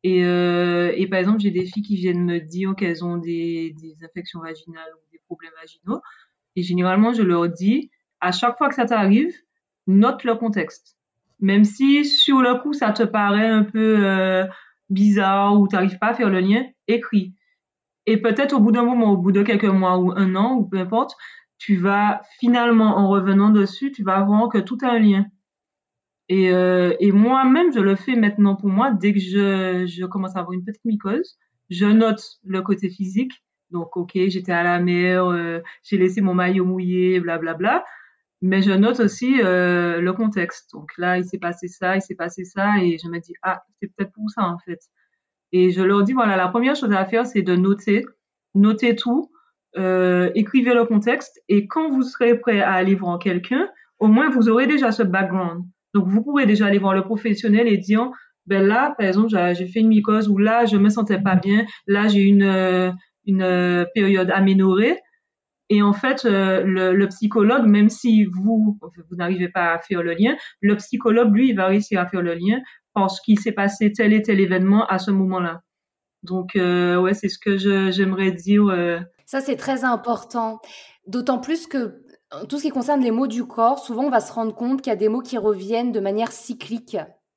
Et, 0.02 0.24
euh, 0.24 0.92
et 0.96 1.06
par 1.06 1.20
exemple, 1.20 1.38
j'ai 1.38 1.52
des 1.52 1.64
filles 1.64 1.84
qui 1.84 1.94
viennent 1.94 2.24
me 2.24 2.40
dire 2.40 2.74
qu'elles 2.74 3.04
ont 3.04 3.16
des, 3.16 3.72
infections 4.02 4.40
vaginales 4.40 4.90
ou 4.96 5.12
des 5.12 5.20
problèmes 5.26 5.52
vaginaux. 5.60 6.00
Et 6.56 6.62
généralement, 6.62 7.12
je 7.12 7.22
leur 7.22 7.48
dis, 7.48 7.88
à 8.20 8.32
chaque 8.32 8.58
fois 8.58 8.68
que 8.68 8.74
ça 8.74 8.86
t'arrive, 8.86 9.32
note 9.86 10.24
le 10.24 10.34
contexte. 10.34 10.98
Même 11.38 11.62
si 11.62 12.04
sur 12.04 12.42
le 12.42 12.60
coup, 12.60 12.72
ça 12.72 12.90
te 12.90 13.04
paraît 13.04 13.46
un 13.46 13.62
peu 13.62 14.04
euh, 14.04 14.44
bizarre 14.90 15.56
ou 15.56 15.68
t'arrives 15.68 16.00
pas 16.00 16.08
à 16.08 16.14
faire 16.14 16.30
le 16.30 16.40
lien, 16.40 16.64
écris. 16.88 17.32
Et 18.06 18.16
peut-être 18.16 18.54
au 18.54 18.58
bout 18.58 18.72
d'un 18.72 18.82
moment, 18.82 19.12
au 19.12 19.16
bout 19.16 19.30
de 19.30 19.44
quelques 19.44 19.66
mois 19.66 19.98
ou 19.98 20.10
un 20.10 20.34
an, 20.34 20.56
ou 20.56 20.64
peu 20.64 20.78
importe, 20.78 21.14
tu 21.58 21.76
vas 21.76 22.22
finalement, 22.38 22.96
en 22.96 23.08
revenant 23.08 23.50
dessus, 23.50 23.92
tu 23.92 24.02
vas 24.04 24.20
voir 24.22 24.48
que 24.48 24.58
tout 24.58 24.78
a 24.82 24.88
un 24.88 24.98
lien. 24.98 25.26
Et, 26.28 26.52
euh, 26.52 26.94
et 27.00 27.10
moi-même, 27.12 27.72
je 27.72 27.80
le 27.80 27.96
fais 27.96 28.14
maintenant 28.14 28.54
pour 28.54 28.68
moi. 28.68 28.90
Dès 28.92 29.12
que 29.12 29.20
je, 29.20 29.86
je 29.86 30.04
commence 30.04 30.36
à 30.36 30.40
avoir 30.40 30.52
une 30.52 30.64
petite 30.64 30.84
mycose, 30.84 31.38
je 31.70 31.86
note 31.86 32.22
le 32.44 32.62
côté 32.62 32.90
physique. 32.90 33.32
Donc, 33.70 33.96
ok, 33.96 34.12
j'étais 34.14 34.52
à 34.52 34.62
la 34.62 34.78
mer, 34.78 35.26
euh, 35.26 35.60
j'ai 35.82 35.98
laissé 35.98 36.20
mon 36.20 36.34
maillot 36.34 36.64
mouillé, 36.64 37.20
blablabla. 37.20 37.84
Mais 38.40 38.62
je 38.62 38.70
note 38.70 39.00
aussi 39.00 39.40
euh, 39.42 40.00
le 40.00 40.12
contexte. 40.12 40.70
Donc 40.72 40.90
là, 40.96 41.18
il 41.18 41.24
s'est 41.24 41.38
passé 41.38 41.66
ça, 41.68 41.96
il 41.96 42.02
s'est 42.02 42.14
passé 42.14 42.44
ça, 42.44 42.78
et 42.80 42.96
je 42.98 43.08
me 43.08 43.18
dis, 43.18 43.34
ah, 43.42 43.62
c'est 43.80 43.88
peut-être 43.94 44.12
pour 44.12 44.30
ça, 44.30 44.44
en 44.44 44.58
fait. 44.58 44.78
Et 45.52 45.70
je 45.70 45.82
leur 45.82 46.04
dis, 46.04 46.12
voilà, 46.12 46.36
la 46.36 46.48
première 46.48 46.76
chose 46.76 46.92
à 46.92 47.04
faire, 47.04 47.26
c'est 47.26 47.42
de 47.42 47.56
noter, 47.56 48.04
noter 48.54 48.94
tout, 48.94 49.30
euh, 49.76 50.30
écrivez 50.34 50.74
le 50.74 50.84
contexte, 50.84 51.40
et 51.48 51.66
quand 51.66 51.90
vous 51.90 52.02
serez 52.02 52.38
prêt 52.38 52.60
à 52.60 52.72
aller 52.72 52.94
voir 52.94 53.18
quelqu'un, 53.18 53.68
au 53.98 54.06
moins 54.06 54.30
vous 54.30 54.48
aurez 54.48 54.66
déjà 54.66 54.92
ce 54.92 55.02
background. 55.02 55.64
Donc 55.94 56.06
vous 56.06 56.22
pourrez 56.22 56.46
déjà 56.46 56.66
aller 56.66 56.78
voir 56.78 56.94
le 56.94 57.02
professionnel 57.02 57.68
et 57.68 57.76
dire, 57.76 58.10
ben 58.48 58.66
là, 58.66 58.94
par 58.96 59.06
exemple, 59.06 59.28
j'ai 59.30 59.66
fait 59.66 59.80
une 59.80 59.88
mycose 59.88 60.28
où 60.28 60.38
là, 60.38 60.64
je 60.64 60.76
me 60.76 60.88
sentais 60.88 61.20
pas 61.20 61.36
bien. 61.36 61.66
Là, 61.86 62.08
j'ai 62.08 62.22
une 62.22 62.42
euh, 62.42 62.90
une 63.26 63.42
euh, 63.42 63.84
période 63.94 64.30
aménorée. 64.30 64.98
Et 65.70 65.82
en 65.82 65.92
fait, 65.92 66.24
euh, 66.24 66.62
le, 66.64 67.08
psychologue, 67.08 67.66
même 67.66 67.90
si 67.90 68.24
vous 68.24 68.78
vous 68.80 69.16
n'arrivez 69.16 69.50
pas 69.50 69.74
à 69.74 69.78
faire 69.78 70.02
le 70.02 70.14
lien, 70.14 70.34
le 70.62 70.76
psychologue, 70.76 71.34
lui, 71.34 71.50
il 71.50 71.56
va 71.56 71.66
réussir 71.66 72.00
à 72.00 72.06
faire 72.06 72.22
le 72.22 72.32
lien 72.34 72.58
parce 72.94 73.20
qu'il 73.20 73.38
s'est 73.38 73.52
passé 73.52 73.92
tel 73.92 74.14
et 74.14 74.22
tel 74.22 74.40
événement 74.40 74.86
à 74.86 74.98
ce 74.98 75.10
moment-là. 75.10 75.60
Donc, 76.22 76.52
ouais, 76.54 77.12
c'est 77.12 77.28
ce 77.28 77.38
que 77.38 77.58
j'aimerais 77.90 78.32
dire. 78.32 78.64
Ça, 79.28 79.42
c'est 79.42 79.56
très 79.56 79.84
important. 79.84 80.58
D'autant 81.06 81.38
plus 81.38 81.66
que 81.66 82.02
tout 82.48 82.56
ce 82.56 82.62
qui 82.62 82.70
concerne 82.70 83.02
les 83.02 83.10
mots 83.10 83.26
du 83.26 83.44
corps, 83.44 83.78
souvent 83.78 84.04
on 84.04 84.10
va 84.10 84.20
se 84.20 84.32
rendre 84.32 84.54
compte 84.54 84.80
qu'il 84.80 84.90
y 84.90 84.92
a 84.94 84.96
des 84.96 85.10
mots 85.10 85.20
qui 85.20 85.36
reviennent 85.36 85.92
de 85.92 86.00
manière 86.00 86.32
cyclique. 86.32 86.96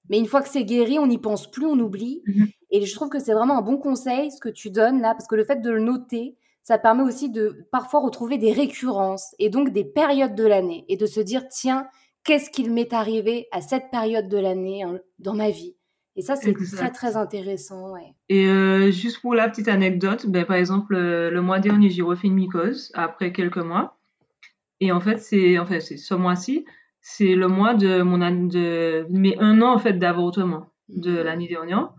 Mais 0.10 0.18
une 0.18 0.26
fois 0.26 0.42
que 0.42 0.48
c'est 0.48 0.64
guéri, 0.64 1.00
on 1.00 1.08
n'y 1.08 1.18
pense 1.18 1.52
plus, 1.52 1.66
on 1.66 1.78
oublie. 1.78 2.24
Mhm. 2.28 2.48
Et 2.70 2.86
je 2.86 2.96
trouve 2.96 3.10
que 3.10 3.20
c'est 3.20 3.34
vraiment 3.34 3.58
un 3.58 3.62
bon 3.62 3.76
conseil 3.76 4.32
ce 4.32 4.40
que 4.40 4.48
tu 4.48 4.70
donnes 4.70 5.02
là, 5.02 5.14
parce 5.16 5.28
que 5.28 5.36
le 5.36 5.44
fait 5.44 5.62
de 5.62 5.70
le 5.70 5.82
noter, 5.82 6.38
ça 6.64 6.78
permet 6.78 7.04
aussi 7.04 7.30
de 7.30 7.68
parfois 7.74 8.00
retrouver 8.00 8.38
des 8.38 8.54
récurrences 8.54 9.36
et 9.38 9.50
donc 9.50 9.72
des 9.72 9.84
périodes 9.84 10.36
de 10.36 10.46
l'année 10.46 10.86
et 10.88 10.96
de 10.96 11.06
se 11.06 11.20
dire 11.20 11.50
tiens, 11.50 11.90
qu'est-ce 12.24 12.50
qu'il 12.50 12.72
m'est 12.72 12.94
arrivé 12.94 13.50
à 13.52 13.60
cette 13.60 13.92
période 13.92 14.30
de 14.30 14.38
l'année 14.38 14.84
hein, 14.84 15.02
dans 15.20 15.34
ma 15.34 15.50
vie? 15.50 15.76
Et 16.16 16.22
ça, 16.22 16.36
c'est 16.36 16.54
très 16.54 16.92
très 16.92 17.16
intéressant. 17.16 17.94
Et 18.28 18.46
euh, 18.48 18.92
juste 18.92 19.22
pour 19.22 19.34
la 19.34 19.48
petite 19.50 19.70
anecdote, 19.70 20.28
ben, 20.28 20.46
par 20.46 20.58
exemple, 20.58 20.96
euh, 20.96 21.32
le 21.32 21.42
mois 21.42 21.60
dernier, 21.60 21.90
j'ai 21.90 22.02
refait 22.02 22.28
une 22.28 22.34
mycose 22.34 22.92
après 22.96 23.32
quelques 23.32 23.58
mois. 23.58 23.98
Et 24.82 24.92
en 24.92 25.00
fait, 25.00 25.20
c'est 25.20 25.58
en 25.58 25.66
fait, 25.66 25.80
ce 25.80 26.14
mois-ci, 26.14 26.66
c'est 27.02 27.36
le 27.36 27.48
mois 27.48 27.76
de 27.76 28.02
mon 28.02 28.18
de 28.18 29.06
mes 29.10 29.38
un 29.40 29.62
an 29.62 29.74
en 29.74 29.80
fait 29.80 29.94
d'avortement 29.94 30.72
de 30.90 31.12
mhm. 31.12 31.22
l'année 31.22 31.48
dernière. 31.48 31.94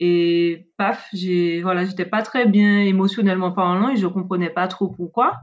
Et 0.00 0.68
paf, 0.76 1.08
j'ai 1.12 1.62
voilà, 1.62 1.84
j'étais 1.84 2.04
pas 2.04 2.22
très 2.22 2.46
bien 2.46 2.80
émotionnellement 2.80 3.52
parlant 3.52 3.90
et 3.90 3.96
je 3.96 4.06
comprenais 4.06 4.50
pas 4.50 4.66
trop 4.68 4.88
pourquoi. 4.88 5.36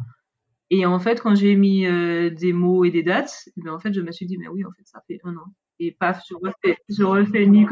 Et 0.70 0.86
en 0.86 1.00
fait, 1.00 1.22
quand 1.22 1.36
j'ai 1.36 1.56
mis 1.56 1.86
euh, 1.86 2.30
des 2.30 2.54
mots 2.54 2.84
et 2.84 2.92
des 2.92 3.04
dates, 3.04 3.50
ben 3.58 3.74
en 3.74 3.80
fait, 3.80 3.94
je 3.94 4.02
me 4.02 4.12
suis 4.12 4.26
dit 4.26 4.38
mais 4.38 4.48
oui, 4.50 4.66
en 4.66 4.72
fait, 4.72 4.84
ça 4.86 5.02
fait 5.08 5.20
un 5.24 5.36
an. 5.36 5.46
Et 5.80 5.92
paf, 5.92 6.22
je 6.30 6.36
refais, 6.36 6.78
je 6.90 7.04
refais 7.04 7.44
une. 7.44 7.68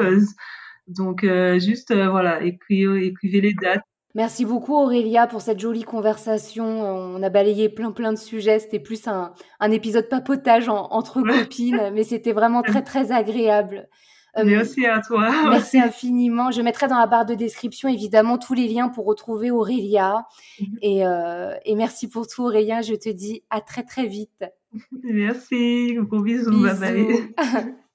Donc 0.87 1.23
euh, 1.23 1.59
juste 1.59 1.91
euh, 1.91 2.09
voilà, 2.09 2.41
écrivez, 2.43 3.05
écrivez 3.05 3.41
les 3.41 3.53
dates, 3.53 3.83
Merci 4.15 4.43
beaucoup 4.43 4.73
Aurélia 4.73 5.27
pour 5.27 5.41
cette 5.41 5.59
jolie 5.59 5.83
conversation. 5.83 6.65
On 6.65 7.21
a 7.21 7.29
balayé 7.29 7.69
plein 7.69 7.91
plein 7.91 8.11
de 8.11 8.17
sujets. 8.17 8.57
C'était 8.57 8.79
plus 8.79 9.07
un, 9.07 9.33
épisode 9.71 10.09
papotage 10.09 10.67
entre 10.67 11.21
copines, 11.21 11.91
mais 11.93 12.03
c'était 12.03 12.31
vraiment 12.31 12.63
très 12.63 12.81
très 12.81 13.11
agréable. 13.11 13.87
Euh, 14.37 14.43
merci 14.45 14.85
à 14.85 15.01
toi. 15.01 15.29
Merci 15.49 15.79
infiniment. 15.79 16.51
Je 16.51 16.61
mettrai 16.61 16.87
dans 16.87 16.99
la 16.99 17.07
barre 17.07 17.25
de 17.25 17.33
description 17.33 17.89
évidemment 17.89 18.37
tous 18.37 18.53
les 18.53 18.67
liens 18.67 18.89
pour 18.89 19.05
retrouver 19.05 19.49
Aurélia. 19.49 20.25
Mhm. 20.59 20.77
Et, 20.83 21.05
euh, 21.05 21.55
et 21.65 21.75
merci 21.75 22.07
pour 22.07 22.27
tout 22.27 22.43
Aurélia. 22.43 22.81
Je 22.81 22.93
te 22.93 23.09
dis 23.09 23.43
à 23.49 23.59
très 23.59 23.83
très 23.83 24.05
vite. 24.05 24.45
Merci. 25.03 25.95
Gros 25.95 26.21
bisous. 26.21 26.51
bisous. 26.51 26.79
Bye 26.79 27.25
bye. 27.37 27.75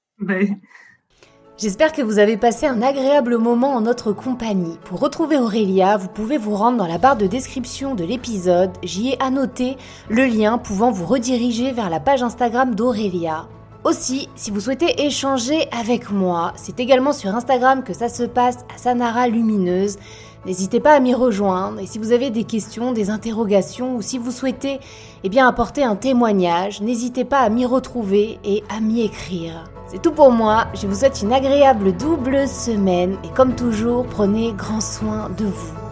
J'espère 1.57 1.93
que 1.93 2.01
vous 2.01 2.19
avez 2.19 2.35
passé 2.35 2.65
un 2.65 2.81
agréable 2.81 3.37
moment 3.37 3.73
en 3.75 3.81
notre 3.81 4.11
compagnie. 4.11 4.77
Pour 4.85 4.99
retrouver 4.99 5.37
Aurélia, 5.37 5.95
vous 5.95 6.09
pouvez 6.09 6.37
vous 6.37 6.55
rendre 6.55 6.77
dans 6.77 6.87
la 6.87 6.97
barre 6.97 7.15
de 7.15 7.27
description 7.27 7.95
de 7.95 8.03
l'épisode. 8.03 8.71
J'y 8.83 9.11
ai 9.11 9.21
annoté 9.21 9.77
le 10.09 10.25
lien 10.25 10.57
pouvant 10.57 10.91
vous 10.91 11.05
rediriger 11.05 11.71
vers 11.71 11.89
la 11.89 11.99
page 11.99 12.23
Instagram 12.23 12.75
d'Aurélia. 12.75 13.47
Aussi, 13.85 14.29
si 14.35 14.51
vous 14.51 14.59
souhaitez 14.59 15.05
échanger 15.05 15.67
avec 15.71 16.09
moi, 16.11 16.53
c'est 16.55 16.79
également 16.79 17.13
sur 17.13 17.33
Instagram 17.35 17.83
que 17.83 17.93
ça 17.93 18.09
se 18.09 18.23
passe 18.23 18.65
à 18.73 18.77
Sanara 18.77 19.27
Lumineuse. 19.27 19.97
N'hésitez 20.45 20.79
pas 20.79 20.93
à 20.93 20.99
m'y 20.99 21.13
rejoindre 21.13 21.79
et 21.79 21.87
si 21.87 21.97
vous 21.97 22.11
avez 22.11 22.29
des 22.29 22.43
questions, 22.43 22.91
des 22.91 23.09
interrogations 23.09 23.95
ou 23.95 24.01
si 24.01 24.17
vous 24.19 24.31
souhaitez 24.31 24.79
eh 25.23 25.39
apporter 25.39 25.83
un 25.83 25.95
témoignage, 25.95 26.81
n'hésitez 26.81 27.25
pas 27.25 27.39
à 27.39 27.49
m'y 27.49 27.65
retrouver 27.65 28.37
et 28.43 28.63
à 28.69 28.79
m'y 28.79 29.01
écrire. 29.01 29.63
C'est 29.87 30.01
tout 30.01 30.11
pour 30.11 30.31
moi, 30.31 30.67
je 30.73 30.87
vous 30.87 30.95
souhaite 30.95 31.21
une 31.21 31.33
agréable 31.33 31.93
double 31.93 32.47
semaine 32.47 33.17
et 33.23 33.29
comme 33.29 33.55
toujours, 33.55 34.05
prenez 34.05 34.53
grand 34.53 34.81
soin 34.81 35.29
de 35.37 35.45
vous. 35.45 35.84